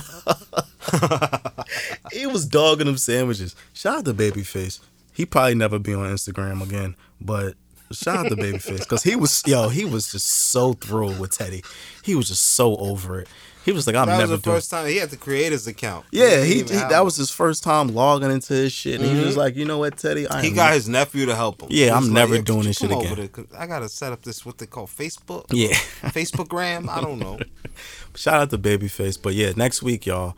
he 2.12 2.26
was 2.26 2.46
dogging 2.46 2.86
them 2.86 2.96
sandwiches. 2.96 3.54
Shout 3.74 3.98
out 3.98 4.04
to 4.06 4.14
Babyface. 4.14 4.80
He 5.12 5.26
probably 5.26 5.54
never 5.54 5.78
be 5.78 5.92
on 5.94 6.06
Instagram 6.06 6.62
again, 6.62 6.96
but 7.20 7.54
shout 7.92 8.26
out 8.26 8.28
to 8.30 8.36
Babyface 8.36 8.80
because 8.80 9.02
he 9.02 9.14
was 9.14 9.42
yo, 9.46 9.68
he 9.68 9.84
was 9.84 10.12
just 10.12 10.26
so 10.26 10.72
thrilled 10.72 11.20
with 11.20 11.32
Teddy. 11.32 11.62
He 12.02 12.14
was 12.14 12.28
just 12.28 12.44
so 12.44 12.76
over 12.76 13.20
it. 13.20 13.28
He 13.70 13.72
was 13.72 13.86
like, 13.86 13.94
I'm 13.94 14.08
That 14.08 14.28
was 14.28 14.30
the 14.30 14.50
first 14.50 14.68
time 14.68 14.88
he 14.88 14.96
had 14.96 15.10
to 15.10 15.16
create 15.16 15.52
his 15.52 15.68
account. 15.68 16.04
Yeah, 16.10 16.28
didn't 16.30 16.46
he, 16.46 16.54
he 16.54 16.62
that 16.88 17.04
was 17.04 17.14
his 17.14 17.30
first 17.30 17.62
time 17.62 17.86
logging 17.94 18.28
into 18.28 18.52
his 18.52 18.72
shit, 18.72 19.00
and 19.00 19.08
he 19.08 19.16
was 19.24 19.30
mm-hmm. 19.30 19.38
like, 19.38 19.54
you 19.54 19.64
know 19.64 19.78
what, 19.78 19.96
Teddy, 19.96 20.26
I 20.28 20.42
He 20.42 20.50
got 20.50 20.72
his 20.74 20.88
nephew 20.88 21.26
to 21.26 21.36
help 21.36 21.62
him. 21.62 21.68
Yeah, 21.70 21.84
He 21.84 21.90
I'm 21.92 22.00
was 22.00 22.10
never 22.10 22.34
could 22.34 22.46
doing 22.46 22.62
this 22.64 22.78
shit 22.78 22.90
again. 22.90 23.06
over 23.06 23.14
there? 23.14 23.28
'Cause 23.28 23.46
I 23.56 23.68
gotta 23.68 23.88
set 23.88 24.12
up 24.12 24.22
this 24.22 24.44
what 24.44 24.58
they 24.58 24.66
call 24.66 24.88
Facebook. 24.88 25.44
Yeah. 25.50 25.68
Facebookgram. 26.10 26.88
I 26.88 27.00
don't 27.00 27.20
know. 27.20 27.38
Shout 28.16 28.42
out 28.42 28.50
to 28.50 28.58
Babyface. 28.58 29.22
But 29.22 29.34
yeah, 29.34 29.52
next 29.54 29.84
week, 29.84 30.04
y'all, 30.04 30.34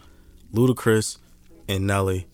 Ludacris 0.53 1.16
and 1.68 1.87
Nelly, 1.87 2.26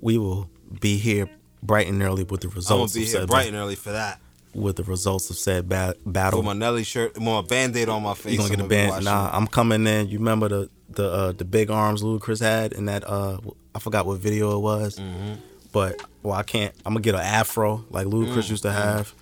we 0.00 0.18
will 0.18 0.50
be 0.80 0.96
here 0.96 1.30
bright 1.62 1.86
and 1.86 2.02
early 2.02 2.24
with 2.24 2.40
the 2.40 2.48
results. 2.48 2.96
I'm 2.96 3.00
gonna 3.00 3.06
be 3.06 3.12
here 3.12 3.26
bright 3.28 3.46
and 3.46 3.56
early 3.56 3.76
for 3.76 3.92
that. 3.92 4.20
With 4.54 4.76
the 4.76 4.82
results 4.84 5.30
of 5.30 5.36
said 5.36 5.68
ba- 5.68 5.94
battle. 6.04 6.40
With 6.40 6.46
my 6.46 6.52
Nelly 6.52 6.82
shirt, 6.84 7.14
with 7.14 7.22
my 7.22 7.42
band-aid 7.42 7.88
on 7.88 8.02
my 8.02 8.14
face. 8.14 8.32
You 8.32 8.38
gonna 8.38 8.50
get 8.56 8.60
a 8.64 8.68
band? 8.68 9.04
Nah, 9.04 9.28
it. 9.28 9.34
I'm 9.34 9.46
coming 9.46 9.86
in. 9.86 10.08
You 10.08 10.18
remember 10.18 10.48
the 10.48 10.70
the 10.88 11.08
uh, 11.10 11.32
the 11.32 11.44
big 11.44 11.70
arms 11.70 12.02
Ludacris 12.02 12.40
had 12.40 12.72
in 12.72 12.86
that 12.86 13.08
uh 13.08 13.38
I 13.74 13.78
forgot 13.78 14.06
what 14.06 14.18
video 14.18 14.56
it 14.56 14.60
was, 14.60 14.98
Mm-hmm. 14.98 15.34
but 15.72 16.02
well 16.22 16.34
I 16.34 16.42
can't. 16.42 16.74
I'm 16.84 16.92
gonna 16.94 17.02
get 17.02 17.14
an 17.14 17.20
afro 17.20 17.84
like 17.90 18.06
Ludacris 18.06 18.44
Mm, 18.44 18.50
used 18.50 18.62
to 18.64 18.72
have. 18.72 19.14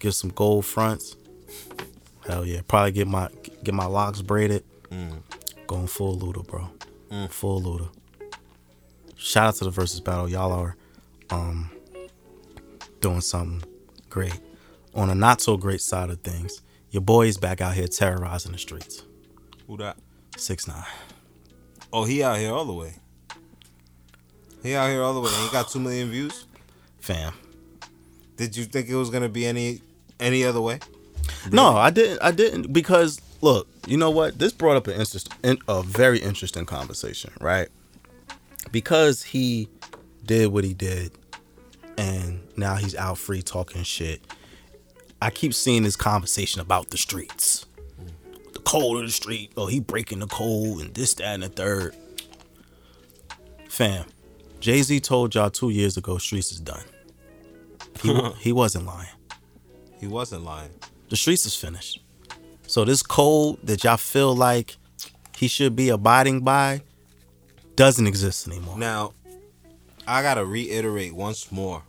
Get 0.00 0.12
some 0.14 0.30
gold 0.30 0.66
fronts. 0.66 1.14
Hell 2.26 2.44
yeah, 2.44 2.60
probably 2.66 2.90
get 2.92 3.06
my 3.06 3.28
get 3.62 3.74
my 3.74 3.86
locks 3.86 4.20
braided. 4.20 4.64
Mm. 4.90 5.22
Going 5.68 5.86
full 5.86 6.18
Luda, 6.18 6.44
bro. 6.46 6.68
Full 7.28 7.62
Luda. 7.62 7.88
Shout 9.16 9.46
out 9.46 9.54
to 9.56 9.64
the 9.64 9.70
versus 9.70 10.00
battle. 10.00 10.28
Y'all 10.28 10.50
are 10.52 10.76
um 11.30 11.70
doing 13.00 13.20
something 13.20 13.62
great. 14.10 14.38
On 14.94 15.08
a 15.08 15.14
not 15.14 15.40
so 15.40 15.56
great 15.56 15.80
side 15.80 16.10
of 16.10 16.20
things, 16.20 16.62
your 16.90 17.00
boy 17.00 17.26
is 17.26 17.38
back 17.38 17.60
out 17.60 17.74
here 17.74 17.88
terrorizing 17.88 18.52
the 18.52 18.58
streets. 18.58 19.02
Who 19.66 19.76
that? 19.78 19.96
Six 20.36 20.68
nine. 20.68 20.84
Oh, 21.92 22.04
he 22.04 22.22
out 22.22 22.38
here 22.38 22.52
all 22.52 22.64
the 22.64 22.72
way. 22.72 22.94
He 24.62 24.74
out 24.74 24.90
here 24.90 25.02
all 25.02 25.14
the 25.14 25.20
way. 25.20 25.30
And 25.34 25.46
he 25.46 25.52
got 25.52 25.68
two 25.68 25.80
million 25.80 26.10
views. 26.10 26.46
Fam. 27.00 27.32
Did 28.36 28.56
you 28.56 28.64
think 28.64 28.88
it 28.88 28.96
was 28.96 29.10
gonna 29.10 29.28
be 29.28 29.46
any 29.46 29.80
any 30.20 30.44
other 30.44 30.60
way? 30.60 30.78
No, 31.50 31.76
I 31.76 31.90
didn't. 31.90 32.22
I 32.22 32.30
didn't 32.30 32.72
because 32.72 33.20
look, 33.40 33.68
you 33.86 33.96
know 33.96 34.10
what? 34.10 34.38
This 34.38 34.52
brought 34.52 34.76
up 34.76 34.86
an 34.86 34.94
interest, 34.94 35.28
in, 35.42 35.58
a 35.68 35.82
very 35.82 36.18
interesting 36.18 36.64
conversation, 36.64 37.32
right? 37.40 37.68
Because 38.70 39.22
he 39.22 39.68
did 40.24 40.52
what 40.52 40.64
he 40.64 40.72
did, 40.72 41.12
and 41.98 42.40
now 42.56 42.76
he's 42.76 42.94
out 42.94 43.18
free 43.18 43.42
talking 43.42 43.82
shit. 43.82 44.20
I 45.22 45.30
keep 45.30 45.54
seeing 45.54 45.84
this 45.84 45.94
conversation 45.94 46.60
about 46.60 46.90
the 46.90 46.98
streets, 46.98 47.64
the 48.54 48.58
code 48.58 48.96
of 48.96 49.04
the 49.04 49.12
street. 49.12 49.52
Oh, 49.56 49.66
he 49.66 49.78
breaking 49.78 50.18
the 50.18 50.26
code 50.26 50.80
and 50.80 50.92
this, 50.92 51.14
that, 51.14 51.34
and 51.34 51.44
the 51.44 51.48
third. 51.48 51.94
Fam, 53.68 54.04
Jay 54.58 54.82
Z 54.82 54.98
told 54.98 55.36
y'all 55.36 55.48
two 55.48 55.70
years 55.70 55.96
ago, 55.96 56.18
streets 56.18 56.50
is 56.50 56.58
done. 56.58 56.82
He, 58.00 58.12
he 58.40 58.50
wasn't 58.50 58.86
lying. 58.86 59.14
He 60.00 60.08
wasn't 60.08 60.42
lying. 60.42 60.70
The 61.08 61.14
streets 61.14 61.46
is 61.46 61.54
finished. 61.54 62.02
So 62.66 62.84
this 62.84 63.00
code 63.04 63.58
that 63.62 63.84
y'all 63.84 63.98
feel 63.98 64.34
like 64.34 64.76
he 65.36 65.46
should 65.46 65.76
be 65.76 65.90
abiding 65.90 66.40
by 66.40 66.82
doesn't 67.76 68.08
exist 68.08 68.48
anymore. 68.48 68.76
Now, 68.76 69.12
I 70.04 70.20
gotta 70.22 70.44
reiterate 70.44 71.14
once 71.14 71.52
more, 71.52 71.84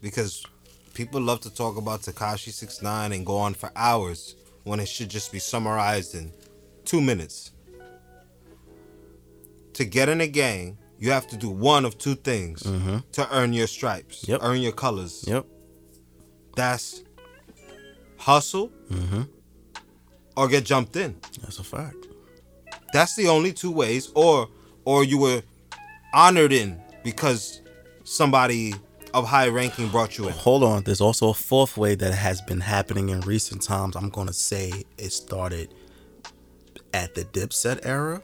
because 0.00 0.46
people 0.94 1.20
love 1.20 1.40
to 1.40 1.54
talk 1.54 1.76
about 1.76 2.00
Tekashi 2.02 2.50
Six 2.52 2.80
Nine 2.82 3.12
and 3.12 3.26
go 3.26 3.36
on 3.36 3.54
for 3.54 3.70
hours 3.76 4.36
when 4.64 4.80
it 4.80 4.88
should 4.88 5.08
just 5.10 5.32
be 5.32 5.38
summarized 5.38 6.14
in 6.14 6.32
two 6.84 7.00
minutes. 7.00 7.50
To 9.74 9.84
get 9.84 10.08
in 10.08 10.20
a 10.20 10.26
gang, 10.28 10.78
you 10.98 11.10
have 11.10 11.26
to 11.28 11.36
do 11.36 11.50
one 11.50 11.84
of 11.84 11.98
two 11.98 12.14
things 12.14 12.62
to 12.62 13.28
earn 13.32 13.52
your 13.52 13.66
stripes, 13.66 14.22
Mm-hmm. 14.22 14.30
Yep. 14.32 14.40
earn 14.42 14.60
your 14.60 14.72
colors. 14.72 15.24
Yep. 15.26 15.46
That's 16.56 17.02
hustle 18.16 18.70
Mm-hmm. 18.90 19.22
or 20.36 20.48
get 20.48 20.64
jumped 20.64 20.94
in. 20.96 21.16
That's 21.42 21.58
a 21.58 21.64
fact. 21.64 21.96
That's 22.92 23.16
the 23.16 23.26
only 23.28 23.52
two 23.52 23.72
ways, 23.72 24.10
or 24.14 24.48
or 24.84 25.02
you 25.04 25.18
were 25.18 25.42
honored 26.12 26.52
in 26.52 26.80
because 27.02 27.60
somebody 28.04 28.74
of 29.14 29.28
high 29.28 29.48
ranking 29.48 29.88
brought 29.88 30.18
you 30.18 30.26
in. 30.26 30.34
Hold 30.34 30.64
on. 30.64 30.82
There's 30.82 31.00
also 31.00 31.28
a 31.30 31.34
fourth 31.34 31.76
way 31.76 31.94
that 31.94 32.12
has 32.12 32.42
been 32.42 32.60
happening 32.60 33.08
in 33.08 33.20
recent 33.20 33.62
times. 33.62 33.96
I'm 33.96 34.10
going 34.10 34.26
to 34.26 34.34
say 34.34 34.82
it 34.98 35.10
started 35.10 35.72
at 36.92 37.14
the 37.14 37.24
Dipset 37.24 37.86
era 37.86 38.22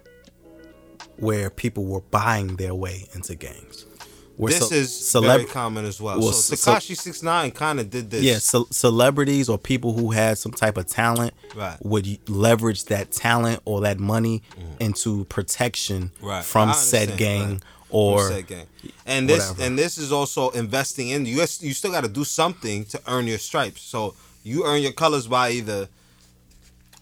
where 1.16 1.49
people 1.49 1.84
were 1.84 2.01
buying 2.01 2.57
their 2.57 2.74
way 2.74 3.07
into 3.14 3.36
gangs. 3.36 3.86
Where 4.41 4.53
This 4.53 4.68
ce- 4.68 4.72
is 4.72 4.91
celeb- 4.91 5.26
very 5.26 5.45
common 5.45 5.84
as 5.84 6.01
well. 6.01 6.18
well, 6.18 6.32
so 6.32 6.55
Tekashi 6.55 6.97
Six 6.97 7.22
Nine 7.22 7.51
kind 7.51 7.78
of 7.78 7.91
did 7.91 8.11
this. 8.11 8.22
Yeah, 8.22 8.38
ce- 8.38 8.68
celebrities 8.70 9.51
or 9.51 9.59
people 9.59 9.93
who 9.93 10.12
had 10.12 10.38
some 10.38 10.53
type 10.53 10.78
of 10.78 10.86
talent 10.86 11.34
Right. 11.55 11.76
would 11.84 12.18
leverage 12.28 12.86
that 12.86 13.12
talent 13.12 13.61
or 13.66 13.82
that 13.82 13.99
money 13.99 14.43
mm-hmm. 14.59 14.76
into 14.80 15.24
protection. 15.26 16.11
Right. 16.22 16.43
from 16.43 16.72
said 16.72 17.18
gang 17.18 17.51
right. 17.51 17.61
or 17.91 18.28
Said 18.28 18.47
gang. 18.47 18.66
And 19.05 19.28
this 19.28 19.49
whatever. 19.51 19.62
and 19.66 19.78
this 19.78 19.99
is 19.99 20.11
also 20.11 20.49
investing 20.51 21.11
in 21.11 21.26
you. 21.26 21.36
You 21.61 21.74
still 21.74 21.93
got 21.93 22.05
to 22.05 22.09
do 22.09 22.24
something 22.24 22.86
to 22.86 23.01
earn 23.09 23.26
your 23.26 23.38
stripes. 23.38 23.82
So 23.82 24.14
you 24.43 24.64
earn 24.64 24.80
your 24.80 24.93
colors 24.93 25.26
by 25.26 25.51
either 25.51 25.88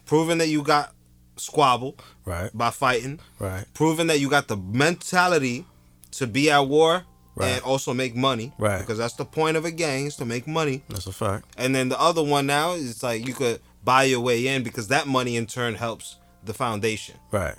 proving 0.06 0.38
that 0.38 0.48
you 0.48 0.62
got 0.62 0.92
squabble 1.36 1.96
right, 2.24 2.50
by 2.52 2.70
fighting, 2.70 3.20
right, 3.38 3.64
proving 3.74 4.08
that 4.08 4.18
you 4.18 4.28
got 4.28 4.48
the 4.48 4.56
mentality 4.56 5.64
to 6.10 6.26
be 6.26 6.50
at 6.50 6.66
war 6.66 7.04
Right. 7.38 7.48
and 7.52 7.62
also 7.62 7.94
make 7.94 8.14
money. 8.16 8.52
Right. 8.58 8.78
Because 8.80 8.98
that's 8.98 9.14
the 9.14 9.24
point 9.24 9.56
of 9.56 9.64
a 9.64 9.70
gang 9.70 10.06
is 10.06 10.16
to 10.16 10.24
make 10.24 10.46
money. 10.46 10.82
that's 10.88 11.06
a 11.06 11.12
fact. 11.12 11.46
And 11.56 11.74
then 11.74 11.88
the 11.88 12.00
other 12.00 12.22
one 12.22 12.46
now 12.46 12.72
is 12.74 13.02
like 13.02 13.26
you 13.26 13.34
could 13.34 13.60
buy 13.84 14.04
your 14.04 14.20
way 14.20 14.46
in 14.46 14.62
because 14.62 14.88
that 14.88 15.06
money 15.06 15.36
in 15.36 15.46
turn 15.46 15.74
helps 15.74 16.16
the 16.44 16.52
foundation. 16.54 17.16
Right, 17.30 17.56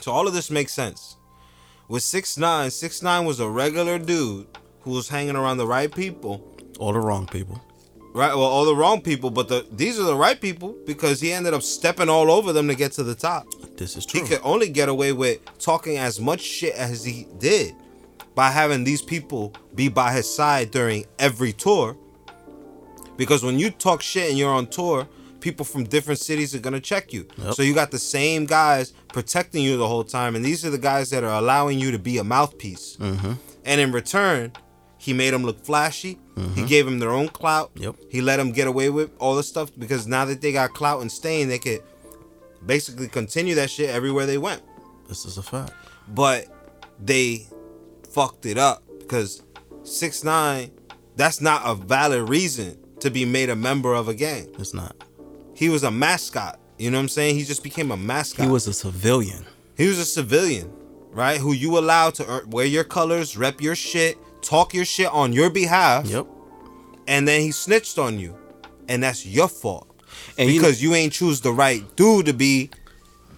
So 0.00 0.12
all 0.12 0.26
of 0.26 0.34
this 0.34 0.50
makes 0.50 0.72
sense. 0.72 1.16
With 1.88 2.02
six 2.02 2.36
nine, 2.38 2.70
six 2.70 3.02
nine 3.02 3.24
was 3.24 3.40
a 3.40 3.48
regular 3.48 3.98
dude 3.98 4.46
who 4.82 4.92
was 4.92 5.08
hanging 5.08 5.36
around 5.36 5.58
the 5.58 5.66
right 5.66 5.92
people. 5.94 6.42
all 6.78 6.92
the 6.92 7.00
wrong 7.00 7.26
people. 7.26 7.60
Right, 8.12 8.34
well, 8.34 8.42
all 8.44 8.64
the 8.64 8.74
wrong 8.74 9.00
people, 9.02 9.30
but 9.30 9.46
the 9.48 9.64
these 9.70 9.96
are 9.98 10.02
the 10.04 10.16
right 10.16 10.40
people 10.40 10.74
because 10.84 11.20
he 11.20 11.32
ended 11.32 11.54
up 11.54 11.62
stepping 11.62 12.08
all 12.08 12.28
over 12.30 12.52
them 12.52 12.66
to 12.66 12.74
get 12.74 12.90
to 12.92 13.04
the 13.04 13.14
top. 13.14 13.46
This 13.76 13.96
is 13.96 14.04
true. 14.04 14.20
He 14.22 14.26
could 14.26 14.40
only 14.42 14.68
get 14.68 14.88
away 14.88 15.12
with 15.12 15.38
talking 15.60 15.96
as 15.96 16.18
much 16.20 16.40
shit 16.40 16.74
as 16.74 17.04
he 17.04 17.26
did 17.38 17.72
by 18.40 18.48
having 18.48 18.84
these 18.84 19.02
people 19.02 19.52
be 19.74 19.90
by 19.90 20.10
his 20.10 20.26
side 20.34 20.70
during 20.70 21.04
every 21.18 21.52
tour. 21.52 21.94
Because 23.18 23.44
when 23.44 23.58
you 23.58 23.70
talk 23.70 24.00
shit 24.00 24.30
and 24.30 24.38
you're 24.38 24.54
on 24.54 24.66
tour, 24.66 25.06
people 25.40 25.66
from 25.66 25.84
different 25.84 26.20
cities 26.20 26.54
are 26.54 26.58
gonna 26.58 26.80
check 26.80 27.12
you. 27.12 27.26
Yep. 27.36 27.52
So 27.52 27.62
you 27.62 27.74
got 27.74 27.90
the 27.90 27.98
same 27.98 28.46
guys 28.46 28.94
protecting 29.08 29.62
you 29.62 29.76
the 29.76 29.86
whole 29.86 30.04
time, 30.04 30.36
and 30.36 30.42
these 30.42 30.64
are 30.64 30.70
the 30.70 30.78
guys 30.78 31.10
that 31.10 31.22
are 31.22 31.38
allowing 31.38 31.78
you 31.78 31.90
to 31.90 31.98
be 31.98 32.16
a 32.16 32.24
mouthpiece. 32.24 32.96
Mm-hmm. 32.96 33.32
And 33.66 33.78
in 33.78 33.92
return, 33.92 34.52
he 34.96 35.12
made 35.12 35.34
them 35.34 35.44
look 35.44 35.62
flashy. 35.62 36.18
He 36.54 36.64
gave 36.64 36.86
them 36.86 36.98
their 36.98 37.10
own 37.10 37.28
clout. 37.28 37.72
Yep. 37.74 37.96
He 38.08 38.22
let 38.22 38.38
them 38.38 38.52
get 38.52 38.66
away 38.66 38.88
with 38.88 39.10
all 39.18 39.36
this 39.36 39.48
stuff 39.48 39.70
because 39.78 40.06
now 40.06 40.24
that 40.24 40.40
they 40.40 40.52
got 40.52 40.72
clout 40.72 41.02
and 41.02 41.12
stain, 41.12 41.48
they 41.48 41.58
could 41.58 41.82
basically 42.64 43.08
continue 43.08 43.54
that 43.56 43.68
shit 43.68 43.90
everywhere 43.90 44.24
they 44.24 44.38
went. 44.38 44.62
This 45.08 45.26
is 45.26 45.36
a 45.36 45.42
fact. 45.42 45.74
But 46.08 46.46
they 46.98 47.46
fucked 48.10 48.46
it 48.46 48.58
up 48.58 48.82
because 48.98 49.42
six 49.82 50.24
nine. 50.24 50.70
That's 51.16 51.40
not 51.40 51.62
a 51.66 51.74
valid 51.74 52.28
reason 52.28 52.78
to 53.00 53.10
be 53.10 53.24
made 53.24 53.50
a 53.50 53.56
member 53.56 53.92
of 53.94 54.08
a 54.08 54.14
gang. 54.14 54.48
It's 54.58 54.72
not. 54.72 54.96
He 55.54 55.68
was 55.68 55.82
a 55.82 55.90
mascot. 55.90 56.58
You 56.78 56.90
know 56.90 56.96
what 56.96 57.02
I'm 57.02 57.08
saying? 57.08 57.34
He 57.36 57.44
just 57.44 57.62
became 57.62 57.90
a 57.90 57.96
mascot. 57.96 58.46
He 58.46 58.50
was 58.50 58.66
a 58.66 58.72
civilian. 58.72 59.44
He 59.76 59.86
was 59.86 59.98
a 59.98 60.04
civilian, 60.06 60.72
right? 61.10 61.38
Who 61.38 61.52
you 61.52 61.76
allowed 61.78 62.14
to 62.14 62.30
uh, 62.30 62.40
wear 62.46 62.64
your 62.64 62.84
colors, 62.84 63.36
rep 63.36 63.60
your 63.60 63.74
shit, 63.74 64.16
talk 64.40 64.72
your 64.72 64.86
shit 64.86 65.08
on 65.12 65.32
your 65.34 65.50
behalf, 65.50 66.06
Yep. 66.06 66.26
and 67.06 67.28
then 67.28 67.42
he 67.42 67.50
snitched 67.52 67.98
on 67.98 68.18
you, 68.18 68.34
and 68.88 69.02
that's 69.02 69.26
your 69.26 69.48
fault 69.48 69.88
And 70.38 70.48
you- 70.50 70.58
because 70.60 70.82
you, 70.82 70.94
ain't 70.94 71.12
choose 71.12 71.40
the 71.42 71.52
right 71.52 71.84
dude 71.96 72.26
to 72.26 72.32
be 72.32 72.70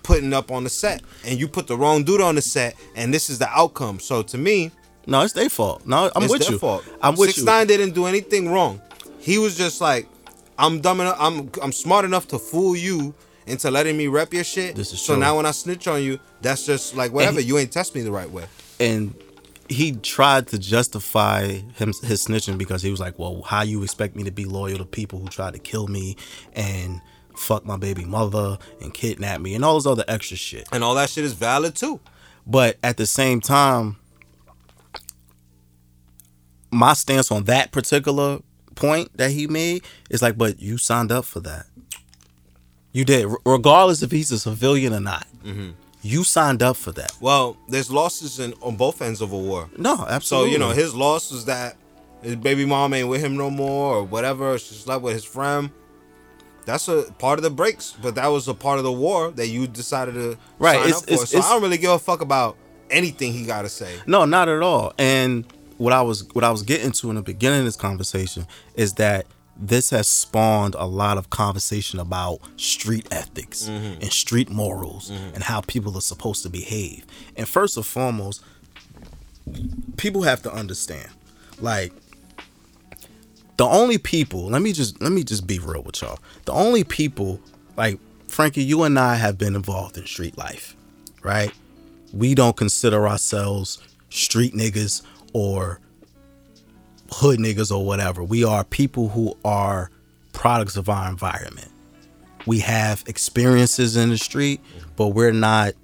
putting 0.02 0.32
up 0.32 0.50
on 0.50 0.64
the 0.64 0.70
set, 0.70 1.02
and 1.24 1.38
you 1.38 1.48
put 1.48 1.66
the 1.66 1.76
wrong 1.76 2.04
dude 2.04 2.20
on 2.20 2.34
the 2.34 2.42
set, 2.42 2.74
and 2.96 3.12
this 3.12 3.30
is 3.30 3.38
the 3.38 3.48
outcome. 3.48 4.00
So 4.00 4.22
to 4.22 4.38
me, 4.38 4.70
No, 5.06 5.22
it's 5.22 5.32
their 5.32 5.48
fault. 5.48 5.86
No, 5.86 6.10
I'm 6.14 6.22
it's 6.24 6.32
with 6.32 6.42
their 6.42 6.52
you. 6.52 6.58
fault. 6.58 6.84
I'm 7.02 7.16
with 7.16 7.30
Six 7.30 7.38
you. 7.38 7.44
Nine 7.44 7.66
didn't 7.66 7.92
do 7.94 8.06
anything 8.06 8.50
wrong. 8.50 8.80
He 9.18 9.38
was 9.38 9.56
just 9.56 9.80
like, 9.80 10.06
I'm 10.58 10.80
dumb 10.80 11.00
enough. 11.00 11.16
I'm 11.18 11.50
I'm 11.62 11.72
smart 11.72 12.04
enough 12.04 12.28
to 12.28 12.38
fool 12.38 12.76
you 12.76 13.14
into 13.46 13.70
letting 13.70 13.96
me 13.96 14.06
rep 14.06 14.32
your 14.32 14.44
shit. 14.44 14.76
This 14.76 14.92
is 14.92 15.00
so 15.00 15.14
true. 15.14 15.20
now 15.20 15.36
when 15.36 15.46
I 15.46 15.50
snitch 15.50 15.88
on 15.88 16.02
you, 16.02 16.18
that's 16.40 16.64
just 16.66 16.94
like 16.96 17.12
whatever. 17.12 17.40
he- 17.40 17.46
you 17.46 17.58
ain't 17.58 17.72
test 17.72 17.94
me 17.94 18.02
the 18.02 18.12
right 18.12 18.30
way. 18.30 18.44
and 18.78 19.14
he 19.68 19.92
tried 19.92 20.48
to 20.48 20.58
justify 20.58 21.46
him 21.76 21.92
his 22.02 22.26
snitching 22.26 22.58
because 22.58 22.82
he 22.82 22.90
was 22.90 23.00
like, 23.00 23.18
"Well, 23.18 23.42
how 23.42 23.62
you 23.62 23.82
expect 23.82 24.14
me 24.16 24.22
to 24.24 24.30
be 24.30 24.44
loyal 24.44 24.76
to 24.78 24.84
people 24.84 25.18
who 25.18 25.28
tried 25.28 25.54
to 25.54 25.58
kill 25.58 25.86
me 25.86 26.16
and 26.52 27.00
fuck 27.36 27.64
my 27.64 27.76
baby 27.76 28.04
mother 28.04 28.58
and 28.80 28.92
kidnap 28.92 29.40
me 29.40 29.54
and 29.54 29.64
all 29.64 29.76
this 29.76 29.86
other 29.86 30.04
extra 30.08 30.36
shit?" 30.36 30.68
And 30.72 30.82
all 30.84 30.94
that 30.94 31.10
shit 31.10 31.24
is 31.24 31.32
valid 31.32 31.74
too. 31.74 32.00
But 32.46 32.76
at 32.82 32.96
the 32.96 33.06
same 33.06 33.40
time, 33.40 33.96
my 36.70 36.94
stance 36.94 37.30
on 37.30 37.44
that 37.44 37.70
particular 37.70 38.40
point 38.74 39.16
that 39.16 39.30
he 39.30 39.46
made 39.46 39.84
is 40.10 40.22
like, 40.22 40.38
"But 40.38 40.60
you 40.60 40.78
signed 40.78 41.12
up 41.12 41.24
for 41.24 41.40
that. 41.40 41.66
You 42.92 43.04
did, 43.04 43.28
regardless 43.44 44.02
if 44.02 44.10
he's 44.10 44.32
a 44.32 44.38
civilian 44.38 44.92
or 44.92 45.00
not. 45.00 45.26
Mm-hmm. 45.44 45.70
You 46.02 46.24
signed 46.24 46.62
up 46.62 46.76
for 46.76 46.92
that." 46.92 47.12
Well, 47.20 47.56
there's 47.68 47.90
losses 47.90 48.38
in 48.38 48.54
on 48.60 48.76
both 48.76 49.00
ends 49.02 49.20
of 49.20 49.32
a 49.32 49.38
war. 49.38 49.70
No, 49.76 50.04
absolutely. 50.08 50.50
So 50.50 50.52
you 50.52 50.58
know 50.58 50.70
his 50.70 50.94
loss 50.94 51.30
was 51.30 51.44
that 51.44 51.76
his 52.22 52.36
baby 52.36 52.64
mom 52.64 52.94
ain't 52.94 53.08
with 53.08 53.20
him 53.20 53.36
no 53.36 53.50
more 53.50 53.96
or 53.96 54.02
whatever. 54.02 54.58
She 54.58 54.74
slept 54.74 55.02
with 55.02 55.14
his 55.14 55.24
friend. 55.24 55.70
That's 56.64 56.88
a 56.88 57.12
part 57.18 57.38
of 57.38 57.42
the 57.42 57.50
breaks, 57.50 57.94
but 58.00 58.14
that 58.14 58.26
was 58.28 58.48
a 58.48 58.54
part 58.54 58.78
of 58.78 58.84
the 58.84 58.92
war 58.92 59.30
that 59.32 59.48
you 59.48 59.66
decided 59.66 60.14
to 60.14 60.38
Right, 60.58 60.76
sign 60.78 60.88
it's- 60.88 61.02
up 61.02 61.08
for. 61.08 61.12
it's- 61.14 61.30
so 61.30 61.36
it's- 61.38 61.50
I 61.50 61.54
don't 61.54 61.62
really 61.62 61.78
give 61.78 61.90
a 61.90 61.98
fuck 61.98 62.20
about 62.20 62.56
anything 62.90 63.32
he 63.32 63.44
got 63.44 63.62
to 63.62 63.68
say. 63.68 63.94
No, 64.06 64.24
not 64.24 64.48
at 64.48 64.62
all. 64.62 64.92
And 64.98 65.44
what 65.78 65.92
I 65.92 66.02
was 66.02 66.24
what 66.32 66.44
I 66.44 66.50
was 66.50 66.62
getting 66.62 66.92
to 66.92 67.10
in 67.10 67.16
the 67.16 67.22
beginning 67.22 67.60
of 67.60 67.64
this 67.64 67.76
conversation 67.76 68.46
is 68.76 68.94
that 68.94 69.26
this 69.56 69.90
has 69.90 70.08
spawned 70.08 70.74
a 70.78 70.86
lot 70.86 71.18
of 71.18 71.30
conversation 71.30 71.98
about 72.00 72.40
street 72.56 73.06
ethics 73.10 73.64
mm-hmm. 73.64 74.00
and 74.00 74.12
street 74.12 74.48
morals 74.48 75.10
mm-hmm. 75.10 75.34
and 75.34 75.42
how 75.42 75.60
people 75.60 75.96
are 75.96 76.00
supposed 76.02 76.42
to 76.42 76.48
behave. 76.48 77.04
And 77.36 77.48
first 77.48 77.76
and 77.76 77.84
foremost, 77.84 78.42
people 79.96 80.22
have 80.22 80.42
to 80.42 80.52
understand 80.52 81.08
like 81.60 81.92
the 83.56 83.64
only 83.64 83.98
people 83.98 84.46
let 84.46 84.62
me 84.62 84.72
just 84.72 85.00
let 85.00 85.12
me 85.12 85.22
just 85.22 85.46
be 85.46 85.58
real 85.58 85.82
with 85.82 86.00
y'all 86.02 86.18
the 86.44 86.52
only 86.52 86.84
people 86.84 87.40
like 87.76 87.98
frankie 88.28 88.62
you 88.62 88.82
and 88.82 88.98
i 88.98 89.14
have 89.14 89.38
been 89.38 89.54
involved 89.54 89.96
in 89.96 90.06
street 90.06 90.36
life 90.38 90.74
right 91.22 91.52
we 92.12 92.34
don't 92.34 92.56
consider 92.56 93.06
ourselves 93.06 93.78
street 94.10 94.54
niggas 94.54 95.02
or 95.32 95.80
hood 97.10 97.38
niggas 97.38 97.74
or 97.74 97.84
whatever 97.84 98.22
we 98.22 98.42
are 98.44 98.64
people 98.64 99.08
who 99.08 99.36
are 99.44 99.90
products 100.32 100.76
of 100.76 100.88
our 100.88 101.08
environment 101.10 101.70
we 102.46 102.58
have 102.58 103.04
experiences 103.06 103.96
in 103.96 104.08
the 104.08 104.18
street 104.18 104.60
but 104.96 105.08
we're 105.08 105.32
not 105.32 105.74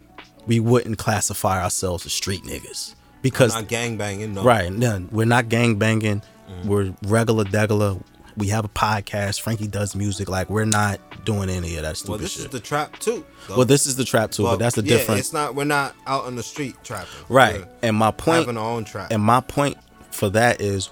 we 0.47 0.59
wouldn't 0.59 0.97
classify 0.97 1.63
ourselves 1.63 2.07
as 2.07 2.13
street 2.13 2.43
niggas 2.45 2.95
because 3.23 3.55
Not 3.55 3.69
gang 3.69 3.97
banging, 3.97 4.35
no. 4.35 4.43
Right. 4.43 4.73
No, 4.73 5.07
we're 5.11 5.27
not 5.27 5.49
gang 5.49 5.77
banging. 5.77 6.23
Mm-hmm. 6.49 6.69
We're 6.69 6.95
regular 7.05 7.45
degular. 7.45 8.03
We 8.37 8.49
have 8.49 8.65
a 8.65 8.69
podcast. 8.69 9.41
Frankie 9.41 9.67
does 9.67 9.97
music. 9.97 10.29
Like 10.29 10.49
we're 10.49 10.65
not 10.65 11.01
doing 11.25 11.51
any 11.51 11.77
of 11.77 11.83
that 11.83 11.97
stupid 11.97 12.11
Well, 12.11 12.19
this 12.19 12.33
shit. 12.33 12.45
is 12.47 12.51
the 12.51 12.61
trap 12.61 12.99
too. 12.99 13.25
though. 13.49 13.57
well, 13.57 13.67
this 13.67 13.87
is 13.87 13.97
the 13.97 14.05
trap 14.05 14.31
too, 14.31 14.45
but 14.45 14.59
that's 14.59 14.77
the 14.77 14.83
yeah, 14.83 14.97
different 14.97 15.21
It's 15.21 15.33
not. 15.33 15.55
We're 15.55 15.65
not 15.65 15.95
out 16.07 16.25
on 16.25 16.37
the 16.37 16.43
street 16.43 16.77
trapping. 16.85 17.11
right. 17.29 17.61
We're 17.61 17.69
And 17.83 17.97
my 17.97 18.11
point 18.11 18.41
having 18.41 18.57
our 18.57 18.71
own 18.71 18.85
trap. 18.85 19.11
And 19.11 19.23
my 19.23 19.41
point 19.41 19.77
for 20.11 20.31
that 20.31 20.61
is 20.61 20.91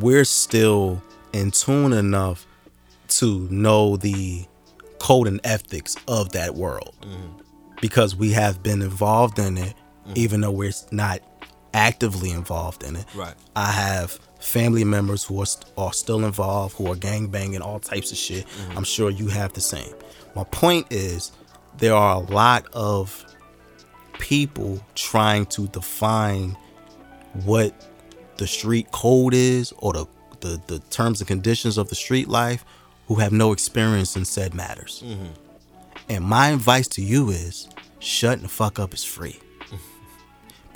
we're 0.00 0.24
still 0.24 1.02
in 1.32 1.50
tune 1.50 1.92
enough 1.92 2.46
to 3.08 3.46
know 3.50 3.96
the 3.96 4.46
code 4.98 5.26
and 5.26 5.40
ethics 5.44 5.96
of 6.06 6.32
that 6.32 6.54
world 6.54 6.94
mm-hmm. 7.02 7.40
because 7.80 8.16
we 8.16 8.32
have 8.32 8.62
been 8.62 8.82
involved 8.82 9.38
in 9.38 9.56
it, 9.56 9.74
mm-hmm. 10.04 10.12
even 10.16 10.40
though 10.40 10.50
we're 10.50 10.72
not 10.90 11.20
actively 11.74 12.30
involved 12.30 12.82
in 12.82 12.96
it. 12.96 13.06
Right. 13.14 13.34
I 13.54 13.70
have 13.72 14.18
family 14.48 14.82
members 14.82 15.24
who 15.24 15.40
are, 15.42 15.46
st- 15.46 15.70
are 15.76 15.92
still 15.92 16.24
involved, 16.24 16.74
who 16.76 16.90
are 16.90 16.96
gang 16.96 17.26
banging, 17.28 17.60
all 17.60 17.78
types 17.78 18.10
of 18.10 18.16
shit. 18.16 18.46
Mm-hmm. 18.46 18.78
I'm 18.78 18.84
sure 18.84 19.10
you 19.10 19.28
have 19.28 19.52
the 19.52 19.60
same. 19.60 19.92
My 20.34 20.44
point 20.44 20.86
is, 20.90 21.32
there 21.76 21.94
are 21.94 22.16
a 22.16 22.20
lot 22.20 22.66
of 22.72 23.24
people 24.18 24.80
trying 24.94 25.46
to 25.46 25.68
define 25.68 26.56
what 27.44 27.72
the 28.38 28.46
street 28.46 28.90
code 28.90 29.34
is 29.34 29.72
or 29.78 29.92
the, 29.92 30.06
the, 30.40 30.60
the 30.66 30.78
terms 30.90 31.20
and 31.20 31.28
conditions 31.28 31.76
of 31.76 31.88
the 31.88 31.94
street 31.94 32.28
life 32.28 32.64
who 33.06 33.16
have 33.16 33.32
no 33.32 33.52
experience 33.52 34.16
in 34.16 34.24
said 34.24 34.54
matters. 34.54 35.02
Mm-hmm. 35.04 35.32
And 36.08 36.24
my 36.24 36.48
advice 36.48 36.88
to 36.88 37.02
you 37.02 37.30
is 37.30 37.68
shut 37.98 38.40
the 38.40 38.48
fuck 38.48 38.78
up 38.78 38.94
is 38.94 39.04
free. 39.04 39.38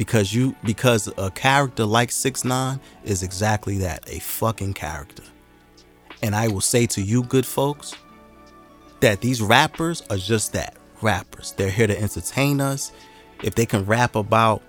Because 0.02 0.34
you 0.34 0.56
because 0.64 1.08
a 1.16 1.30
character 1.30 1.84
like 1.84 2.10
6 2.10 2.44
9 2.44 2.80
is 3.04 3.22
exactly 3.22 3.78
that, 3.78 4.02
a 4.08 4.18
fucking 4.18 4.74
character. 4.74 5.22
And 6.24 6.34
I 6.34 6.48
will 6.48 6.60
say 6.60 6.86
to 6.86 7.00
you 7.00 7.22
good 7.22 7.46
folks 7.46 7.94
that 8.98 9.20
these 9.20 9.40
rappers 9.40 10.02
are 10.10 10.16
just 10.16 10.52
that, 10.54 10.76
rappers. 11.02 11.52
They're 11.52 11.70
here 11.70 11.86
to 11.86 11.96
entertain 11.96 12.60
us. 12.60 12.90
If 13.44 13.54
they 13.54 13.64
can 13.64 13.84
rap 13.86 14.16
about 14.16 14.60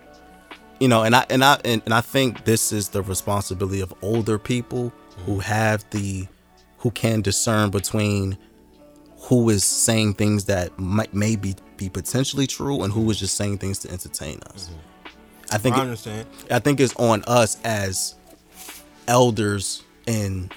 you 0.79 0.88
know 0.88 1.01
and 1.01 1.15
i 1.15 1.25
and 1.31 1.43
i 1.43 1.59
and, 1.65 1.81
and 1.86 1.93
i 1.93 2.01
think 2.01 2.45
this 2.45 2.71
is 2.71 2.89
the 2.89 3.01
responsibility 3.01 3.81
of 3.81 3.93
older 4.01 4.38
people 4.38 4.91
who 5.25 5.39
have 5.39 5.88
the 5.91 6.27
who 6.77 6.91
can 6.91 7.21
discern 7.21 7.69
between 7.69 8.38
who 9.17 9.49
is 9.49 9.63
saying 9.63 10.13
things 10.13 10.45
that 10.45 10.77
might 10.77 11.13
maybe 11.13 11.55
be 11.77 11.89
potentially 11.89 12.47
true 12.47 12.84
and 12.84 12.91
who 12.91 13.09
is 13.09 13.19
just 13.19 13.36
saying 13.36 13.57
things 13.59 13.79
to 13.79 13.89
entertain 13.91 14.39
us 14.53 14.69
mm-hmm. 14.69 14.92
I 15.53 15.57
think 15.57 15.75
I 15.75 15.85
it- 15.85 16.27
I 16.51 16.59
think 16.59 16.79
it's 16.79 16.95
on 16.95 17.23
us 17.27 17.57
as 17.63 18.15
elders 19.07 19.83
and 20.07 20.51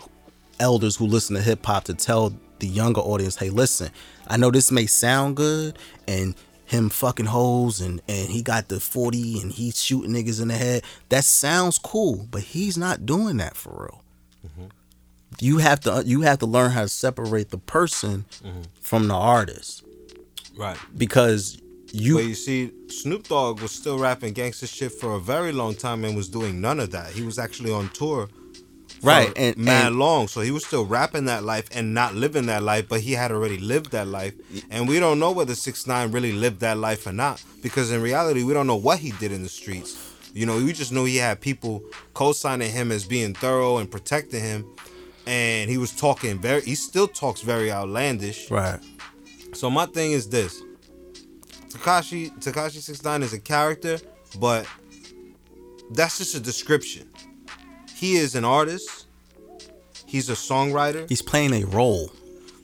elders 0.60 0.96
who 0.96 1.06
listen 1.06 1.36
to 1.36 1.42
hip 1.42 1.64
hop 1.64 1.84
to 1.84 1.94
tell 1.94 2.32
the 2.58 2.66
younger 2.66 3.00
audience, 3.02 3.36
hey, 3.36 3.50
listen, 3.50 3.90
I 4.26 4.36
know 4.38 4.50
this 4.50 4.72
may 4.72 4.86
sound 4.86 5.36
good 5.36 5.78
and 6.08 6.34
him 6.64 6.88
fucking 6.88 7.26
hoes 7.26 7.80
and 7.80 8.00
and 8.08 8.28
he 8.30 8.42
got 8.42 8.68
the 8.68 8.80
40 8.80 9.40
and 9.42 9.52
he's 9.52 9.82
shooting 9.82 10.12
niggas 10.12 10.40
in 10.40 10.48
the 10.48 10.54
head. 10.54 10.82
That 11.10 11.24
sounds 11.24 11.78
cool, 11.78 12.26
but 12.30 12.42
he's 12.42 12.78
not 12.78 13.04
doing 13.06 13.36
that 13.36 13.56
for 13.56 13.70
real. 13.90 14.02
Mm-hmm. 14.46 14.66
You 15.38 15.58
have 15.58 15.80
to 15.80 16.02
you 16.06 16.22
have 16.22 16.38
to 16.38 16.46
learn 16.46 16.70
how 16.70 16.82
to 16.82 16.88
separate 16.88 17.50
the 17.50 17.58
person 17.58 18.24
mm-hmm. 18.42 18.62
from 18.80 19.08
the 19.08 19.14
artist 19.14 19.84
Right. 20.56 20.78
because 20.96 21.60
you 21.92 22.14
But 22.16 22.24
you 22.24 22.34
see, 22.34 22.70
Snoop 22.88 23.28
Dogg 23.28 23.60
was 23.60 23.72
still 23.72 23.98
rapping 23.98 24.32
gangster 24.32 24.66
shit 24.66 24.92
for 24.92 25.14
a 25.14 25.20
very 25.20 25.52
long 25.52 25.74
time 25.74 26.04
and 26.04 26.16
was 26.16 26.28
doing 26.28 26.60
none 26.60 26.80
of 26.80 26.90
that. 26.90 27.12
He 27.12 27.22
was 27.22 27.38
actually 27.38 27.72
on 27.72 27.88
tour. 27.90 28.28
for 29.00 29.06
Right, 29.08 29.30
and- 29.36 29.56
mad 29.58 29.88
and- 29.88 29.98
long, 29.98 30.26
so 30.26 30.40
he 30.40 30.50
was 30.50 30.64
still 30.64 30.86
rapping 30.86 31.26
that 31.26 31.44
life 31.44 31.66
and 31.72 31.92
not 31.92 32.14
living 32.14 32.46
that 32.46 32.62
life, 32.62 32.86
but 32.88 33.00
he 33.02 33.12
had 33.12 33.30
already 33.30 33.58
lived 33.58 33.90
that 33.92 34.08
life, 34.08 34.32
and 34.70 34.88
we 34.88 34.98
don't 34.98 35.18
know 35.18 35.32
whether 35.32 35.54
Six 35.54 35.86
Nine 35.86 36.10
really 36.12 36.32
lived 36.32 36.60
that 36.60 36.78
life 36.78 37.06
or 37.06 37.12
not, 37.12 37.42
because 37.62 37.90
in 37.92 38.00
reality, 38.00 38.42
we 38.42 38.54
don't 38.54 38.66
know 38.66 38.76
what 38.76 39.00
he 39.00 39.10
did 39.12 39.32
in 39.32 39.42
the 39.42 39.50
streets. 39.50 39.96
You 40.32 40.46
know, 40.46 40.56
we 40.56 40.72
just 40.72 40.92
know 40.92 41.04
he 41.04 41.16
had 41.16 41.40
people 41.42 41.82
co-signing 42.14 42.72
him 42.72 42.90
as 42.90 43.04
being 43.04 43.34
thorough 43.34 43.76
and 43.78 43.90
protecting 43.90 44.40
him, 44.42 44.64
and 45.26 45.68
he 45.70 45.76
was 45.76 45.92
talking 45.92 46.38
very. 46.38 46.62
He 46.62 46.74
still 46.74 47.08
talks 47.08 47.42
very 47.42 47.70
outlandish. 47.70 48.50
right 48.50 48.80
So 49.52 49.68
my 49.70 49.86
thing 49.86 50.12
is 50.12 50.28
this: 50.30 50.62
Tekashi 51.76 52.30
Tekashi 52.40 52.80
Six 52.80 53.02
Nine 53.04 53.22
is 53.22 53.32
a 53.32 53.38
character, 53.38 53.98
but 54.38 54.66
that's 55.90 56.18
just 56.18 56.34
a 56.34 56.40
description. 56.40 57.08
He 57.94 58.16
is 58.16 58.34
an 58.34 58.44
artist. 58.44 59.06
He's 60.06 60.30
a 60.30 60.34
songwriter, 60.34 61.08
he's 61.08 61.22
playing 61.22 61.52
a 61.52 61.66
role. 61.66 62.12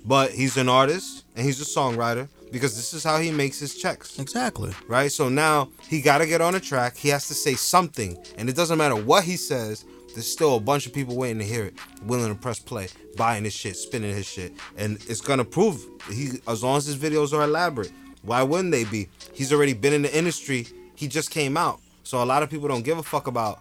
but 0.06 0.30
he's 0.30 0.56
an 0.56 0.68
artist 0.68 1.24
and 1.34 1.44
he's 1.44 1.60
a 1.60 1.64
songwriter 1.64 2.28
because 2.52 2.76
this 2.76 2.94
is 2.94 3.02
how 3.02 3.18
he 3.18 3.30
makes 3.32 3.58
his 3.58 3.74
checks, 3.76 4.18
Exactly. 4.20 4.72
right? 4.86 5.10
So 5.10 5.28
now 5.28 5.70
he 5.88 6.00
got 6.00 6.18
to 6.18 6.26
get 6.26 6.40
on 6.40 6.54
a 6.54 6.60
track. 6.60 6.96
He 6.96 7.08
has 7.08 7.26
to 7.28 7.34
say 7.34 7.54
something, 7.54 8.16
and 8.38 8.48
it 8.48 8.54
doesn't 8.54 8.78
matter 8.78 8.94
what 8.94 9.24
he 9.24 9.36
says. 9.36 9.84
There's 10.14 10.30
still 10.30 10.56
a 10.56 10.60
bunch 10.60 10.86
of 10.86 10.92
people 10.92 11.16
waiting 11.16 11.38
to 11.38 11.44
hear 11.44 11.64
it, 11.64 11.74
willing 12.04 12.28
to 12.32 12.38
press 12.40 12.58
play, 12.60 12.88
buying 13.16 13.44
his 13.44 13.54
shit, 13.54 13.76
spinning 13.76 14.14
his 14.14 14.26
shit, 14.26 14.52
and 14.76 14.98
it's 15.08 15.22
gonna 15.22 15.44
prove 15.44 15.84
he 16.10 16.32
as 16.46 16.62
long 16.62 16.76
as 16.76 16.84
his 16.86 16.96
videos 16.96 17.32
are 17.32 17.42
elaborate. 17.44 17.90
Why 18.22 18.42
wouldn't 18.42 18.72
they 18.72 18.84
be? 18.84 19.08
He's 19.32 19.52
already 19.52 19.74
been 19.74 19.92
in 19.92 20.02
the 20.02 20.16
industry. 20.16 20.66
He 20.94 21.08
just 21.08 21.30
came 21.30 21.56
out, 21.56 21.80
so 22.02 22.22
a 22.22 22.26
lot 22.26 22.42
of 22.42 22.50
people 22.50 22.68
don't 22.68 22.82
give 22.82 22.98
a 22.98 23.02
fuck 23.02 23.26
about 23.26 23.60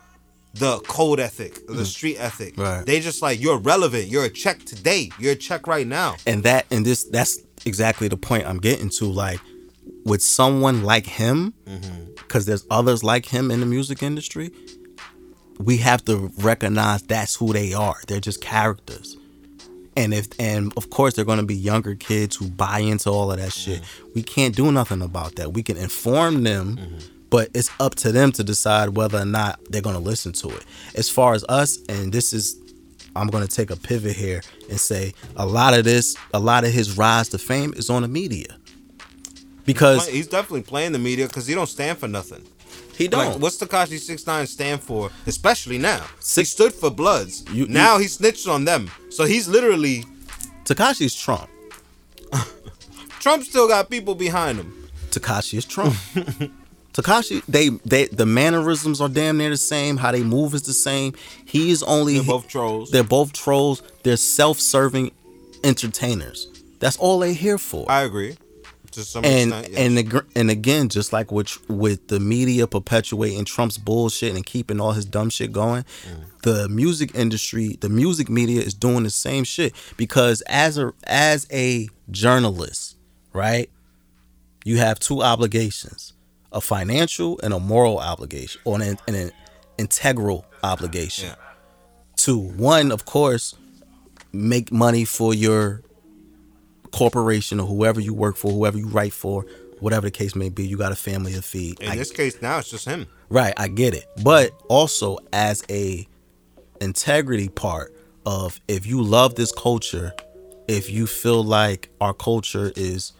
the 0.54 0.80
code 0.80 1.20
ethic, 1.20 1.56
the 1.68 1.74
mm-hmm. 1.74 1.84
street 1.84 2.18
ethic. 2.18 2.58
Right. 2.58 2.86
They 2.86 3.00
just 3.00 3.22
like 3.22 3.42
you're 3.42 3.58
relevant. 3.58 4.08
You're 4.08 4.26
a 4.26 4.30
check 4.30 4.64
today. 4.66 5.10
You're 5.18 5.34
a 5.34 5.36
check 5.36 5.66
right 5.66 5.88
now. 5.88 6.16
and 6.28 6.44
that 6.44 6.66
and 6.72 6.86
this 6.86 7.06
that's 7.06 7.40
exactly 7.66 8.08
the 8.08 8.18
point 8.18 8.46
i'm 8.48 8.58
getting 8.58 8.90
to 8.90 9.06
like 9.06 9.40
with 10.04 10.22
someone 10.22 10.84
like 10.84 11.06
him 11.06 11.54
mm-hmm. 11.66 12.14
because 12.16 12.46
there's 12.46 12.66
others 12.72 13.04
like 13.04 13.26
him 13.26 13.52
in 13.52 13.60
the 13.60 13.66
music 13.66 14.02
industry 14.02 14.52
we 15.60 15.78
have 15.78 16.04
to 16.04 16.32
recognize 16.40 17.04
that's 17.04 17.36
who 17.36 17.54
they 17.54 17.74
are 17.74 17.96
they're 18.08 18.20
just 18.20 18.42
characters 18.42 19.16
and 19.96 20.14
if 20.14 20.28
and 20.40 20.74
of 20.78 20.90
course 20.90 21.16
they're 21.16 21.26
going 21.26 21.40
to 21.40 21.46
be 21.46 21.56
younger 21.56 21.96
kids 21.96 22.36
who 22.36 22.50
buy 22.50 22.80
into 22.80 23.10
all 23.10 23.32
of 23.32 23.40
that 23.40 23.52
shit. 23.52 23.82
Mm-hmm. 23.82 24.10
We 24.16 24.24
can't 24.24 24.56
do 24.56 24.72
nothing 24.72 25.02
about 25.02 25.36
that. 25.36 25.54
We 25.54 25.64
can 25.64 25.78
inform 25.78 26.44
them 26.44 26.78
mm-hmm. 26.78 26.98
but 27.30 27.50
it's 27.54 27.70
up 27.80 27.96
to 27.96 28.12
them 28.12 28.32
to 28.34 28.44
decide 28.44 28.90
whether 28.90 29.20
or 29.20 29.26
not 29.26 29.60
they're 29.70 29.82
going 29.82 29.96
to 29.96 30.02
listen 30.02 30.32
to 30.34 30.50
it. 30.50 30.66
As 30.96 31.10
far 31.10 31.34
as 31.34 31.44
us 31.50 31.78
and 31.90 32.14
this 32.14 32.34
is 32.34 32.58
i'm 33.14 33.28
going 33.28 33.46
to 33.46 33.54
take 33.54 33.70
a 33.70 33.76
pivot 33.76 34.16
here 34.16 34.42
and 34.70 34.80
say 34.80 35.14
a 35.36 35.46
lot 35.46 35.74
of 35.74 35.84
this 35.84 36.16
a 36.34 36.40
lot 36.40 36.64
of 36.64 36.72
his 36.72 36.98
rise 36.98 37.28
to 37.30 37.38
fame 37.38 37.74
is 37.76 37.90
on 37.90 38.02
the 38.02 38.08
media. 38.08 38.58
Because 39.66 40.08
He's 40.08 40.28
definitely 40.28 40.64
playing 40.64 40.92
the 40.92 41.00
media 41.00 41.28
because 41.28 41.48
he 41.48 41.54
don't 41.54 41.68
stand 41.68 41.98
for 41.98 42.08
nothing. 42.08 42.44
He 43.02 43.08
don't 43.08 43.34
Like, 43.34 43.40
what's 43.42 43.58
Tekashi 43.58 44.00
Six 44.00 44.28
Nine 44.28 44.46
stand 44.48 44.82
for? 44.82 45.10
Especially 45.26 45.78
now, 45.78 46.06
Six- 46.20 46.50
he 46.50 46.54
stood 46.54 46.74
for 46.74 46.90
Bloods. 46.92 47.44
You- 47.52 47.68
now 47.68 47.98
he 47.98 48.08
snitched 48.08 48.48
on 48.48 48.66
them, 48.66 48.92
so 49.10 49.26
he's 49.26 49.48
literally 49.48 50.06
tekashi's 50.66 51.16
trump 51.16 51.50
Trump. 53.20 53.44
Still 53.44 53.68
got 53.68 53.90
people 53.90 54.16
behind 54.16 54.58
him. 54.60 54.90
Tekashi 55.10 55.58
is 55.58 55.66
Trump. 55.66 55.94
Tekashi, 56.94 57.42
they 57.48 57.70
they 57.86 58.06
the 58.08 58.26
mannerisms 58.26 59.00
are 59.02 59.10
damn 59.10 59.38
near 59.38 59.50
the 59.50 59.58
same. 59.58 59.98
How 59.98 60.12
they 60.12 60.24
move 60.24 60.54
is 60.54 60.64
the 60.64 60.74
same. 60.74 61.14
He 61.46 61.72
is 61.72 61.84
only 61.84 62.16
They're 62.16 62.24
both 62.24 62.48
trolls. 62.48 62.92
They're 62.92 63.04
both 63.04 63.34
trolls. 63.34 63.82
They're 64.04 64.18
self-serving 64.18 65.12
entertainers. 65.64 66.48
That's 66.80 66.98
all 66.98 67.20
they 67.20 67.34
here 67.34 67.58
for. 67.58 67.86
I 67.90 68.02
agree. 68.02 68.36
To 68.92 69.04
some 69.04 69.24
and 69.24 69.54
extent, 69.54 69.70
yes. 69.70 69.80
and 69.80 70.00
ag- 70.00 70.26
and 70.36 70.52
again, 70.52 70.90
just 70.90 71.14
like 71.14 71.32
with 71.32 71.58
with 71.70 72.10
the 72.10 72.20
media 72.20 72.68
perpetuating 72.68 73.46
Trump's 73.46 73.78
bullshit 73.78 74.36
and 74.36 74.46
keeping 74.46 74.82
all 74.82 74.92
his 74.92 75.06
dumb 75.06 75.30
shit 75.30 75.54
going, 75.54 75.84
mm. 75.84 76.42
the 76.44 76.68
music 76.68 77.16
industry, 77.16 77.78
the 77.80 77.88
music 77.88 78.30
media 78.30 78.62
is 78.62 78.74
doing 78.74 79.04
the 79.04 79.10
same 79.10 79.46
shit 79.46 79.74
because 79.96 80.42
as 80.42 80.78
a 80.78 80.92
as 81.06 81.48
a 81.54 81.88
journalist, 82.10 82.98
right? 83.32 83.70
You 84.66 84.78
have 84.78 85.00
two 85.00 85.24
obligations: 85.24 86.14
a 86.52 86.60
financial 86.60 87.40
and 87.42 87.54
a 87.54 87.60
moral 87.60 87.98
obligation, 87.98 88.62
or 88.66 88.82
an, 88.82 88.98
an 89.08 89.32
integral 89.78 90.46
obligation. 90.64 91.30
Yeah. 91.30 91.36
To 92.18 92.38
one, 92.38 92.92
of 92.92 93.06
course, 93.06 93.56
make 94.34 94.72
money 94.72 95.06
for 95.06 95.34
your 95.34 95.82
corporation 96.92 97.60
or 97.60 97.68
whoever 97.68 98.00
you 98.00 98.14
work 98.14 98.36
for, 98.38 98.52
whoever 98.52 98.78
you 98.78 98.88
write 98.88 99.14
for, 99.14 99.46
whatever 99.80 100.08
the 100.08 100.12
case 100.12 100.36
may 100.36 100.50
be, 100.50 100.66
you 100.66 100.78
got 100.78 100.92
a 100.92 100.96
family 100.96 101.34
to 101.34 101.42
feed. 101.42 101.80
in 101.82 101.90
I- 101.90 101.96
this 101.96 102.12
case, 102.12 102.42
now 102.42 102.60
it's 102.60 102.70
just 102.70 102.86
him. 102.86 103.08
right, 103.30 103.54
I 103.58 103.68
get 103.68 103.94
it. 103.94 104.06
But 104.24 104.52
also 104.70 105.18
as 105.34 105.64
a 105.70 106.08
integrity 106.80 107.50
part 107.50 107.96
of 108.26 108.60
if 108.68 108.86
you 108.86 109.02
love 109.02 109.36
this 109.36 109.52
culture, 109.52 110.14
if 110.68 110.90
you 110.90 111.08
feel 111.08 111.44
like 111.44 111.90
our 112.00 112.14
culture 112.14 112.72
is 112.76 113.14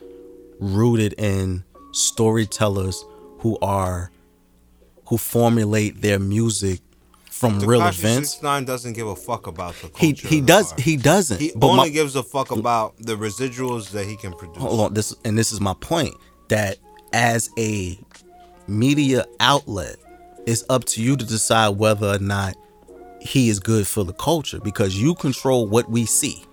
rooted 0.60 1.14
in 1.18 1.64
storytellers 1.92 3.04
who 3.40 3.58
are 3.62 4.12
who 5.08 5.18
formulate 5.18 6.02
their 6.02 6.20
music 6.20 6.80
from 7.42 7.60
real 7.60 7.82
events. 7.86 8.42
Nine 8.42 8.64
doesn't 8.66 8.94
give 8.94 9.08
a 9.08 9.16
fuck 9.16 9.48
about 9.48 9.74
the 9.76 9.88
He 9.98 10.14
culture. 10.14 10.28
he 10.28 10.40
the 10.40 10.46
does 10.46 10.72
he 10.74 10.96
doesn't. 10.98 11.40
He 11.42 11.52
but 11.56 11.68
only 11.68 11.78
my- 11.78 11.90
gives 11.90 12.16
a 12.16 12.24
fuck 12.24 12.52
about 12.52 12.96
the 12.98 13.16
residuals 13.16 13.90
that 13.92 14.06
he 14.06 14.16
can 14.16 14.34
produce. 14.34 14.58
hold 14.62 14.80
on 14.80 14.94
this 14.94 15.14
and 15.26 15.38
this 15.38 15.52
is 15.52 15.60
my 15.60 15.74
point 15.82 16.14
that 16.50 16.78
as 17.14 17.50
a 17.58 17.98
media 18.68 19.26
outlet 19.40 19.98
it's 20.46 20.64
up 20.70 20.86
to 20.86 21.04
you 21.04 21.16
to 21.18 21.26
decide 21.26 21.70
whether 21.78 22.08
or 22.08 22.20
not 22.20 22.56
he 23.20 23.50
is 23.50 23.60
good 23.60 23.86
for 23.88 24.04
the 24.04 24.14
culture 24.14 24.60
because 24.60 24.96
you 24.96 25.14
control 25.16 25.68
what 25.68 25.90
we 25.90 26.06
see 26.06 26.44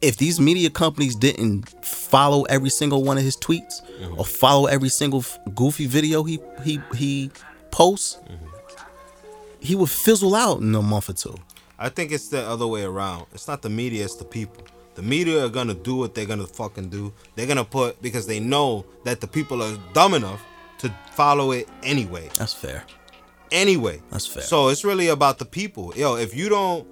if 0.00 0.16
these 0.16 0.38
media 0.40 0.70
companies 0.70 1.16
didn't 1.16 1.68
follow 1.84 2.44
every 2.44 2.70
single 2.70 3.02
one 3.02 3.18
of 3.18 3.24
his 3.24 3.36
tweets 3.36 3.82
mm-hmm. 4.00 4.18
or 4.18 4.24
follow 4.24 4.66
every 4.66 4.88
single 4.88 5.24
goofy 5.54 5.86
video 5.86 6.22
he 6.22 6.38
he 6.64 6.80
he 6.94 7.30
posts 7.70 8.18
mm-hmm. 8.30 8.46
He 9.60 9.74
would 9.74 9.90
fizzle 9.90 10.34
out 10.34 10.60
in 10.60 10.74
a 10.74 10.82
month 10.82 11.08
or 11.10 11.14
two 11.14 11.34
I 11.80 11.88
think 11.88 12.10
it's 12.10 12.28
the 12.28 12.42
other 12.42 12.66
way 12.66 12.82
around. 12.82 13.26
It's 13.32 13.46
not 13.46 13.62
the 13.62 13.70
media, 13.70 14.04
it's 14.04 14.16
the 14.16 14.24
people. 14.24 14.64
The 14.96 15.02
media 15.02 15.44
are 15.44 15.48
gonna 15.48 15.74
do 15.74 15.94
what 15.94 16.12
they're 16.12 16.26
gonna 16.26 16.44
fucking 16.46 16.88
do. 16.88 17.12
They're 17.36 17.46
gonna 17.46 17.64
put 17.64 18.02
because 18.02 18.26
they 18.26 18.40
know 18.40 18.84
that 19.04 19.20
the 19.20 19.28
people 19.28 19.62
are 19.62 19.76
dumb 19.92 20.14
enough 20.14 20.42
to 20.78 20.92
follow 21.12 21.52
it 21.52 21.68
anyway. 21.84 22.28
that's 22.36 22.52
fair 22.52 22.82
Anyway. 23.52 24.02
That's 24.10 24.26
fair. 24.26 24.42
So 24.42 24.68
it's 24.68 24.84
really 24.84 25.08
about 25.08 25.38
the 25.38 25.44
people. 25.44 25.92
Yo, 25.96 26.16
if 26.16 26.34
you 26.36 26.48
don't 26.48 26.86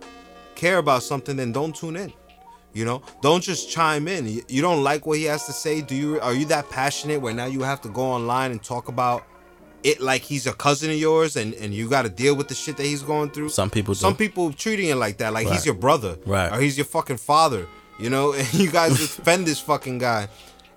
care 0.55 0.79
about 0.79 1.03
something, 1.03 1.37
then 1.37 1.53
don't 1.53 1.75
tune 1.75 1.97
in. 1.97 2.13
You 2.73 2.85
know, 2.85 3.03
don't 3.23 3.43
just 3.43 3.71
chime 3.71 4.07
in. 4.09 4.27
You- 4.29 4.45
You 4.49 4.63
don't 4.63 4.83
like 4.83 5.05
what 5.05 5.19
he 5.19 5.25
has 5.25 5.45
to 5.47 5.53
say. 5.53 5.81
Do 5.83 5.95
you? 5.95 6.21
Are 6.21 6.33
you 6.33 6.47
that 6.47 6.71
passionate 6.71 7.21
where 7.21 7.35
now 7.35 7.47
you 7.47 7.63
have 7.63 7.81
to 7.83 7.89
go 7.89 8.03
online 8.03 8.53
and 8.53 8.63
talk 8.63 8.89
about 8.89 9.25
it 9.85 10.01
like 10.01 10.23
he's 10.23 10.47
a 10.47 10.53
cousin 10.53 10.91
of 10.91 10.97
yours, 10.97 11.37
and 11.37 11.55
and 11.55 11.73
you 11.75 11.89
got 11.89 12.03
to 12.03 12.09
deal 12.09 12.35
with 12.35 12.49
the 12.49 12.55
shit 12.55 12.77
that 12.77 12.85
he's 12.87 13.03
going 13.03 13.31
through? 13.31 13.51
Some 13.51 13.71
people 13.71 13.95
do. 13.95 14.01
Some 14.01 14.17
people 14.17 14.53
treating 14.53 14.89
it 14.89 14.97
like 14.97 15.19
that, 15.19 15.33
like 15.33 15.47
Right. 15.47 15.55
he's 15.55 15.67
your 15.67 15.75
brother, 15.75 16.17
Right. 16.27 16.53
Or 16.53 16.61
he's 16.61 16.77
your 16.77 16.87
fucking 16.87 17.19
father. 17.19 17.67
You 17.99 18.11
know, 18.11 18.33
and 18.39 18.53
you 18.55 18.71
guys 18.71 18.99
defend 18.99 19.47
this 19.51 19.61
fucking 19.61 19.99
guy, 19.99 20.29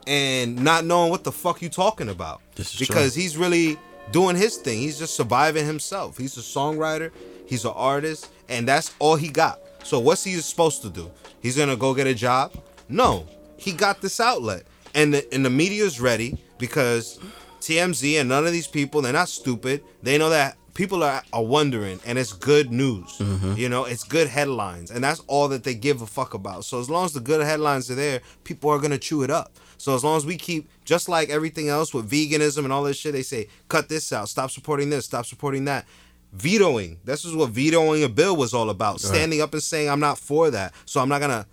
and 0.07 0.63
not 0.63 0.85
knowing 0.85 1.09
what 1.11 1.23
the 1.23 1.31
fuck 1.31 1.61
you 1.61 1.69
talking 1.69 2.09
about, 2.09 2.41
This 2.55 2.71
is 2.71 2.77
true. 2.77 2.87
because 2.87 3.13
he's 3.15 3.37
really 3.37 3.77
doing 4.11 4.35
his 4.35 4.57
thing. 4.57 4.79
He's 4.79 4.97
just 4.97 5.15
surviving 5.15 5.65
himself. 5.65 6.17
He's 6.17 6.37
a 6.37 6.41
songwriter. 6.41 7.11
He's 7.45 7.65
an 7.65 7.73
artist, 7.75 8.29
and 8.47 8.67
that's 8.67 8.93
all 8.99 9.15
he 9.15 9.29
got. 9.29 9.59
So 9.83 9.99
what's 9.99 10.23
he 10.23 10.33
supposed 10.35 10.81
to 10.83 10.89
do? 10.89 11.09
He's 11.41 11.55
gonna 11.57 11.75
go 11.75 11.93
get 11.93 12.05
a 12.07 12.13
job? 12.13 12.53
No, 12.89 13.27
he 13.57 13.71
got 13.71 14.01
this 14.01 14.19
outlet, 14.19 14.63
and 14.95 15.13
the, 15.13 15.33
and 15.33 15.45
the 15.45 15.49
media's 15.49 15.99
ready 16.01 16.37
because 16.57 17.19
TMZ 17.61 18.19
and 18.19 18.29
none 18.29 18.45
of 18.45 18.51
these 18.51 18.67
people 18.67 19.01
they're 19.01 19.13
not 19.13 19.29
stupid. 19.29 19.83
They 20.01 20.17
know 20.17 20.29
that 20.29 20.57
people 20.73 21.03
are, 21.03 21.21
are 21.33 21.43
wondering, 21.43 21.99
and 22.05 22.17
it's 22.17 22.31
good 22.31 22.71
news. 22.71 23.17
Mm-hmm. 23.17 23.55
You 23.57 23.67
know, 23.67 23.83
it's 23.83 24.05
good 24.05 24.27
headlines, 24.27 24.91
and 24.91 25.03
that's 25.03 25.19
all 25.27 25.49
that 25.49 25.65
they 25.65 25.75
give 25.75 26.01
a 26.01 26.07
fuck 26.07 26.33
about. 26.33 26.63
So 26.63 26.79
as 26.79 26.89
long 26.89 27.03
as 27.03 27.11
the 27.11 27.19
good 27.19 27.45
headlines 27.45 27.91
are 27.91 27.95
there, 27.95 28.21
people 28.45 28.69
are 28.69 28.79
gonna 28.79 28.97
chew 28.97 29.23
it 29.23 29.29
up. 29.29 29.57
So 29.77 29.93
as 29.93 30.03
long 30.03 30.15
as 30.15 30.25
we 30.25 30.37
keep, 30.37 30.69
just 30.85 31.09
like 31.09 31.29
everything 31.29 31.69
else 31.69 31.93
with 31.93 32.09
veganism 32.09 32.63
and 32.63 32.71
all 32.71 32.83
this 32.83 32.97
shit, 32.97 33.11
they 33.13 33.23
say 33.23 33.47
cut 33.67 33.89
this 33.89 34.13
out, 34.13 34.29
stop 34.29 34.51
supporting 34.51 34.89
this, 34.89 35.05
stop 35.05 35.25
supporting 35.25 35.65
that. 35.65 35.85
Vetoing. 36.31 36.97
This 37.03 37.25
is 37.25 37.35
what 37.35 37.49
vetoing 37.49 38.03
a 38.03 38.09
bill 38.09 38.35
was 38.35 38.53
all 38.53 38.69
about. 38.69 39.01
Standing 39.01 39.41
up 39.41 39.53
and 39.53 39.63
saying 39.63 39.89
I'm 39.89 39.99
not 39.99 40.17
for 40.17 40.51
that, 40.51 40.73
so 40.85 41.01
I'm 41.01 41.09
not 41.09 41.19
gonna 41.19 41.45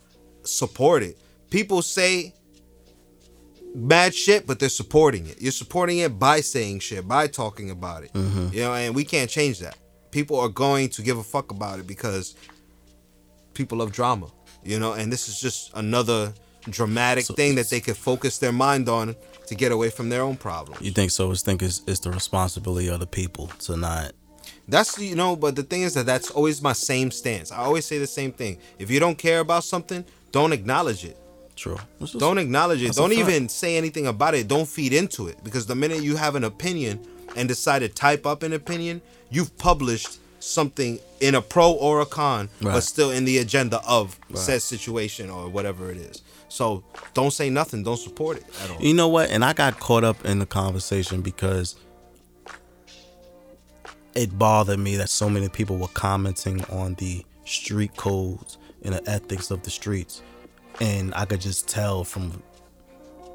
support 0.45 1.03
it. 1.03 1.19
People 1.51 1.83
say 1.83 2.35
bad 3.77 4.15
shit, 4.15 4.47
but 4.47 4.59
they're 4.59 4.69
supporting 4.69 5.27
it. 5.27 5.41
You're 5.41 5.53
supporting 5.53 5.99
it 5.99 6.19
by 6.19 6.41
saying 6.41 6.81
shit, 6.81 7.07
by 7.07 7.27
talking 7.27 7.71
about 7.71 8.05
it. 8.05 8.13
Mm-hmm. 8.15 8.49
You 8.53 8.61
know, 8.61 8.75
and 8.75 8.95
we 8.95 9.05
can't 9.05 9.31
change 9.31 9.61
that. 9.61 9.77
People 10.11 10.41
are 10.41 10.49
going 10.49 10.89
to 10.91 11.03
give 11.03 11.19
a 11.19 11.23
fuck 11.23 11.51
about 11.51 11.79
it 11.79 11.87
because 11.87 12.35
people 13.55 13.79
love 13.79 13.93
drama. 13.93 14.29
You 14.65 14.81
know, 14.81 14.95
and 14.95 15.13
this 15.13 15.29
is 15.29 15.41
just 15.41 15.71
another 15.75 16.33
dramatic 16.69 17.27
thing 17.27 17.55
that 17.57 17.71
they 17.71 17.81
could 17.81 17.97
focus 17.97 18.39
their 18.39 18.53
mind 18.53 18.89
on 18.89 19.15
to 19.47 19.55
get 19.55 19.71
away 19.71 19.91
from 19.91 20.09
their 20.09 20.23
own 20.23 20.37
problems. 20.37 20.81
You 20.81 20.91
think 20.91 21.11
so? 21.11 21.31
I 21.31 21.35
think 21.35 21.63
it's, 21.63 21.83
it's 21.87 22.01
the 22.01 22.11
responsibility 22.11 22.89
of 22.89 22.99
the 22.99 23.07
people 23.07 23.49
to 23.61 23.77
not. 23.77 24.13
That's 24.69 24.99
you 24.99 25.15
know, 25.15 25.37
but 25.37 25.55
the 25.55 25.63
thing 25.63 25.83
is 25.83 25.95
that 25.95 26.07
that's 26.07 26.31
always 26.31 26.61
my 26.61 26.73
same 26.73 27.13
stance. 27.13 27.53
I 27.53 27.59
always 27.59 27.85
say 27.85 27.99
the 27.99 28.07
same 28.07 28.33
thing. 28.33 28.59
If 28.81 28.91
you 28.91 28.99
don't 28.99 29.17
care 29.17 29.39
about 29.39 29.63
something, 29.63 30.05
don't 30.33 30.53
acknowledge 30.53 31.05
it. 31.05 31.17
True. 31.57 31.79
This 32.01 32.13
Don't 32.13 32.39
acknowledge 32.39 32.83
it. 32.83 32.87
That's 32.87 32.99
Don't 32.99 33.09
fact. 33.11 33.21
even 33.29 33.49
say 33.49 33.77
anything 33.77 34.07
about 34.07 34.35
it. 34.35 34.47
Don't 34.47 34.69
feed 34.69 34.93
into 34.93 35.27
it 35.27 35.43
because 35.43 35.67
the 35.67 35.75
minute 35.75 36.03
you 36.03 36.17
have 36.17 36.35
an 36.35 36.45
opinion 36.45 37.01
and 37.35 37.49
decide 37.49 37.81
to 37.81 37.89
type 37.89 38.27
up 38.27 38.43
an 38.43 38.53
opinion, 38.53 39.01
you've 39.31 39.57
published 39.59 40.19
something 40.39 40.99
in 41.21 41.35
a 41.35 41.41
pro 41.43 41.73
or 41.73 42.01
a 42.03 42.07
con, 42.07 42.49
Right. 42.61 42.75
but 42.75 42.83
still 42.83 43.11
in 43.11 43.25
the 43.25 43.39
agenda 43.39 43.81
of 43.87 44.19
said 44.35 44.61
situation 44.63 45.31
or 45.31 45.49
whatever 45.49 45.91
it 45.91 45.97
is. 45.97 46.21
So 46.49 46.85
don't 47.15 47.33
say 47.33 47.51
nothing. 47.51 47.83
Don't 47.83 47.97
support 47.97 48.37
it 48.37 48.45
at 48.63 48.71
all. 48.71 48.81
You 48.81 48.95
know 48.95 49.09
what? 49.09 49.31
And 49.31 49.45
I 49.45 49.53
got 49.55 49.81
caught 49.81 50.05
up 50.05 50.25
in 50.25 50.39
the 50.39 50.47
conversation 50.47 51.23
because 51.23 51.75
it 54.15 54.39
bothered 54.39 54.79
me 54.79 54.97
that 54.97 55.09
so 55.11 55.29
many 55.29 55.49
people 55.49 55.77
were 55.79 55.89
commenting 55.89 56.65
on 56.67 56.95
the 56.95 57.25
street 57.45 57.97
codes 57.97 58.59
and 58.83 58.95
the 58.95 59.11
ethics 59.11 59.51
of 59.51 59.63
the 59.63 59.71
streets. 59.71 60.23
And 60.81 61.15
I 61.15 61.25
could 61.25 61.41
just 61.41 61.69
tell 61.69 62.05
from 62.05 62.43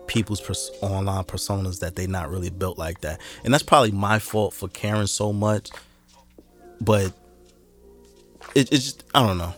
people's 0.08 0.42
pers- 0.42 0.72
online 0.82 1.24
personas 1.24 1.80
that 1.80 1.96
they're 1.96 2.08
not 2.08 2.30
really 2.30 2.50
built 2.50 2.78
like 2.78 3.02
that. 3.02 3.22
And 3.44 3.54
that's 3.54 3.64
probably 3.64 3.92
my 3.92 4.20
fault 4.20 4.54
for 4.54 4.68
caring 4.68 5.08
so 5.08 5.32
much. 5.32 5.70
But 6.80 7.14
it, 8.56 8.72
it's 8.72 8.84
just 8.86 9.04
I 9.16 9.26
don't 9.26 9.38
know. 9.38 9.54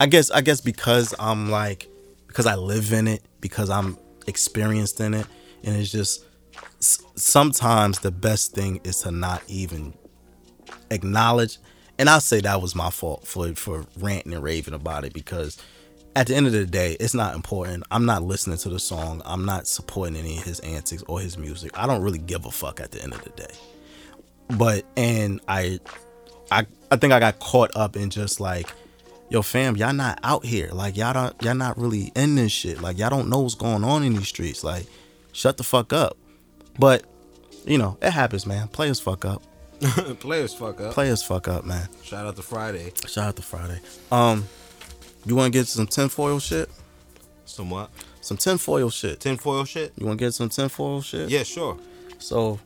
I 0.00 0.06
guess 0.06 0.30
I 0.30 0.40
guess 0.40 0.60
because 0.60 1.14
I'm 1.18 1.50
like 1.50 1.88
because 2.28 2.46
I 2.46 2.54
live 2.54 2.92
in 2.92 3.08
it, 3.08 3.22
because 3.40 3.70
I'm 3.70 3.98
experienced 4.26 5.00
in 5.00 5.14
it, 5.14 5.26
and 5.64 5.76
it's 5.76 5.90
just 5.90 6.24
sometimes 6.80 7.98
the 7.98 8.12
best 8.12 8.52
thing 8.52 8.80
is 8.84 9.00
to 9.00 9.10
not 9.10 9.42
even 9.48 9.94
acknowledge. 10.90 11.58
And 11.98 12.08
I'll 12.08 12.20
say 12.20 12.40
that 12.40 12.62
was 12.62 12.74
my 12.74 12.90
fault 12.90 13.26
for 13.26 13.54
for 13.54 13.86
ranting 13.98 14.32
and 14.32 14.42
raving 14.42 14.74
about 14.74 15.04
it 15.04 15.12
because 15.12 15.58
at 16.18 16.26
the 16.26 16.34
end 16.34 16.48
of 16.48 16.52
the 16.52 16.66
day, 16.66 16.96
it's 16.98 17.14
not 17.14 17.36
important. 17.36 17.84
I'm 17.92 18.04
not 18.04 18.24
listening 18.24 18.58
to 18.58 18.68
the 18.68 18.80
song. 18.80 19.22
I'm 19.24 19.44
not 19.44 19.68
supporting 19.68 20.16
any 20.16 20.38
of 20.38 20.42
his 20.42 20.58
antics 20.60 21.04
or 21.06 21.20
his 21.20 21.38
music. 21.38 21.70
I 21.78 21.86
don't 21.86 22.02
really 22.02 22.18
give 22.18 22.44
a 22.44 22.50
fuck 22.50 22.80
at 22.80 22.90
the 22.90 23.00
end 23.00 23.14
of 23.14 23.22
the 23.22 23.30
day. 23.30 23.54
But 24.56 24.84
and 24.96 25.40
I 25.46 25.78
I 26.50 26.66
I 26.90 26.96
think 26.96 27.12
I 27.12 27.20
got 27.20 27.38
caught 27.38 27.70
up 27.76 27.94
in 27.94 28.10
just 28.10 28.40
like, 28.40 28.68
yo, 29.30 29.42
fam, 29.42 29.76
y'all 29.76 29.92
not 29.92 30.18
out 30.24 30.44
here. 30.44 30.70
Like 30.72 30.96
y'all 30.96 31.12
don't 31.12 31.40
y'all 31.40 31.54
not 31.54 31.78
really 31.78 32.10
in 32.16 32.34
this 32.34 32.50
shit. 32.50 32.80
Like 32.80 32.98
y'all 32.98 33.10
don't 33.10 33.28
know 33.28 33.38
what's 33.38 33.54
going 33.54 33.84
on 33.84 34.02
in 34.02 34.14
these 34.14 34.26
streets. 34.26 34.64
Like, 34.64 34.86
shut 35.30 35.56
the 35.56 35.62
fuck 35.62 35.92
up. 35.92 36.16
But, 36.80 37.04
you 37.64 37.78
know, 37.78 37.96
it 38.02 38.10
happens, 38.10 38.44
man. 38.44 38.66
Players 38.66 38.98
fuck 38.98 39.24
up. 39.24 39.40
Players 40.18 40.52
fuck 40.52 40.80
up. 40.80 40.94
Players 40.94 41.22
fuck 41.22 41.46
up, 41.46 41.64
man. 41.64 41.88
Shout 42.02 42.26
out 42.26 42.34
to 42.34 42.42
Friday. 42.42 42.92
Shout 43.06 43.28
out 43.28 43.36
to 43.36 43.42
Friday. 43.42 43.78
Um, 44.10 44.48
you 45.30 45.36
wanna 45.36 45.50
get 45.50 45.66
some 45.66 45.86
tinfoil 45.86 46.38
shit? 46.38 46.70
Some 47.44 47.70
what? 47.70 47.90
Some 48.20 48.36
tinfoil 48.36 48.90
shit. 48.90 49.20
Tinfoil 49.20 49.64
shit. 49.64 49.92
You 49.96 50.06
wanna 50.06 50.16
get 50.16 50.34
some 50.34 50.48
tinfoil 50.48 51.00
shit? 51.02 51.30
Yeah, 51.30 51.42
sure. 51.42 51.78
So 52.18 52.58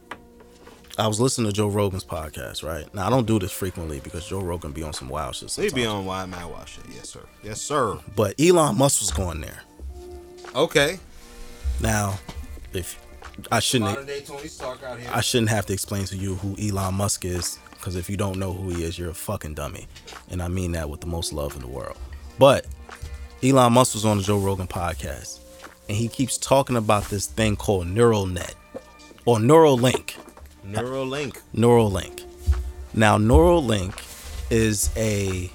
I 0.98 1.06
was 1.06 1.20
listening 1.20 1.50
to 1.50 1.52
Joe 1.54 1.68
Rogan's 1.68 2.04
podcast, 2.04 2.62
right? 2.62 2.92
Now 2.94 3.06
I 3.06 3.10
don't 3.10 3.26
do 3.26 3.38
this 3.38 3.52
frequently 3.52 4.00
because 4.00 4.26
Joe 4.26 4.40
Rogan 4.40 4.72
be 4.72 4.82
on 4.82 4.92
some 4.92 5.08
wild 5.08 5.34
shit. 5.34 5.50
Sometimes. 5.50 5.72
be 5.72 5.86
on 5.86 6.04
wild, 6.04 6.30
Mad 6.30 6.50
Watch 6.50 6.74
shit. 6.74 6.84
Yes, 6.94 7.08
sir. 7.08 7.22
Yes, 7.42 7.60
sir. 7.60 7.98
But 8.14 8.34
Elon 8.40 8.76
Musk 8.76 9.00
was 9.00 9.10
going 9.10 9.40
there. 9.40 9.62
Okay. 10.54 10.98
Now, 11.80 12.18
if 12.74 12.98
I 13.50 13.60
shouldn't, 13.60 14.06
day 14.06 14.20
Tony 14.20 14.48
Stark 14.48 14.82
out 14.82 14.98
here. 14.98 15.10
I 15.12 15.20
shouldn't 15.20 15.50
have 15.50 15.66
to 15.66 15.72
explain 15.72 16.04
to 16.06 16.16
you 16.16 16.34
who 16.36 16.56
Elon 16.60 16.94
Musk 16.94 17.24
is, 17.24 17.58
because 17.70 17.96
if 17.96 18.10
you 18.10 18.16
don't 18.16 18.38
know 18.38 18.52
who 18.52 18.70
he 18.70 18.84
is, 18.84 18.98
you're 18.98 19.10
a 19.10 19.14
fucking 19.14 19.54
dummy, 19.54 19.86
and 20.30 20.42
I 20.42 20.48
mean 20.48 20.72
that 20.72 20.90
with 20.90 21.00
the 21.00 21.06
most 21.06 21.32
love 21.32 21.56
in 21.56 21.62
the 21.62 21.68
world. 21.68 21.96
But 22.38 22.66
Elon 23.42 23.72
Musk 23.72 23.94
was 23.94 24.04
on 24.04 24.18
the 24.18 24.22
Joe 24.22 24.38
Rogan 24.38 24.66
podcast, 24.66 25.40
and 25.88 25.96
he 25.96 26.08
keeps 26.08 26.38
talking 26.38 26.76
about 26.76 27.04
this 27.04 27.26
thing 27.26 27.56
called 27.56 27.86
neural 27.86 28.26
net 28.26 28.54
or 29.24 29.38
Neuralink. 29.38 30.16
Neuralink. 30.66 31.40
Neuralink. 31.54 32.24
Now, 32.94 33.18
Neuralink 33.18 33.94
is 34.50 34.90
a 34.96 35.50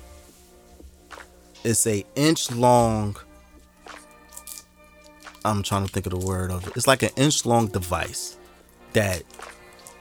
it's 1.63 1.85
a 1.87 2.05
inch 2.15 2.51
long. 2.51 3.17
I'm 5.43 5.63
trying 5.63 5.85
to 5.85 5.91
think 5.91 6.05
of 6.05 6.19
the 6.19 6.25
word 6.25 6.51
of 6.51 6.67
it. 6.67 6.75
It's 6.75 6.87
like 6.87 7.03
an 7.03 7.09
inch 7.15 7.45
long 7.45 7.67
device 7.67 8.37
that, 8.93 9.23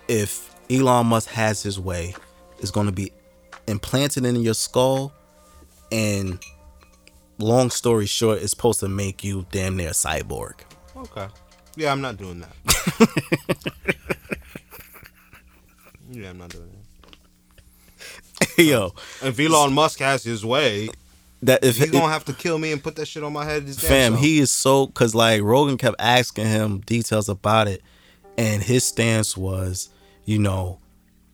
if 0.08 0.54
Elon 0.70 1.06
Musk 1.06 1.28
has 1.30 1.62
his 1.62 1.78
way, 1.78 2.14
is 2.60 2.70
going 2.70 2.86
to 2.86 2.92
be 2.92 3.12
implanted 3.68 4.24
in 4.24 4.36
your 4.36 4.54
skull, 4.54 5.12
and 5.92 6.40
long 7.38 7.70
story 7.70 8.06
short, 8.06 8.38
it's 8.38 8.50
supposed 8.50 8.80
to 8.80 8.88
make 8.88 9.22
you 9.24 9.46
damn 9.50 9.76
near 9.76 9.88
a 9.88 9.92
cyborg. 9.92 10.54
Okay. 10.96 11.28
Yeah, 11.76 11.92
I'm 11.92 12.00
not 12.00 12.16
doing 12.16 12.40
that. 12.40 12.52
yeah, 16.10 16.30
I'm 16.30 16.38
not 16.38 16.50
doing 16.50 16.70
that. 16.70 16.76
Yo, 18.58 18.94
If 19.22 19.38
Elon 19.38 19.72
Musk 19.72 19.98
has 20.00 20.24
his 20.24 20.44
way, 20.44 20.88
that 21.42 21.64
if 21.64 21.76
he's 21.76 21.90
gonna 21.90 22.12
have 22.12 22.24
to 22.26 22.32
kill 22.32 22.58
me 22.58 22.72
and 22.72 22.82
put 22.82 22.96
that 22.96 23.06
shit 23.06 23.22
on 23.22 23.32
my 23.32 23.44
head. 23.44 23.64
His 23.64 23.78
fam, 23.78 24.16
he 24.16 24.38
is 24.38 24.50
so 24.50 24.86
because 24.86 25.14
like 25.14 25.42
Rogan 25.42 25.76
kept 25.76 25.96
asking 25.98 26.46
him 26.46 26.78
details 26.80 27.28
about 27.28 27.68
it, 27.68 27.82
and 28.38 28.62
his 28.62 28.84
stance 28.84 29.36
was, 29.36 29.90
you 30.24 30.38
know, 30.38 30.78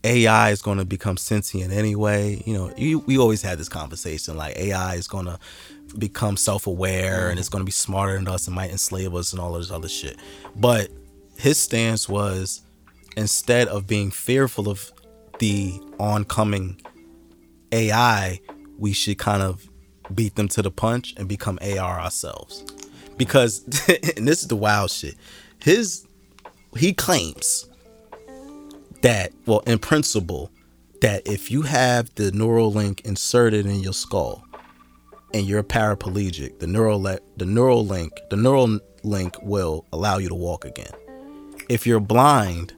AI 0.05 0.51
is 0.51 0.63
going 0.63 0.79
to 0.79 0.85
become 0.85 1.17
sentient 1.17 1.73
anyway. 1.73 2.43
You 2.45 2.55
know, 2.55 2.75
you, 2.77 2.99
we 3.01 3.19
always 3.19 3.43
had 3.43 3.59
this 3.59 3.69
conversation 3.69 4.37
like 4.37 4.57
AI 4.57 4.95
is 4.95 5.07
going 5.07 5.27
to 5.27 5.39
become 5.99 6.37
self-aware 6.37 7.31
and 7.31 7.39
it's 7.39 7.49
mm-hmm. 7.49 7.59
going 7.59 7.63
to 7.63 7.67
be 7.67 7.73
smarter 7.73 8.15
than 8.15 8.29
us 8.29 8.47
and 8.47 8.57
might 8.57 8.71
enslave 8.71 9.15
us 9.15 9.33
and 9.33 9.41
all 9.41 9.53
this 9.53 9.71
other 9.71 9.89
shit. 9.89 10.17
But 10.57 10.91
his 11.37 11.59
stance 11.59 12.09
was 12.09 12.63
instead 13.17 13.69
of 13.69 13.87
being 13.87 14.11
fearful 14.11 14.69
of 14.69 14.93
the 15.39 15.81
oncoming 15.99 16.81
AI, 17.73 18.41
we 18.79 18.93
should 18.93 19.19
kind 19.19 19.43
of 19.43 19.69
beat 20.15 20.37
them 20.37 20.49
to 20.49 20.63
the 20.63 20.71
punch 20.71 21.15
and 21.17 21.29
become 21.29 21.59
AR 21.63 22.01
ourselves. 22.01 22.65
Because 23.17 23.63
and 24.17 24.27
this 24.27 24.43
is 24.43 24.49
the 24.49 24.57
wild 24.57 24.91
shit. 24.91 25.15
His 25.59 26.07
he 26.77 26.93
claims 26.93 27.69
that 29.03 29.33
well 29.47 29.61
in 29.61 29.79
principle 29.79 30.51
that 31.01 31.27
if 31.27 31.51
you 31.51 31.63
have 31.63 32.15
the 32.15 32.31
Neuralink 32.31 33.01
inserted 33.03 33.67
in 33.67 33.81
your 33.81 33.93
skull 33.93 34.45
and 35.35 35.47
you're 35.47 35.63
paraplegic, 35.63 36.59
the 36.59 36.67
neural 36.67 37.01
le- 37.01 37.21
the 37.37 37.45
Neuralink, 37.45 38.11
the 38.31 38.37
neural 38.37 38.79
link 39.03 39.37
will 39.43 39.87
allow 39.93 40.19
you 40.19 40.29
to 40.29 40.35
walk 40.35 40.65
again. 40.65 40.93
If 41.69 41.87
you're 41.87 42.01
blind 42.01 42.75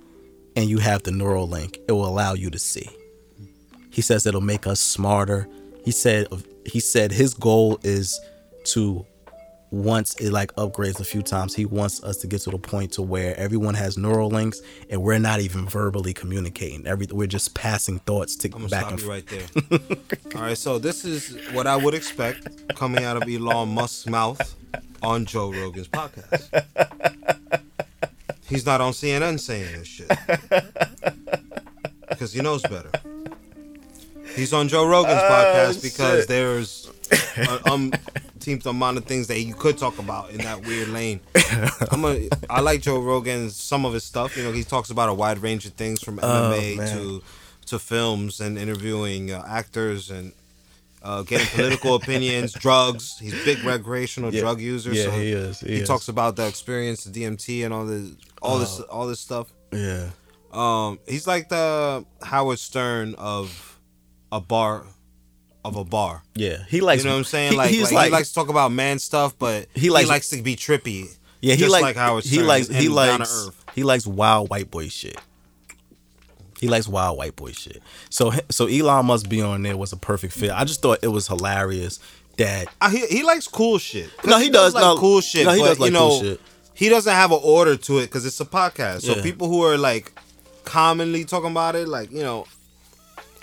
and 0.57 0.68
you 0.68 0.78
have 0.78 1.02
the 1.02 1.11
Neuralink, 1.11 1.78
it 1.88 1.92
will 1.92 2.07
allow 2.07 2.34
you 2.34 2.50
to 2.50 2.59
see. 2.59 2.88
He 3.90 4.02
says 4.02 4.26
it'll 4.26 4.40
make 4.40 4.66
us 4.66 4.80
smarter. 4.80 5.48
He 5.84 5.90
said 5.90 6.26
he 6.66 6.80
said 6.80 7.12
his 7.12 7.34
goal 7.34 7.78
is 7.82 8.18
to 8.64 9.07
once 9.71 10.15
it 10.17 10.31
like 10.31 10.55
upgrades 10.55 11.01
a 11.01 11.05
few 11.05 11.23
times, 11.23 11.55
he 11.55 11.65
wants 11.65 12.03
us 12.05 12.19
to 12.19 12.27
get 12.27 12.41
to 12.43 12.51
the 12.51 12.59
point 12.59 12.93
to 12.93 13.03
where 13.03 13.37
everyone 13.37 13.75
has 13.75 13.97
Neuralinks 13.97 14.59
and 14.89 15.03
we're 15.03 15.19
not 15.19 15.41
even 15.41 15.69
verbally 15.69 16.12
communicating. 16.12 16.87
Every 16.87 17.07
we're 17.11 17.27
just 17.27 17.55
passing 17.55 17.99
thoughts 18.01 18.37
to 18.37 18.51
I'm 18.55 18.67
back 18.67 18.81
stop 18.81 18.91
and 18.93 19.01
you 19.01 19.07
forth. 19.07 19.33
right 19.33 20.31
there. 20.31 20.35
All 20.37 20.43
right, 20.43 20.59
so 20.59 20.79
this 20.79 21.05
is 21.05 21.37
what 21.53 21.67
I 21.67 21.77
would 21.77 21.95
expect 21.95 22.75
coming 22.77 23.05
out 23.05 23.17
of 23.17 23.29
Elon 23.29 23.71
Musk's 23.71 24.07
mouth 24.07 24.55
on 25.03 25.25
Joe 25.25 25.53
Rogan's 25.53 25.89
podcast. 25.89 26.65
He's 28.49 28.67
not 28.67 28.81
on 28.81 28.93
CNN 28.93 29.41
saying 29.41 29.79
this 29.79 29.89
shit 29.89 30.09
because 32.09 32.33
he 32.33 32.43
knows 32.43 32.62
better. 32.62 32.91
He's 34.37 34.53
on 34.53 34.69
Joe 34.69 34.87
Rogan's 34.87 35.23
podcast 35.23 35.79
ah, 35.79 35.81
because 35.83 36.21
shit. 36.21 36.29
there's 36.29 36.91
an 37.36 37.59
umpteenth 37.66 38.66
amount 38.66 38.98
of 38.98 39.05
things 39.05 39.26
that 39.28 39.40
you 39.40 39.55
could 39.55 39.78
talk 39.78 39.98
about 39.98 40.30
in 40.30 40.38
that 40.38 40.66
weird 40.66 40.88
lane. 40.88 41.20
I'm 41.90 42.05
a, 42.05 42.28
I 42.50 42.61
like 42.61 42.82
Joe 42.82 43.00
Rogan's 43.00 43.57
some 43.57 43.84
of 43.84 43.92
his 43.92 44.05
stuff. 44.05 44.36
You 44.36 44.44
know, 44.44 44.52
he 44.52 44.64
talks 44.64 44.90
about 44.90 45.09
a 45.09 45.14
wide 45.14 45.38
range 45.38 45.66
of 45.66 45.72
things 45.74 46.02
from 46.02 46.18
MMA 46.18 46.76
man. 46.76 46.96
to 46.96 47.22
to 47.66 47.78
films 47.78 48.40
and 48.40 48.59
interviewing 48.59 49.30
uh, 49.32 49.42
actors 49.48 50.11
and 50.11 50.32
uh, 51.02 51.22
getting 51.22 51.46
political 51.48 51.94
opinions, 52.00 52.52
drugs. 52.52 53.18
He's 53.18 53.34
big 53.44 53.64
recreational 53.64 54.32
Yeah. 54.34 54.40
drug 54.42 54.61
user. 54.61 54.92
Yeah, 54.92 55.05
so 55.05 55.11
he 55.12 55.32
is, 55.32 55.61
he 55.61 55.68
He, 55.68 55.74
is. 55.80 55.88
talks 55.88 56.09
about 56.09 56.36
the 56.36 56.46
experience, 56.46 57.05
the 57.05 57.11
DMT, 57.22 57.64
and 57.64 57.72
all 57.72 57.86
this, 57.86 58.11
all 58.42 58.59
this, 58.59 58.80
Uh. 58.80 58.84
all 58.84 59.07
this 59.07 59.20
stuff. 59.20 59.52
Yeah. 59.72 60.11
Um, 60.52 60.98
he's 61.09 61.26
like 61.26 61.48
the 61.48 62.05
Howard 62.22 62.59
Stern 62.59 63.14
of 63.16 63.78
a 64.30 64.40
bar, 64.40 64.84
of 65.65 65.77
a 65.77 65.85
bar. 65.85 66.23
Yeah. 66.35 66.59
He 66.69 66.81
likes 66.81 67.03
You 67.03 67.09
know 67.09 67.15
what 67.15 67.19
I'm 67.21 67.25
saying? 67.25 67.53
he- 67.53 67.57
like, 67.59 67.71
he's 67.71 67.91
like, 67.93 68.07
he 68.07 68.12
likes 68.12 68.29
to 68.29 68.35
talk 68.35 68.49
about 68.49 68.71
man 68.73 68.99
stuff, 68.99 69.35
but 69.39 69.67
He 69.75 69.83
he 69.83 69.91
likes- 69.91 70.09
likes, 70.09 70.29
to 70.31 70.43
be 70.43 70.57
trippy. 70.57 71.09
Yeah, 71.41 71.55
he 71.55 71.61
just 71.61 71.73
likes 71.73 71.83
like 71.83 71.97
Howard 71.97 72.25
he 72.25 72.43
likes 72.43 72.69
he 72.69 72.89
likes 72.89 73.51
he 73.75 73.83
likes 73.83 74.07
wild 74.07 74.49
white 74.51 74.71
boy 74.71 74.89
shit. 74.89 75.19
He 76.61 76.69
likes 76.69 76.89
wild 76.89 77.19
white 77.19 77.37
boy 77.37 77.53
shit. 77.53 77.83
So 78.11 78.33
so 78.51 78.67
Elon 78.67 79.07
must 79.07 79.29
be 79.29 79.43
on 79.43 79.62
there 79.62 79.77
was 79.77 79.93
a 79.93 79.97
perfect 79.97 80.33
fit. 80.33 80.51
I 80.51 80.65
just 80.65 80.81
thought 80.81 81.01
it 81.03 81.09
was 81.09 81.27
hilarious 81.29 82.01
that 82.39 82.69
Uh, 82.81 82.89
he 82.91 83.07
he 83.09 83.23
likes 83.23 83.47
cool 83.47 83.79
shit. 83.79 84.09
No, 84.25 84.39
he 84.39 84.49
does, 84.51 84.73
like 84.75 84.83
no, 84.83 84.97
cool 84.97 85.21
shit. 85.21 85.45
no, 85.45 85.53
he 85.53 85.61
but, 85.61 85.67
does 85.69 85.79
like 85.81 85.89
you 85.89 85.93
know, 85.93 86.09
cool 86.09 86.21
shit. 86.23 86.41
He 86.73 86.89
doesn't 86.89 87.12
have 87.12 87.31
an 87.31 87.41
order 87.43 87.77
to 87.77 87.99
it 87.99 88.07
because 88.07 88.25
it's 88.27 88.41
a 88.41 88.45
podcast. 88.47 89.03
So 89.03 89.17
Yeah. 89.17 89.23
people 89.23 89.49
who 89.49 89.62
are 89.65 89.77
like 89.77 90.19
commonly 90.65 91.25
talking 91.25 91.51
about 91.51 91.77
it, 91.77 91.87
like 91.89 92.11
you 92.11 92.23
know, 92.23 92.47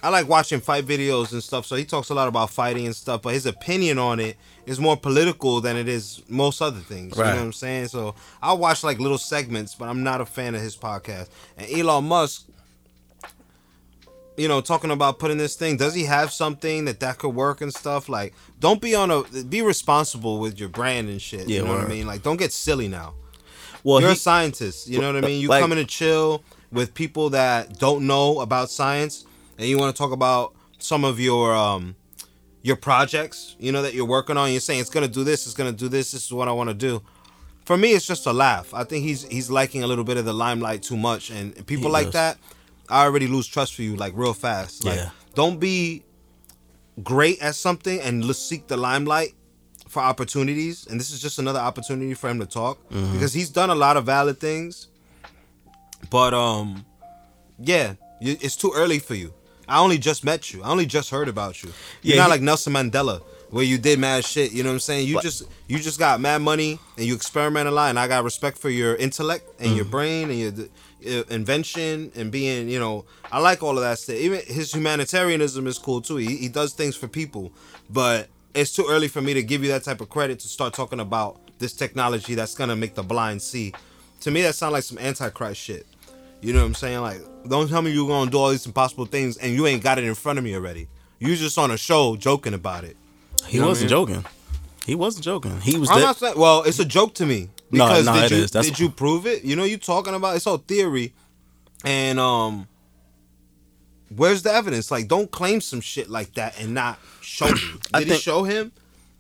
I 0.03 0.09
like 0.09 0.27
watching 0.27 0.59
fight 0.59 0.85
videos 0.85 1.31
and 1.31 1.43
stuff. 1.43 1.65
So 1.65 1.75
he 1.75 1.85
talks 1.85 2.09
a 2.09 2.13
lot 2.13 2.27
about 2.27 2.49
fighting 2.49 2.85
and 2.85 2.95
stuff, 2.95 3.21
but 3.21 3.33
his 3.33 3.45
opinion 3.45 3.99
on 3.99 4.19
it 4.19 4.35
is 4.65 4.79
more 4.79 4.97
political 4.97 5.61
than 5.61 5.75
it 5.77 5.87
is 5.87 6.21
most 6.27 6.61
other 6.61 6.79
things. 6.79 7.15
You 7.15 7.23
know 7.23 7.29
what 7.29 7.39
I'm 7.39 7.53
saying? 7.53 7.87
So 7.87 8.15
I 8.41 8.53
watch 8.53 8.83
like 8.83 8.99
little 8.99 9.17
segments, 9.17 9.75
but 9.75 9.87
I'm 9.87 10.03
not 10.03 10.21
a 10.21 10.25
fan 10.25 10.55
of 10.55 10.61
his 10.61 10.75
podcast. 10.75 11.29
And 11.57 11.69
Elon 11.71 12.05
Musk, 12.05 12.47
you 14.37 14.47
know, 14.47 14.61
talking 14.61 14.91
about 14.91 15.19
putting 15.19 15.37
this 15.37 15.55
thing, 15.55 15.77
does 15.77 15.93
he 15.93 16.05
have 16.05 16.31
something 16.31 16.85
that 16.85 16.99
that 17.01 17.17
could 17.17 17.35
work 17.35 17.61
and 17.61 17.73
stuff? 17.73 18.09
Like, 18.09 18.33
don't 18.59 18.81
be 18.81 18.95
on 18.95 19.11
a 19.11 19.23
be 19.43 19.61
responsible 19.61 20.39
with 20.39 20.59
your 20.59 20.69
brand 20.69 21.09
and 21.09 21.21
shit. 21.21 21.47
Yeah, 21.47 21.59
you 21.59 21.65
know 21.65 21.75
what 21.75 21.85
I 21.85 21.87
mean? 21.87 22.07
Like, 22.07 22.23
don't 22.23 22.37
get 22.37 22.51
silly 22.51 22.87
now. 22.87 23.13
well 23.83 23.99
You're 23.99 24.09
he, 24.09 24.15
a 24.15 24.19
scientist. 24.19 24.87
You 24.87 24.99
know 24.99 25.13
what 25.13 25.23
I 25.23 25.27
mean? 25.27 25.41
You 25.41 25.49
like- 25.49 25.61
come 25.61 25.71
in 25.73 25.77
to 25.77 25.85
chill 25.85 26.43
with 26.71 26.93
people 26.93 27.31
that 27.31 27.77
don't 27.77 28.07
know 28.07 28.39
about 28.39 28.69
science, 28.71 29.25
and 29.61 29.69
you 29.69 29.77
want 29.77 29.95
to 29.95 29.97
talk 29.97 30.11
about 30.11 30.55
some 30.79 31.05
of 31.05 31.19
your 31.19 31.55
um 31.55 31.95
your 32.63 32.75
projects. 32.75 33.55
You 33.59 33.71
know 33.71 33.81
that 33.83 33.93
you're 33.93 34.05
working 34.17 34.35
on. 34.37 34.51
You're 34.51 34.59
saying 34.59 34.81
it's 34.81 34.89
gonna 34.89 35.07
do 35.07 35.23
this. 35.23 35.45
It's 35.45 35.55
gonna 35.55 35.71
do 35.71 35.87
this. 35.87 36.11
This 36.11 36.25
is 36.25 36.33
what 36.33 36.47
I 36.47 36.51
want 36.51 36.69
to 36.69 36.73
do. 36.73 37.01
For 37.65 37.77
me, 37.77 37.91
it's 37.93 38.05
just 38.07 38.25
a 38.25 38.33
laugh. 38.33 38.73
I 38.73 38.83
think 38.83 39.05
he's 39.05 39.23
he's 39.23 39.49
liking 39.49 39.83
a 39.83 39.87
little 39.87 40.03
bit 40.03 40.17
of 40.17 40.25
the 40.25 40.33
limelight 40.33 40.81
too 40.83 40.97
much, 40.97 41.29
and 41.29 41.55
people 41.67 41.85
He 41.87 41.93
like 41.93 42.05
does. 42.07 42.13
that, 42.13 42.37
I 42.89 43.03
already 43.05 43.27
lose 43.27 43.47
trust 43.47 43.75
for 43.75 43.83
you 43.83 43.95
like 43.95 44.13
real 44.15 44.33
fast. 44.33 44.83
Like, 44.83 44.97
Yeah. 44.97 45.09
don't 45.35 45.59
be 45.59 46.03
great 47.03 47.39
at 47.41 47.55
something 47.55 47.99
and 48.01 48.35
seek 48.35 48.67
the 48.67 48.77
limelight 48.77 49.33
for 49.87 50.01
opportunities. 50.01 50.87
And 50.87 50.99
this 50.99 51.11
is 51.11 51.21
just 51.21 51.37
another 51.39 51.59
opportunity 51.59 52.13
for 52.15 52.29
him 52.29 52.39
to 52.39 52.45
talk 52.45 52.79
Mm-hmm. 52.89 53.13
because 53.13 53.33
he's 53.33 53.49
done 53.49 53.69
a 53.69 53.75
lot 53.75 53.95
of 53.97 54.05
valid 54.05 54.39
things. 54.39 54.87
But 56.09 56.33
um, 56.33 56.85
yeah, 57.59 57.93
you- 58.19 58.37
it's 58.41 58.55
too 58.55 58.71
early 58.75 58.99
for 58.99 59.15
you. 59.15 59.33
I 59.71 59.79
only 59.79 59.97
just 59.97 60.23
met 60.25 60.51
you. 60.53 60.61
I 60.63 60.69
only 60.69 60.85
just 60.85 61.09
heard 61.09 61.27
about 61.29 61.63
you. 61.63 61.69
You're 62.01 62.15
Yeah, 62.15 62.21
not 62.23 62.25
he- 62.27 62.31
like 62.31 62.41
Nelson 62.41 62.73
Mandela, 62.73 63.21
where 63.49 63.63
you 63.63 63.77
did 63.77 63.99
mad 63.99 64.25
shit. 64.25 64.51
You 64.51 64.63
know 64.63 64.69
what 64.69 64.73
I'm 64.75 64.79
saying? 64.81 65.07
You 65.07 65.15
But- 65.15 65.23
just 65.23 65.43
you 65.67 65.79
just 65.79 65.97
got 65.97 66.19
mad 66.19 66.41
money 66.41 66.77
and 66.97 67.05
you 67.05 67.15
experiment 67.15 67.67
a 67.67 67.71
lot. 67.71 67.89
And 67.89 67.97
I 67.99 68.07
got 68.07 68.23
respect 68.23 68.57
for 68.57 68.69
your 68.69 68.95
intellect 68.95 69.49
and 69.59 69.75
your 69.75 69.85
brain 69.85 70.29
and 70.29 70.39
your 70.39 70.51
uh, 71.19 71.23
invention 71.29 72.11
and 72.15 72.31
being. 72.31 72.67
You 72.69 72.79
know, 72.79 73.05
I 73.31 73.39
like 73.39 73.63
all 73.63 73.77
of 73.77 73.83
that 73.83 73.97
stuff. 73.99 74.17
Even 74.17 74.41
his 74.45 74.73
humanitarianism 74.73 75.65
is 75.67 75.77
cool 75.79 76.01
too. 76.01 76.17
He, 76.17 76.35
he 76.35 76.49
does 76.49 76.73
things 76.73 76.95
for 76.95 77.07
people, 77.07 77.51
but 77.89 78.27
it's 78.53 78.73
too 78.73 78.85
early 78.89 79.07
for 79.07 79.21
me 79.21 79.33
to 79.33 79.41
give 79.43 79.63
you 79.63 79.69
that 79.69 79.83
type 79.85 80.01
of 80.01 80.09
credit 80.09 80.39
to 80.39 80.47
start 80.49 80.73
talking 80.73 80.99
about 80.99 81.39
this 81.59 81.71
technology 81.73 82.35
that's 82.35 82.55
gonna 82.55 82.75
make 82.75 82.95
the 82.95 83.03
blind 83.03 83.41
see. 83.41 83.73
To 84.21 84.31
me, 84.31 84.41
that 84.43 84.55
sounds 84.55 84.73
like 84.73 84.83
some 84.83 84.97
antichrist 84.97 85.59
shit. 85.61 85.85
You 86.41 86.53
know 86.53 86.59
what 86.61 86.65
I'm 86.67 86.73
saying? 86.75 87.01
Like, 87.01 87.21
don't 87.47 87.69
tell 87.69 87.81
me 87.81 87.91
you're 87.91 88.07
gonna 88.07 88.29
do 88.31 88.37
all 88.37 88.49
these 88.49 88.65
impossible 88.65 89.05
things 89.05 89.37
and 89.37 89.53
you 89.53 89.67
ain't 89.67 89.83
got 89.83 89.97
it 89.97 90.03
in 90.03 90.15
front 90.15 90.39
of 90.39 90.43
me 90.45 90.55
already. 90.55 90.87
You 91.19 91.35
just 91.35 91.57
on 91.57 91.69
a 91.71 91.77
show 91.77 92.15
joking 92.15 92.53
about 92.53 92.83
it. 92.83 92.97
he 93.45 93.57
know 93.57 93.63
what 93.63 93.67
I 93.67 93.69
wasn't 93.69 93.91
mean? 93.91 94.07
joking. 94.07 94.25
He 94.85 94.95
wasn't 94.95 95.23
joking. 95.25 95.61
He 95.61 95.77
was 95.77 95.89
I'm 95.91 96.01
not 96.01 96.17
saying. 96.17 96.33
Well, 96.37 96.63
it's 96.63 96.79
a 96.79 96.85
joke 96.85 97.13
to 97.15 97.25
me 97.25 97.49
No, 97.69 97.85
because 97.85 98.05
no, 98.05 98.13
did 98.13 98.23
it 98.23 98.31
you 98.31 98.43
is. 98.43 98.51
That's- 98.51 98.69
did 98.71 98.79
you 98.79 98.89
prove 98.89 99.27
it? 99.27 99.43
You 99.43 99.55
know, 99.55 99.63
you 99.63 99.77
talking 99.77 100.15
about 100.15 100.35
it's 100.35 100.47
all 100.47 100.57
theory, 100.57 101.13
and 101.85 102.19
um, 102.19 102.67
where's 104.15 104.41
the 104.41 104.51
evidence? 104.51 104.89
Like, 104.89 105.07
don't 105.07 105.29
claim 105.29 105.61
some 105.61 105.81
shit 105.81 106.09
like 106.09 106.33
that 106.33 106.59
and 106.59 106.73
not 106.73 106.97
show 107.21 107.45
me. 107.51 107.59
Did 107.93 108.11
I 108.11 108.13
he 108.13 108.17
show 108.17 108.43
him? 108.43 108.71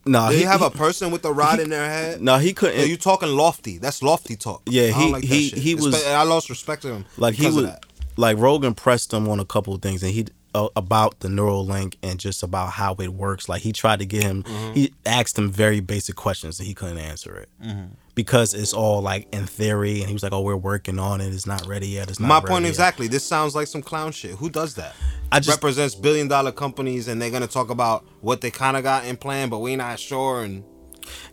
No, 0.05 0.27
Did 0.29 0.33
he, 0.35 0.39
he 0.39 0.45
have 0.45 0.61
he, 0.61 0.65
a 0.65 0.69
person 0.71 1.11
with 1.11 1.23
a 1.25 1.31
rod 1.31 1.59
in 1.59 1.69
their 1.69 1.87
head? 1.87 2.21
No, 2.21 2.37
he 2.39 2.53
couldn't. 2.53 2.79
Yo, 2.79 2.85
you 2.85 2.97
talking 2.97 3.29
lofty? 3.29 3.77
That's 3.77 4.01
lofty 4.01 4.35
talk. 4.35 4.63
Yeah, 4.65 4.87
he- 4.87 5.11
like 5.11 5.23
he- 5.23 5.49
he 5.49 5.75
was- 5.75 5.95
Espe- 5.95 6.13
I 6.15 6.23
lost 6.23 6.49
respect 6.49 6.81
to 6.83 6.89
him. 6.93 7.05
like 7.17 7.35
he 7.35 7.45
was 7.49 7.69
like 8.17 8.37
Rogan 8.37 8.73
pressed 8.73 9.13
him 9.13 9.27
on 9.29 9.39
a 9.39 9.45
couple 9.45 9.73
of 9.73 9.81
things 9.81 10.01
and 10.03 10.11
he 10.11 10.25
uh, 10.53 10.67
about 10.75 11.21
the 11.21 11.29
Neuralink 11.29 11.95
and 12.03 12.19
just 12.19 12.43
about 12.43 12.71
how 12.71 12.93
it 12.95 13.13
works 13.13 13.47
like 13.47 13.61
he 13.61 13.71
tried 13.71 13.99
to 13.99 14.05
get 14.05 14.21
him 14.23 14.43
Mm-hmm. 14.43 14.73
he 14.73 14.93
asked 15.05 15.37
him 15.37 15.49
very 15.49 15.79
basic 15.79 16.15
questions 16.17 16.59
and 16.59 16.67
he 16.67 16.73
couldn't 16.73 16.97
answer 16.97 17.37
it 17.37 17.49
Mm-hmm. 17.63 17.85
Because 18.21 18.53
it's 18.53 18.73
all 18.73 19.01
like 19.01 19.27
in 19.33 19.47
theory 19.47 19.99
and 19.99 20.07
he 20.07 20.13
was 20.13 20.21
like 20.21 20.31
oh 20.31 20.41
we're 20.41 20.55
working 20.55 20.99
on 20.99 21.19
it 21.21 21.33
it's 21.33 21.47
not 21.47 21.65
ready 21.65 21.87
yet 21.87 22.09
it's 22.09 22.19
not 22.19 22.27
My 22.27 22.39
point 22.39 22.63
yet." 22.63 22.69
exactly. 22.69 23.07
This 23.07 23.23
sounds 23.23 23.55
like 23.55 23.67
some 23.67 23.81
clown 23.81 24.11
shit. 24.11 24.31
Who 24.35 24.49
does 24.49 24.75
that? 24.75 24.95
I 25.31 25.39
just 25.39 25.49
Represents 25.49 25.95
billion 25.95 26.27
dollar 26.27 26.51
companies 26.51 27.07
and 27.07 27.21
they're 27.21 27.31
gonna 27.31 27.47
talk 27.47 27.69
about 27.69 28.05
what 28.21 28.41
they 28.41 28.51
kind 28.51 28.77
of 28.77 28.83
got 28.83 29.05
in 29.05 29.17
plan, 29.17 29.49
but 29.49 29.59
we 29.59 29.75
not 29.75 29.99
sure. 29.99 30.43
And 30.43 30.63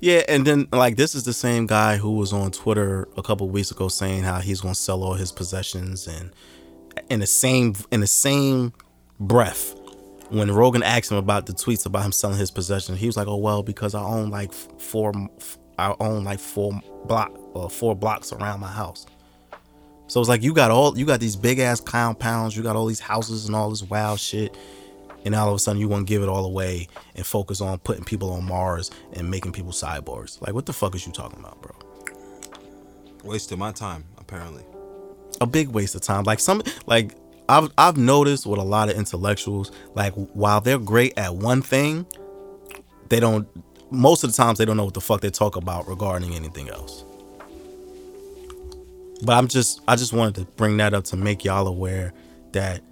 yeah 0.01 0.23
and 0.29 0.47
then 0.47 0.67
like 0.73 0.97
this 0.97 1.15
is 1.15 1.25
the 1.25 1.33
same 1.33 1.67
guy 1.67 1.99
who 1.99 2.13
was 2.13 2.33
on 2.33 2.51
Twitter 2.51 3.07
a 3.17 3.23
couple 3.23 3.49
weeks 3.49 3.71
ago 3.71 3.89
saying 3.89 4.23
how 4.23 4.41
he's 4.41 4.63
to 4.63 4.75
sell 4.75 5.05
all 5.05 5.15
his 5.15 5.31
possessions 5.31 6.07
and 6.07 6.33
in 7.11 7.21
the 7.21 7.27
same 7.27 7.75
in 7.91 8.01
the 8.01 8.07
same 8.07 8.73
breath 9.21 9.75
when 10.31 10.51
Rogan 10.51 10.83
asked 10.83 11.11
him 11.11 11.17
about 11.17 11.47
the 11.47 11.53
tweets 11.53 11.87
about 11.87 12.05
him 12.05 12.13
selling 12.13 12.39
his 12.39 12.51
possession, 12.51 12.97
he 12.97 13.07
was 13.07 13.17
like, 13.17 13.27
"Oh 13.27 13.37
well, 13.37 13.63
because 13.63 13.95
I 13.95 14.03
own 14.03 14.31
like 14.31 14.53
four, 14.53 15.13
I 15.79 15.95
own 16.01 16.25
like 16.25 16.41
four 16.41 16.81
block, 17.07 17.33
uh, 17.55 17.69
four 17.69 17.97
blocks 17.97 18.33
around 18.33 18.61
my 18.61 18.71
house." 18.71 19.07
So 20.09 20.21
it's 20.21 20.29
like 20.29 20.43
you 20.43 20.55
got 20.55 20.71
all 20.71 20.99
you 20.99 21.07
got 21.07 21.21
these 21.21 21.37
big 21.37 21.59
ass 21.61 21.81
compounds, 21.81 22.57
you 22.57 22.63
got 22.63 22.77
all 22.77 22.87
these 22.87 23.01
houses 23.01 23.47
and 23.47 23.57
all 23.57 23.71
this 23.71 23.83
wild 23.83 24.21
shit, 24.21 24.57
and 25.25 25.35
all 25.35 25.49
of 25.49 25.55
a 25.55 25.59
sudden 25.59 25.81
you 25.81 25.89
want 25.89 26.07
to 26.07 26.13
give 26.13 26.23
it 26.23 26.29
all 26.29 26.45
away 26.47 26.89
and 27.17 27.27
focus 27.27 27.61
on 27.61 27.79
putting 27.81 28.05
people 28.05 28.33
on 28.33 28.45
Mars 28.45 28.91
and 29.15 29.31
making 29.31 29.53
people 29.53 29.73
cyborgs. 29.73 30.41
Like 30.43 30.55
what 30.55 30.67
the 30.67 30.73
fuck 30.73 30.95
is 30.95 31.07
you 31.07 31.13
talking 31.13 31.39
about, 31.41 31.61
bro? 31.63 31.73
Wasted 33.25 33.59
my 33.59 33.73
time, 33.73 34.05
apparently. 34.19 34.65
a 35.41 35.47
big 35.47 35.69
waste 35.69 35.95
of 35.95 36.03
time. 36.03 36.25
Like 36.25 36.41
some 36.41 36.63
like 36.87 37.15
I've 37.49 37.71
I've 37.79 37.97
noticed 37.97 38.47
with 38.47 38.61
a 38.61 38.65
lot 38.65 38.91
of 38.91 38.97
intellectuals, 38.97 39.73
like 39.95 40.15
while 40.15 40.61
they're 40.61 40.79
great 40.79 41.19
at 41.19 41.35
one 41.35 41.63
thing, 41.63 42.07
they 43.09 43.21
don't 43.21 43.49
most 43.91 44.25
of 44.25 44.31
the 44.31 44.37
times 44.37 44.59
they 44.59 44.65
don't 44.65 44.77
know 44.77 44.85
what 44.85 44.95
the 44.95 45.01
fuck 45.01 45.21
they 45.21 45.31
talk 45.31 45.57
about 45.57 45.89
regarding 45.89 46.35
anything 46.35 46.69
else. 46.69 47.05
But 49.23 49.33
I'm 49.33 49.49
just 49.49 49.81
I 49.89 49.97
just 49.97 50.13
wanted 50.13 50.35
to 50.37 50.45
bring 50.57 50.77
that 50.77 50.95
up 50.95 51.05
to 51.05 51.17
make 51.17 51.45
y'all 51.45 51.67
aware 51.67 52.13
that 52.53 52.83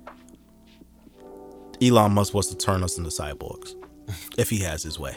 Elon 1.80 2.12
Musk 2.12 2.34
wants 2.34 2.48
to 2.48 2.56
turn 2.56 2.82
us 2.82 2.98
into 2.98 3.10
cyborgs 3.10 3.74
if 4.38 4.50
he 4.50 4.58
has 4.60 4.82
his 4.82 4.98
way. 4.98 5.14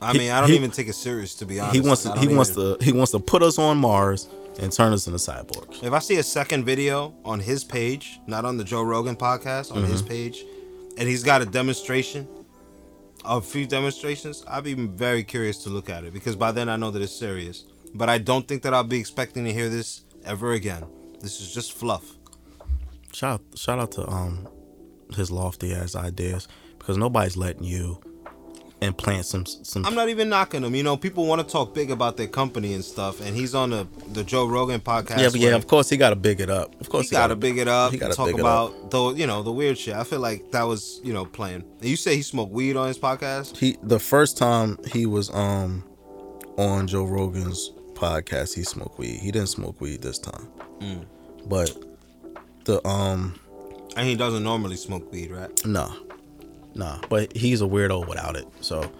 I 0.00 0.12
mean, 0.14 0.30
I 0.32 0.40
don't 0.40 0.50
he- 0.50 0.56
even 0.56 0.70
take 0.70 0.88
it 0.88 0.94
serious 0.94 1.34
to 1.36 1.46
be 1.46 1.60
honest. 1.60 1.74
He 1.74 1.80
wants 1.80 2.02
to 2.04 2.18
he 2.18 2.28
wants 2.28 2.50
to 2.54 2.76
he 2.80 2.92
wants 2.92 3.12
to 3.12 3.18
put 3.20 3.42
us 3.42 3.58
on 3.58 3.78
Mars 3.78 4.28
and 4.60 4.70
turn 4.72 4.92
us 4.92 5.06
into 5.06 5.18
cyborgs. 5.18 5.82
If 5.82 5.92
I 5.92 5.98
see 5.98 6.16
a 6.16 6.22
second 6.22 6.64
video 6.64 7.14
on 7.24 7.40
his 7.40 7.64
page, 7.64 8.20
not 8.26 8.44
on 8.44 8.56
the 8.56 8.64
Joe 8.64 8.82
Rogan 8.82 9.16
podcast, 9.16 9.70
on 9.72 9.78
Mm-hmm. 9.82 9.92
his 9.92 10.02
page, 10.02 10.44
and 10.98 11.08
he's 11.08 11.22
got 11.24 11.40
a 11.40 11.46
demonstration, 11.46 12.28
a 13.24 13.40
few 13.40 13.66
demonstrations, 13.66 14.44
I'd 14.48 14.64
be 14.64 14.74
very 14.74 15.24
curious 15.24 15.62
to 15.64 15.70
look 15.70 15.88
at 15.90 16.04
it 16.04 16.12
because 16.12 16.36
by 16.36 16.52
then 16.52 16.68
I 16.68 16.76
know 16.76 16.90
that 16.90 17.02
it's 17.02 17.16
serious. 17.16 17.64
But 17.94 18.08
I 18.08 18.18
don't 18.18 18.48
think 18.48 18.62
that 18.62 18.72
I'll 18.72 18.84
be 18.84 18.98
expecting 18.98 19.44
to 19.44 19.52
hear 19.52 19.68
this 19.68 20.04
ever 20.24 20.52
again. 20.52 20.86
This 21.20 21.40
is 21.40 21.52
just 21.52 21.72
fluff. 21.72 22.16
Shout 23.12 23.40
out, 23.40 23.58
shout 23.58 23.78
out 23.78 23.92
to 23.92 24.08
um 24.08 24.48
his 25.14 25.30
lofty 25.30 25.74
ass 25.74 25.94
ideas 25.94 26.48
because 26.78 26.96
nobody's 26.96 27.36
letting 27.36 27.64
you 27.64 28.00
implant 28.82 29.24
some 29.26 29.46
some. 29.46 29.86
I'm 29.86 29.94
not 29.94 30.08
even 30.08 30.28
knocking 30.28 30.62
him. 30.64 30.74
You 30.74 30.82
know, 30.82 30.96
people 30.96 31.26
want 31.26 31.40
to 31.40 31.46
talk 31.50 31.72
big 31.74 31.90
about 31.90 32.16
their 32.16 32.26
company 32.26 32.74
and 32.74 32.84
stuff, 32.84 33.20
and 33.20 33.36
he's 33.36 33.54
on 33.54 33.70
the 33.70 33.86
the 34.12 34.24
Joe 34.24 34.46
Rogan 34.46 34.80
podcast. 34.80 35.18
yeah, 35.18 35.28
but 35.30 35.40
yeah, 35.40 35.54
of 35.56 35.66
course 35.66 35.88
he 35.88 35.96
got 35.96 36.10
to 36.10 36.16
big 36.16 36.40
it 36.40 36.50
up. 36.50 36.78
Of 36.80 36.88
course 36.88 37.08
he 37.10 37.14
gotta 37.16 37.36
big 37.36 37.58
it 37.58 37.68
up. 37.68 37.92
He 37.92 37.98
gotta 37.98 38.14
talk 38.14 38.26
big 38.26 38.34
up. 38.36 38.40
about 38.40 38.90
the 38.90 39.14
you 39.14 39.26
know 39.26 39.42
the 39.42 39.52
weird 39.52 39.78
shit. 39.78 39.94
I 39.94 40.04
feel 40.04 40.20
like 40.20 40.50
that 40.52 40.64
was 40.64 41.00
you 41.04 41.12
know 41.12 41.24
playing. 41.24 41.64
And 41.80 41.88
you 41.88 41.96
say 41.96 42.16
he 42.16 42.22
smoked 42.22 42.52
weed 42.52 42.76
on 42.76 42.88
his 42.88 42.98
podcast. 42.98 43.56
He 43.56 43.76
the 43.82 43.98
first 44.00 44.36
time 44.36 44.78
he 44.92 45.06
was 45.06 45.30
um 45.30 45.84
on 46.58 46.86
Joe 46.86 47.04
Rogan's 47.04 47.70
podcast, 47.94 48.54
he 48.54 48.62
smoked 48.64 48.98
weed. 48.98 49.20
He 49.20 49.30
didn't 49.30 49.48
smoke 49.48 49.80
weed 49.80 50.02
this 50.02 50.18
time, 50.18 50.48
Mm. 50.80 51.04
but 51.46 51.72
the 52.64 52.86
um 52.86 53.38
And 53.96 54.06
he 54.08 54.16
doesn't 54.16 54.42
normally 54.42 54.76
smoke 54.76 55.10
weed, 55.12 55.30
right? 55.30 55.50
Nah, 55.64 55.92
nah. 56.74 56.98
But 57.08 57.36
he's 57.36 57.62
a 57.62 57.66
weirdo 57.66 58.06
without 58.08 58.36
it. 58.36 58.46
So 58.60 58.90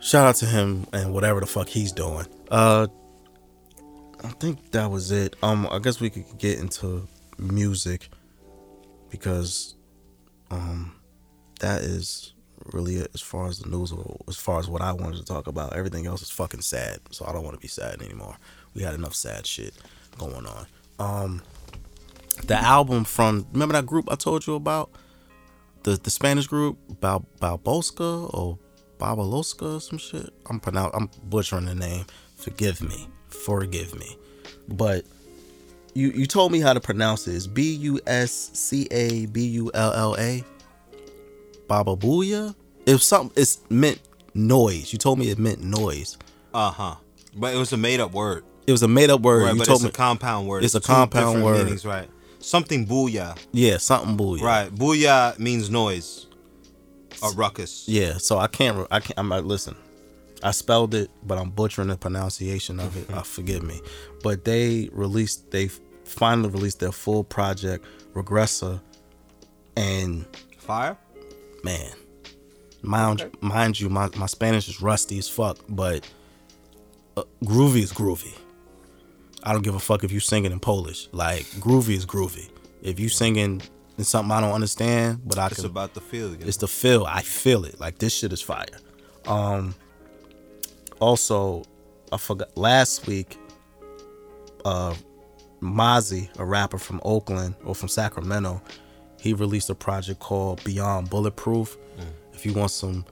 shout 0.00 0.26
out 0.26 0.36
to 0.36 0.46
him 0.46 0.86
and 0.92 1.12
whatever 1.12 1.40
the 1.40 1.46
fuck 1.46 1.68
he's 1.68 1.92
doing. 1.92 2.26
Uh, 2.50 2.88
I 4.24 4.28
think 4.28 4.70
that 4.72 4.90
was 4.90 5.10
it. 5.10 5.36
Um, 5.42 5.66
I 5.70 5.78
guess 5.78 6.00
we 6.00 6.10
could 6.10 6.38
get 6.38 6.58
into 6.58 7.08
music 7.38 8.08
because 9.10 9.74
um 10.50 10.94
that 11.60 11.82
is 11.82 12.34
really 12.72 12.96
it 12.96 13.10
as 13.14 13.20
far 13.20 13.48
as 13.48 13.58
the 13.58 13.68
news 13.68 13.92
as 14.28 14.36
far 14.36 14.58
as 14.58 14.68
what 14.68 14.82
I 14.82 14.92
wanted 14.92 15.18
to 15.18 15.24
talk 15.24 15.46
about. 15.46 15.74
Everything 15.74 16.06
else 16.06 16.22
is 16.22 16.30
fucking 16.30 16.60
sad, 16.62 17.00
so 17.10 17.24
I 17.26 17.32
don't 17.32 17.44
want 17.44 17.54
to 17.54 17.60
be 17.60 17.68
sad 17.68 18.00
anymore. 18.00 18.36
We 18.74 18.82
had 18.82 18.94
enough 18.94 19.14
sad 19.14 19.46
shit 19.46 19.74
going 20.18 20.46
on. 20.46 20.66
Um, 20.98 21.42
the 22.46 22.56
album 22.56 23.04
from 23.04 23.46
remember 23.52 23.72
that 23.74 23.86
group 23.86 24.08
I 24.10 24.14
told 24.14 24.46
you 24.46 24.54
about 24.54 24.90
the 25.82 25.92
the 25.92 26.10
Spanish 26.10 26.46
group 26.46 26.78
Bal 27.00 27.24
Balbosca 27.40 28.32
or 28.34 28.58
Babaloska 28.98 29.76
or 29.76 29.80
some 29.80 29.98
shit. 29.98 30.30
I'm 30.48 30.60
pronounce 30.60 30.94
I'm 30.94 31.10
butchering 31.24 31.66
the 31.66 31.74
name. 31.74 32.06
Forgive 32.36 32.82
me, 32.82 33.08
forgive 33.28 33.94
me. 33.94 34.16
But 34.68 35.04
you 35.94 36.10
you 36.10 36.26
told 36.26 36.52
me 36.52 36.60
how 36.60 36.72
to 36.72 36.80
pronounce 36.80 37.26
it. 37.28 37.34
It's 37.34 37.46
B 37.46 37.74
U 37.74 38.00
S 38.06 38.50
C 38.54 38.88
A 38.90 39.26
B 39.26 39.46
U 39.46 39.70
L 39.74 39.92
L 39.92 40.16
A. 40.18 40.44
Bababuya. 41.68 42.54
If 42.86 43.02
something 43.02 43.40
it's 43.40 43.58
meant 43.70 44.00
noise. 44.34 44.92
You 44.92 44.98
told 44.98 45.18
me 45.18 45.30
it 45.30 45.38
meant 45.38 45.62
noise. 45.62 46.18
Uh 46.54 46.70
huh. 46.70 46.94
But 47.34 47.54
it 47.54 47.58
was 47.58 47.72
a 47.72 47.76
made 47.76 48.00
up 48.00 48.12
word. 48.12 48.44
It 48.66 48.72
was 48.72 48.82
a 48.82 48.88
made 48.88 49.10
up 49.10 49.20
word. 49.20 49.44
Right, 49.44 49.54
you 49.54 49.64
told 49.64 49.76
it's 49.78 49.84
me 49.84 49.88
a 49.90 49.92
compound 49.92 50.46
word. 50.46 50.64
It's 50.64 50.74
a 50.74 50.80
compound 50.80 51.44
word. 51.44 51.64
Meanings, 51.64 51.84
right. 51.84 52.08
Something 52.42 52.86
booyah. 52.86 53.38
yeah, 53.52 53.76
something 53.78 54.16
booyah. 54.16 54.42
Right. 54.42 54.74
Booyah 54.74 55.38
means 55.38 55.70
noise. 55.70 56.26
A 57.22 57.30
ruckus. 57.36 57.84
Yeah, 57.88 58.18
so 58.18 58.38
I 58.38 58.48
can't. 58.48 58.86
I 58.90 59.00
can't. 59.00 59.18
I'm 59.18 59.28
not 59.28 59.44
listen. 59.44 59.76
I 60.42 60.50
spelled 60.50 60.92
it, 60.94 61.08
but 61.22 61.38
I'm 61.38 61.50
butchering 61.50 61.86
the 61.88 61.96
pronunciation 61.96 62.80
of 62.80 62.96
it. 62.96 63.08
uh, 63.14 63.22
forgive 63.22 63.62
me. 63.62 63.80
But 64.24 64.44
they 64.44 64.88
released. 64.92 65.50
They 65.52 65.68
finally 66.04 66.48
released 66.48 66.80
their 66.80 66.90
full 66.90 67.22
project, 67.22 67.84
Regresa, 68.12 68.80
and 69.76 70.26
Fire? 70.58 70.96
man, 71.62 71.92
mind 72.82 73.30
mind 73.40 73.78
you, 73.78 73.88
my 73.88 74.08
my 74.16 74.26
Spanish 74.26 74.68
is 74.68 74.82
rusty 74.82 75.18
as 75.18 75.28
fuck, 75.28 75.58
but 75.68 76.08
uh, 77.16 77.22
groovy 77.44 77.82
is 77.82 77.92
groovy. 77.92 78.36
I 79.42 79.52
don't 79.52 79.62
give 79.62 79.74
a 79.74 79.80
fuck 79.80 80.04
if 80.04 80.12
you 80.12 80.20
singing 80.20 80.52
in 80.52 80.60
Polish. 80.60 81.08
Like 81.12 81.44
groovy 81.60 81.96
is 81.96 82.06
groovy. 82.06 82.50
If 82.82 82.98
you 83.00 83.08
singing 83.08 83.62
in 83.98 84.04
something 84.04 84.30
I 84.32 84.40
don't 84.40 84.52
understand, 84.52 85.20
but 85.24 85.38
I 85.38 85.42
can 85.48 85.52
It's 85.52 85.60
can 85.60 85.70
about 85.70 85.94
the 85.94 86.00
feel. 86.00 86.32
Again. 86.32 86.48
it's 86.48 86.56
the 86.58 86.68
feel. 86.68 87.04
I 87.04 87.22
feel 87.22 87.64
it. 87.64 87.78
Like 87.80 87.98
this 87.98 88.14
shit 88.14 88.32
is 88.32 88.40
fire. 88.42 88.66
Um 89.26 89.74
also 91.00 91.64
I 92.12 92.16
forgot 92.18 92.56
last 92.56 93.06
week 93.06 93.38
uh 94.64 94.94
Mozzy, 95.60 96.28
a 96.38 96.44
rapper 96.44 96.78
from 96.78 97.00
Oakland 97.04 97.54
or 97.64 97.74
from 97.74 97.88
Sacramento, 97.88 98.60
he 99.20 99.32
released 99.32 99.70
a 99.70 99.74
project 99.76 100.18
called 100.18 100.62
Beyond 100.64 101.08
Bulletproof. 101.08 101.76
If 102.32 102.44
you 102.44 102.52
want 102.52 102.72
some 102.72 103.04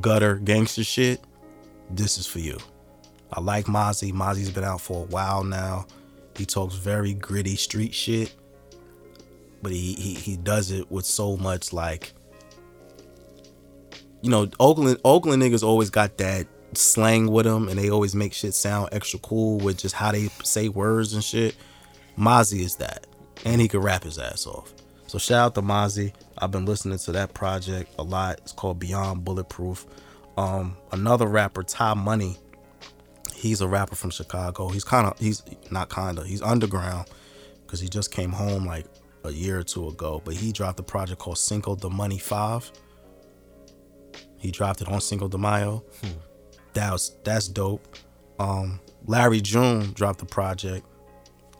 gutter 0.00 0.36
gangster 0.36 0.82
shit, 0.82 1.20
this 1.90 2.18
is 2.18 2.26
for 2.26 2.40
you. 2.40 2.58
I 3.32 3.40
like 3.40 3.66
Mozzy. 3.66 4.12
Mozzy's 4.12 4.50
been 4.50 4.64
out 4.64 4.80
for 4.80 5.02
a 5.02 5.06
while 5.06 5.44
now. 5.44 5.86
He 6.36 6.46
talks 6.46 6.74
very 6.74 7.14
gritty 7.14 7.56
street 7.56 7.94
shit, 7.94 8.34
but 9.62 9.72
he 9.72 9.94
he, 9.94 10.14
he 10.14 10.36
does 10.36 10.70
it 10.70 10.90
with 10.90 11.06
so 11.06 11.36
much 11.36 11.72
like 11.72 12.12
you 14.24 14.30
know, 14.30 14.48
Oakland 14.58 14.98
Oakland 15.04 15.42
niggas 15.42 15.62
always 15.62 15.90
got 15.90 16.16
that 16.16 16.46
slang 16.72 17.30
with 17.30 17.44
them, 17.44 17.68
and 17.68 17.78
they 17.78 17.90
always 17.90 18.14
make 18.14 18.32
shit 18.32 18.54
sound 18.54 18.88
extra 18.90 19.18
cool 19.18 19.58
with 19.58 19.76
just 19.76 19.94
how 19.94 20.12
they 20.12 20.28
say 20.42 20.70
words 20.70 21.12
and 21.12 21.22
shit. 21.22 21.54
Mozzy 22.18 22.60
is 22.60 22.76
that, 22.76 23.06
and 23.44 23.60
he 23.60 23.68
can 23.68 23.80
rap 23.80 24.02
his 24.02 24.18
ass 24.18 24.46
off. 24.46 24.72
So 25.08 25.18
shout 25.18 25.46
out 25.46 25.54
to 25.56 25.62
Mozzy. 25.62 26.14
I've 26.38 26.50
been 26.50 26.64
listening 26.64 26.96
to 26.98 27.12
that 27.12 27.34
project 27.34 27.94
a 27.98 28.02
lot. 28.02 28.38
It's 28.38 28.52
called 28.52 28.78
Beyond 28.78 29.26
Bulletproof. 29.26 29.84
Um, 30.38 30.78
another 30.90 31.26
rapper, 31.26 31.62
Ty 31.62 31.92
Money. 31.92 32.38
He's 33.44 33.60
a 33.60 33.68
rapper 33.68 33.94
from 33.94 34.08
Chicago. 34.08 34.70
He's 34.70 34.84
kind 34.84 35.06
of 35.06 35.18
he's 35.18 35.42
not 35.70 35.90
kind 35.90 36.18
of 36.18 36.24
he's 36.24 36.40
underground 36.40 37.10
because 37.60 37.78
he 37.78 37.88
just 37.90 38.10
came 38.10 38.32
home 38.32 38.64
like 38.64 38.86
a 39.22 39.30
year 39.30 39.58
or 39.58 39.62
two 39.62 39.86
ago. 39.86 40.22
But 40.24 40.32
he 40.32 40.50
dropped 40.50 40.80
a 40.80 40.82
project 40.82 41.20
called 41.20 41.36
Cinco 41.36 41.76
de 41.76 41.90
Money 41.90 42.16
Five. 42.16 42.72
He 44.38 44.50
dropped 44.50 44.80
it 44.80 44.88
on 44.88 44.98
Cinco 45.02 45.28
de 45.28 45.36
Mayo. 45.36 45.84
That 46.72 46.90
was 46.90 47.18
that's 47.22 47.46
dope. 47.46 47.86
Um, 48.38 48.80
Larry 49.04 49.42
June 49.42 49.92
dropped 49.92 50.22
a 50.22 50.24
project. 50.24 50.86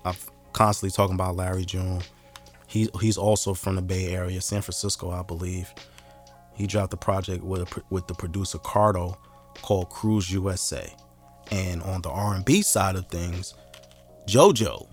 I'm 0.06 0.14
constantly 0.54 0.96
talking 0.96 1.16
about 1.16 1.36
Larry 1.36 1.66
June. 1.66 2.00
He 2.66 2.88
he's 2.98 3.18
also 3.18 3.52
from 3.52 3.76
the 3.76 3.82
Bay 3.82 4.06
Area, 4.14 4.40
San 4.40 4.62
Francisco, 4.62 5.10
I 5.10 5.22
believe. 5.22 5.70
He 6.54 6.66
dropped 6.66 6.94
a 6.94 6.96
project 6.96 7.44
with 7.44 7.76
a, 7.76 7.82
with 7.90 8.06
the 8.06 8.14
producer 8.14 8.56
Cardo 8.56 9.18
called 9.60 9.90
Cruise 9.90 10.32
USA. 10.32 10.90
And 11.54 11.84
on 11.84 12.02
the 12.02 12.10
R&B 12.10 12.62
side 12.62 12.96
of 12.96 13.06
things, 13.06 13.54
JoJo. 14.26 14.88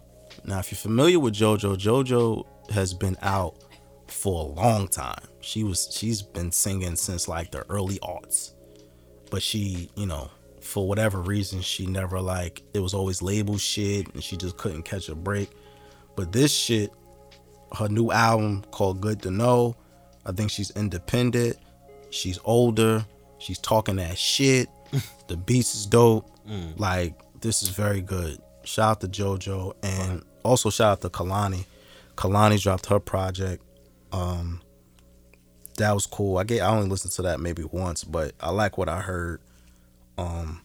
Now, 0.45 0.59
if 0.59 0.71
you're 0.71 0.77
familiar 0.77 1.19
with 1.19 1.33
JoJo, 1.33 1.75
JoJo 1.75 2.45
has 2.71 2.93
been 2.93 3.17
out 3.23 3.55
for 4.07 4.45
a 4.45 4.47
long 4.47 4.87
time. 4.87 5.23
She 5.39 5.63
was 5.63 5.89
she's 5.91 6.21
been 6.21 6.51
singing 6.51 6.95
since 6.95 7.27
like 7.27 7.49
the 7.49 7.65
early 7.69 7.97
aughts. 7.99 8.51
But 9.31 9.41
she, 9.41 9.89
you 9.95 10.05
know, 10.05 10.29
for 10.61 10.87
whatever 10.87 11.19
reason, 11.19 11.61
she 11.61 11.87
never 11.87 12.21
like 12.21 12.61
it 12.75 12.79
was 12.79 12.93
always 12.93 13.23
label 13.23 13.57
shit 13.57 14.13
and 14.13 14.23
she 14.23 14.37
just 14.37 14.57
couldn't 14.57 14.83
catch 14.83 15.09
a 15.09 15.15
break. 15.15 15.49
But 16.15 16.31
this 16.31 16.53
shit, 16.53 16.91
her 17.75 17.89
new 17.89 18.11
album 18.11 18.63
called 18.69 19.01
Good 19.01 19.19
to 19.23 19.31
Know, 19.31 19.75
I 20.27 20.31
think 20.31 20.51
she's 20.51 20.69
independent. 20.71 21.57
She's 22.11 22.37
older. 22.43 23.03
She's 23.39 23.57
talking 23.57 23.95
that 23.95 24.15
shit. 24.15 24.69
the 25.27 25.37
beats 25.37 25.73
is 25.73 25.87
dope. 25.87 26.30
Like 26.77 27.15
this 27.41 27.63
is 27.63 27.69
very 27.69 28.01
good. 28.01 28.39
Shout 28.63 28.91
out 28.91 29.01
to 29.01 29.07
JoJo 29.07 29.73
and 29.83 30.23
also 30.43 30.69
shout 30.69 30.91
out 30.91 31.01
to 31.01 31.09
Kehlani. 31.09 31.65
Kehlani 32.15 32.61
dropped 32.61 32.87
her 32.87 32.99
project. 32.99 33.63
Um, 34.11 34.61
that 35.77 35.93
was 35.93 36.05
cool. 36.05 36.37
I 36.37 36.43
get 36.43 36.61
I 36.61 36.67
only 36.67 36.89
listened 36.89 37.13
to 37.13 37.21
that 37.23 37.39
maybe 37.39 37.63
once, 37.63 38.03
but 38.03 38.33
I 38.39 38.51
like 38.51 38.77
what 38.77 38.89
I 38.89 39.01
heard. 39.01 39.41
Um, 40.17 40.61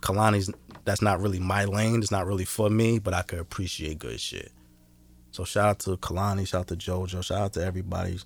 Kehlani's 0.00 0.50
that's 0.84 1.02
not 1.02 1.20
really 1.20 1.38
my 1.38 1.64
lane. 1.64 2.00
It's 2.00 2.10
not 2.10 2.26
really 2.26 2.44
for 2.44 2.70
me, 2.70 2.98
but 2.98 3.14
I 3.14 3.22
could 3.22 3.38
appreciate 3.38 3.98
good 3.98 4.20
shit. 4.20 4.52
So 5.32 5.44
shout 5.44 5.68
out 5.68 5.78
to 5.80 5.96
Kehlani, 5.96 6.46
shout 6.46 6.62
out 6.62 6.66
to 6.68 6.76
JoJo, 6.76 7.24
shout 7.24 7.40
out 7.40 7.52
to 7.54 7.64
everybody 7.64 8.18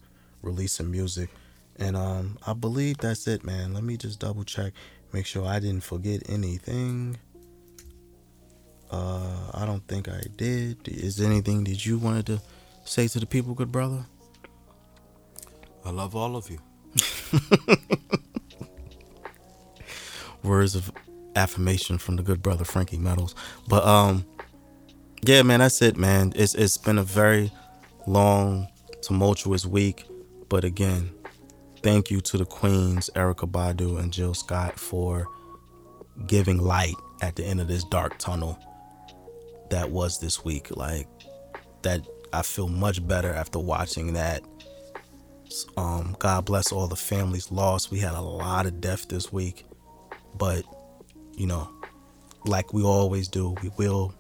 releasing 0.43 0.91
music. 0.91 1.31
And 1.77 1.97
um, 1.97 2.39
I 2.47 2.53
believe 2.55 2.99
that's 2.99 3.27
it, 3.27 3.45
man. 3.45 3.75
Let 3.75 3.83
me 3.85 3.97
just 3.97 4.21
double 4.21 4.45
check, 4.45 4.73
make 5.15 5.27
sure 5.27 5.47
I 5.47 5.61
didn't 5.61 5.85
forget 5.85 6.29
anything. 6.29 7.17
Uh, 8.91 9.53
I 9.55 9.65
don't 9.65 9.87
think 9.87 10.09
I 10.09 10.21
did. 10.37 10.89
Is 10.89 11.17
there 11.17 11.31
anything 11.31 11.63
that 11.65 11.87
you 11.87 11.99
wanted 11.99 12.27
to 12.27 12.43
say 12.85 13.07
to 13.07 13.21
the 13.21 13.27
people, 13.27 13.55
good 13.55 13.71
brother? 13.71 14.05
I 15.85 15.91
love 15.91 16.17
all 16.17 16.35
of 16.35 16.51
you. 16.51 16.59
Words 20.43 20.75
of 20.75 20.91
affirmation 21.37 21.97
from 21.99 22.17
the 22.17 22.25
good 22.25 22.43
brother 22.43 22.65
Frankie 22.65 22.99
Metals. 22.99 23.37
But 23.69 23.87
um, 23.87 24.27
yeah, 25.23 25.43
man, 25.43 25.61
that's 25.61 25.81
it, 25.81 25.97
man. 25.97 26.33
It's 26.35 26.57
it's 26.57 26.77
been 26.77 26.99
a 26.99 27.05
very 27.05 27.53
long, 28.09 28.67
tumultuous 29.01 29.65
week, 29.65 30.07
but 30.49 30.65
again, 30.65 31.14
thank 31.85 32.11
you 32.11 32.23
to 32.23 32.39
the 32.39 32.47
queens 32.47 33.11
Erykah 33.15 33.51
Badu 33.51 33.99
and 34.01 34.11
Jill 34.11 34.33
Scott 34.33 34.81
for 34.81 35.29
giving 36.27 36.57
light 36.57 36.95
at 37.21 37.37
the 37.37 37.45
end 37.45 37.61
of 37.61 37.69
this 37.69 37.85
dark 37.85 38.19
tunnel 38.19 38.59
that 39.69 39.91
was 39.91 40.19
this 40.19 40.43
week. 40.43 40.75
Like 40.75 41.07
that, 41.83 42.01
I 42.33 42.41
feel 42.41 42.69
much 42.69 43.07
better 43.07 43.31
after 43.35 43.59
watching 43.59 44.15
that. 44.15 44.43
Um, 45.77 46.17
God 46.19 46.47
bless 46.47 46.73
all 46.73 46.89
the 46.89 46.97
families 46.97 47.53
lost. 47.53 47.91
We 47.91 47.99
had 47.99 48.15
a 48.15 48.21
lot 48.21 48.65
of 48.65 48.81
death 48.81 49.07
this 49.09 49.31
week, 49.31 49.67
but 50.37 50.65
you 51.37 51.47
know, 51.47 51.69
like 52.47 52.73
we 52.73 52.83
always 52.83 53.29
do, 53.29 53.55
we 53.63 53.71
will 53.77 54.15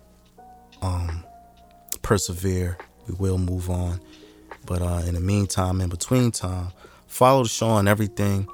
um, 0.82 1.24
persevere. 2.02 2.76
We 3.08 3.14
will 3.14 3.38
move 3.38 3.70
on. 3.70 4.00
But 4.66 4.82
uh, 4.82 5.02
in 5.06 5.14
the 5.14 5.20
meantime, 5.20 5.80
in 5.80 5.88
between 5.88 6.30
time, 6.30 6.72
follow 7.14 7.44
the 7.44 7.48
show 7.48 7.68
on 7.68 7.86
everything. 7.86 8.48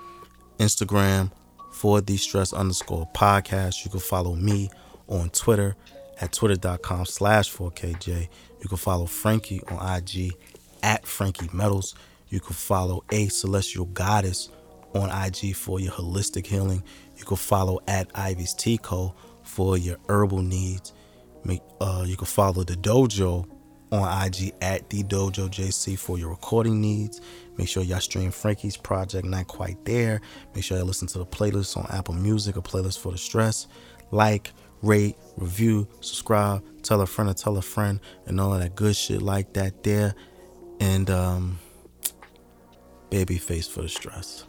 Instagram 0.58 1.32
for 1.72 2.02
the 2.02 2.18
stress 2.18 2.52
underscore 2.52 3.08
podcast. 3.14 3.84
You 3.84 3.90
can 3.90 4.00
follow 4.00 4.34
me 4.34 4.70
on 5.08 5.30
Twitter 5.30 5.76
at 6.20 6.32
twitter.com 6.32 7.06
slash 7.06 7.50
4KJ. 7.52 8.28
You 8.62 8.68
can 8.68 8.76
follow 8.76 9.06
Frankie 9.06 9.62
on 9.68 9.96
IG 9.96 10.34
at 10.82 11.06
Frankie 11.06 11.48
Metals. 11.54 11.94
You 12.28 12.40
can 12.40 12.54
follow 12.54 13.02
A 13.10 13.28
Celestial 13.28 13.86
Goddess 13.86 14.50
on 14.94 15.08
IG 15.08 15.56
for 15.56 15.80
your 15.80 15.92
holistic 15.92 16.46
healing. 16.46 16.82
You 17.16 17.24
can 17.24 17.38
follow 17.38 17.80
at 17.88 18.10
Ivy's 18.14 18.52
Tico 18.52 19.14
for 19.42 19.78
your 19.78 19.96
herbal 20.10 20.42
needs. 20.42 20.92
Make 21.44 21.62
uh, 21.80 22.04
you 22.06 22.18
can 22.18 22.26
follow 22.26 22.62
the 22.64 22.74
dojo 22.74 23.46
on 23.92 24.26
IG 24.26 24.52
at 24.60 24.88
the 24.90 25.02
dojo 25.02 25.48
JC 25.48 25.98
for 25.98 26.18
your 26.18 26.28
recording 26.30 26.80
needs. 26.80 27.20
Make 27.60 27.68
sure 27.68 27.82
y'all 27.82 28.00
stream 28.00 28.30
Frankie's 28.30 28.78
project, 28.78 29.26
not 29.26 29.46
quite 29.46 29.84
there. 29.84 30.22
Make 30.54 30.64
sure 30.64 30.78
y'all 30.78 30.86
listen 30.86 31.06
to 31.08 31.18
the 31.18 31.26
playlist 31.26 31.76
on 31.76 31.86
Apple 31.90 32.14
Music, 32.14 32.56
a 32.56 32.62
playlist 32.62 32.98
for 32.98 33.12
the 33.12 33.18
stress. 33.18 33.66
Like, 34.10 34.54
rate, 34.80 35.16
review, 35.36 35.86
subscribe, 36.00 36.64
tell 36.82 37.02
a 37.02 37.06
friend 37.06 37.28
to 37.28 37.34
tell 37.34 37.58
a 37.58 37.62
friend, 37.62 38.00
and 38.24 38.40
all 38.40 38.54
of 38.54 38.60
that 38.60 38.76
good 38.76 38.96
shit 38.96 39.20
like 39.20 39.52
that 39.52 39.82
there. 39.82 40.14
And 40.80 41.10
um, 41.10 41.58
baby 43.10 43.36
face 43.36 43.68
for 43.68 43.82
the 43.82 43.90
stress. 43.90 44.46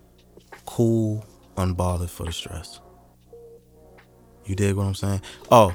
cool, 0.64 1.26
unbothered 1.56 2.08
for 2.08 2.24
the 2.24 2.32
stress. 2.32 2.80
You 4.46 4.54
dig 4.54 4.74
what 4.74 4.84
I'm 4.84 4.94
saying? 4.94 5.20
Oh, 5.50 5.74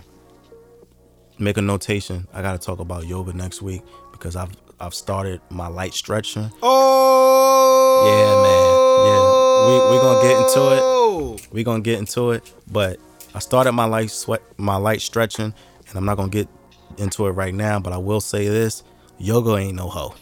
make 1.38 1.58
a 1.58 1.62
notation. 1.62 2.28
I 2.34 2.42
gotta 2.42 2.58
talk 2.58 2.80
about 2.80 3.06
yoga 3.06 3.32
next 3.32 3.62
week 3.62 3.84
because 4.12 4.36
I've 4.36 4.50
I've 4.84 4.94
started 4.94 5.40
my 5.50 5.68
light 5.68 5.94
stretching. 5.94 6.52
Oh, 6.62 8.04
Yeah, 8.06 8.36
man. 8.44 8.74
Yeah, 9.08 9.68
we 9.68 9.96
we 9.96 10.02
gonna 10.02 10.22
get 10.22 10.38
into 10.42 10.62
it. 10.76 11.54
We 11.54 11.64
gonna 11.64 11.82
get 11.82 12.00
into 12.00 12.32
it. 12.32 12.52
But 12.72 13.00
I 13.34 13.40
started 13.40 13.72
my 13.72 13.86
light 13.86 14.12
sweat, 14.12 14.42
my 14.58 14.76
light 14.76 15.02
stretching, 15.02 15.54
and 15.88 15.96
I'm 15.96 16.06
not 16.06 16.18
gonna 16.18 16.30
get 16.30 16.48
into 16.98 17.28
it 17.28 17.32
right 17.32 17.54
now. 17.54 17.80
But 17.80 17.94
I 17.94 17.98
will 17.98 18.22
say 18.22 18.48
this: 18.48 18.84
yoga 19.18 19.56
ain't 19.56 19.76
no 19.76 19.88
hoe. 19.88 20.16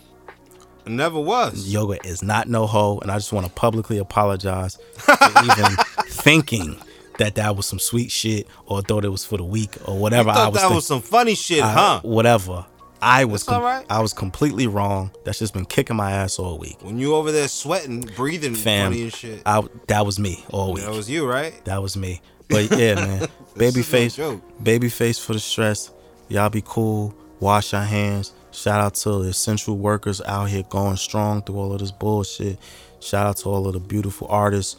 It 0.85 0.91
never 0.91 1.19
was. 1.19 1.67
Yoga 1.71 1.97
is 2.05 2.21
not 2.23 2.47
no 2.47 2.65
hoe, 2.67 2.99
and 2.99 3.11
I 3.11 3.15
just 3.15 3.33
want 3.33 3.45
to 3.47 3.51
publicly 3.51 3.97
apologize 3.97 4.77
for 4.97 5.13
even 5.43 5.75
thinking 6.07 6.77
that 7.17 7.35
that 7.35 7.55
was 7.55 7.65
some 7.67 7.77
sweet 7.79 8.09
shit 8.11 8.47
or 8.65 8.81
thought 8.81 9.05
it 9.05 9.09
was 9.09 9.23
for 9.25 9.37
the 9.37 9.43
week 9.43 9.75
or 9.87 9.97
whatever. 9.97 10.29
I 10.31 10.45
I 10.45 10.47
was 10.47 10.55
that 10.55 10.61
think- 10.67 10.75
was 10.75 10.85
some 10.87 11.01
funny 11.01 11.35
shit, 11.35 11.63
I- 11.63 11.71
huh? 11.71 11.99
Whatever. 12.03 12.65
I 13.01 13.25
was 13.25 13.43
That's 13.43 13.55
all 13.55 13.63
right. 13.63 13.85
I 13.89 14.01
was 14.01 14.13
completely 14.13 14.67
wrong. 14.67 15.11
That's 15.23 15.39
just 15.39 15.53
been 15.53 15.65
kicking 15.65 15.95
my 15.95 16.11
ass 16.11 16.37
all 16.37 16.57
week. 16.59 16.77
When 16.81 16.99
you 16.99 17.15
over 17.15 17.31
there 17.31 17.47
sweating, 17.47 18.01
breathing 18.15 18.53
Fam, 18.53 18.91
funny 18.91 19.03
and 19.03 19.13
shit. 19.13 19.41
I 19.45 19.63
that 19.87 20.05
was 20.05 20.19
me 20.19 20.43
all 20.51 20.73
week. 20.73 20.83
That 20.83 20.93
was 20.93 21.09
you, 21.09 21.27
right? 21.27 21.53
That 21.65 21.81
was 21.81 21.97
me. 21.97 22.21
But 22.47 22.77
yeah, 22.77 22.95
man. 22.95 23.27
baby 23.57 23.79
is 23.79 24.17
no 24.17 24.37
face, 24.37 24.41
baby 24.61 24.89
face 24.89 25.17
for 25.17 25.33
the 25.33 25.39
stress. 25.39 25.91
Y'all 26.29 26.49
be 26.49 26.63
cool. 26.63 27.15
Wash 27.39 27.73
your 27.73 27.81
hands. 27.81 28.33
Shout 28.51 28.79
out 28.79 28.95
to 28.95 29.23
the 29.23 29.29
essential 29.29 29.77
workers 29.77 30.21
out 30.21 30.49
here 30.49 30.63
going 30.63 30.97
strong 30.97 31.41
through 31.41 31.57
all 31.57 31.73
of 31.73 31.79
this 31.79 31.91
bullshit. 31.91 32.59
Shout 32.99 33.25
out 33.25 33.37
to 33.37 33.49
all 33.49 33.65
of 33.67 33.73
the 33.73 33.79
beautiful 33.79 34.27
artists 34.27 34.75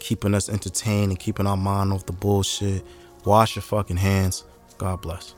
keeping 0.00 0.34
us 0.34 0.48
entertained 0.48 1.12
and 1.12 1.18
keeping 1.18 1.46
our 1.46 1.56
mind 1.56 1.92
off 1.92 2.06
the 2.06 2.12
bullshit. 2.12 2.82
Wash 3.24 3.54
your 3.54 3.62
fucking 3.62 3.98
hands. 3.98 4.44
God 4.78 5.02
bless. 5.02 5.34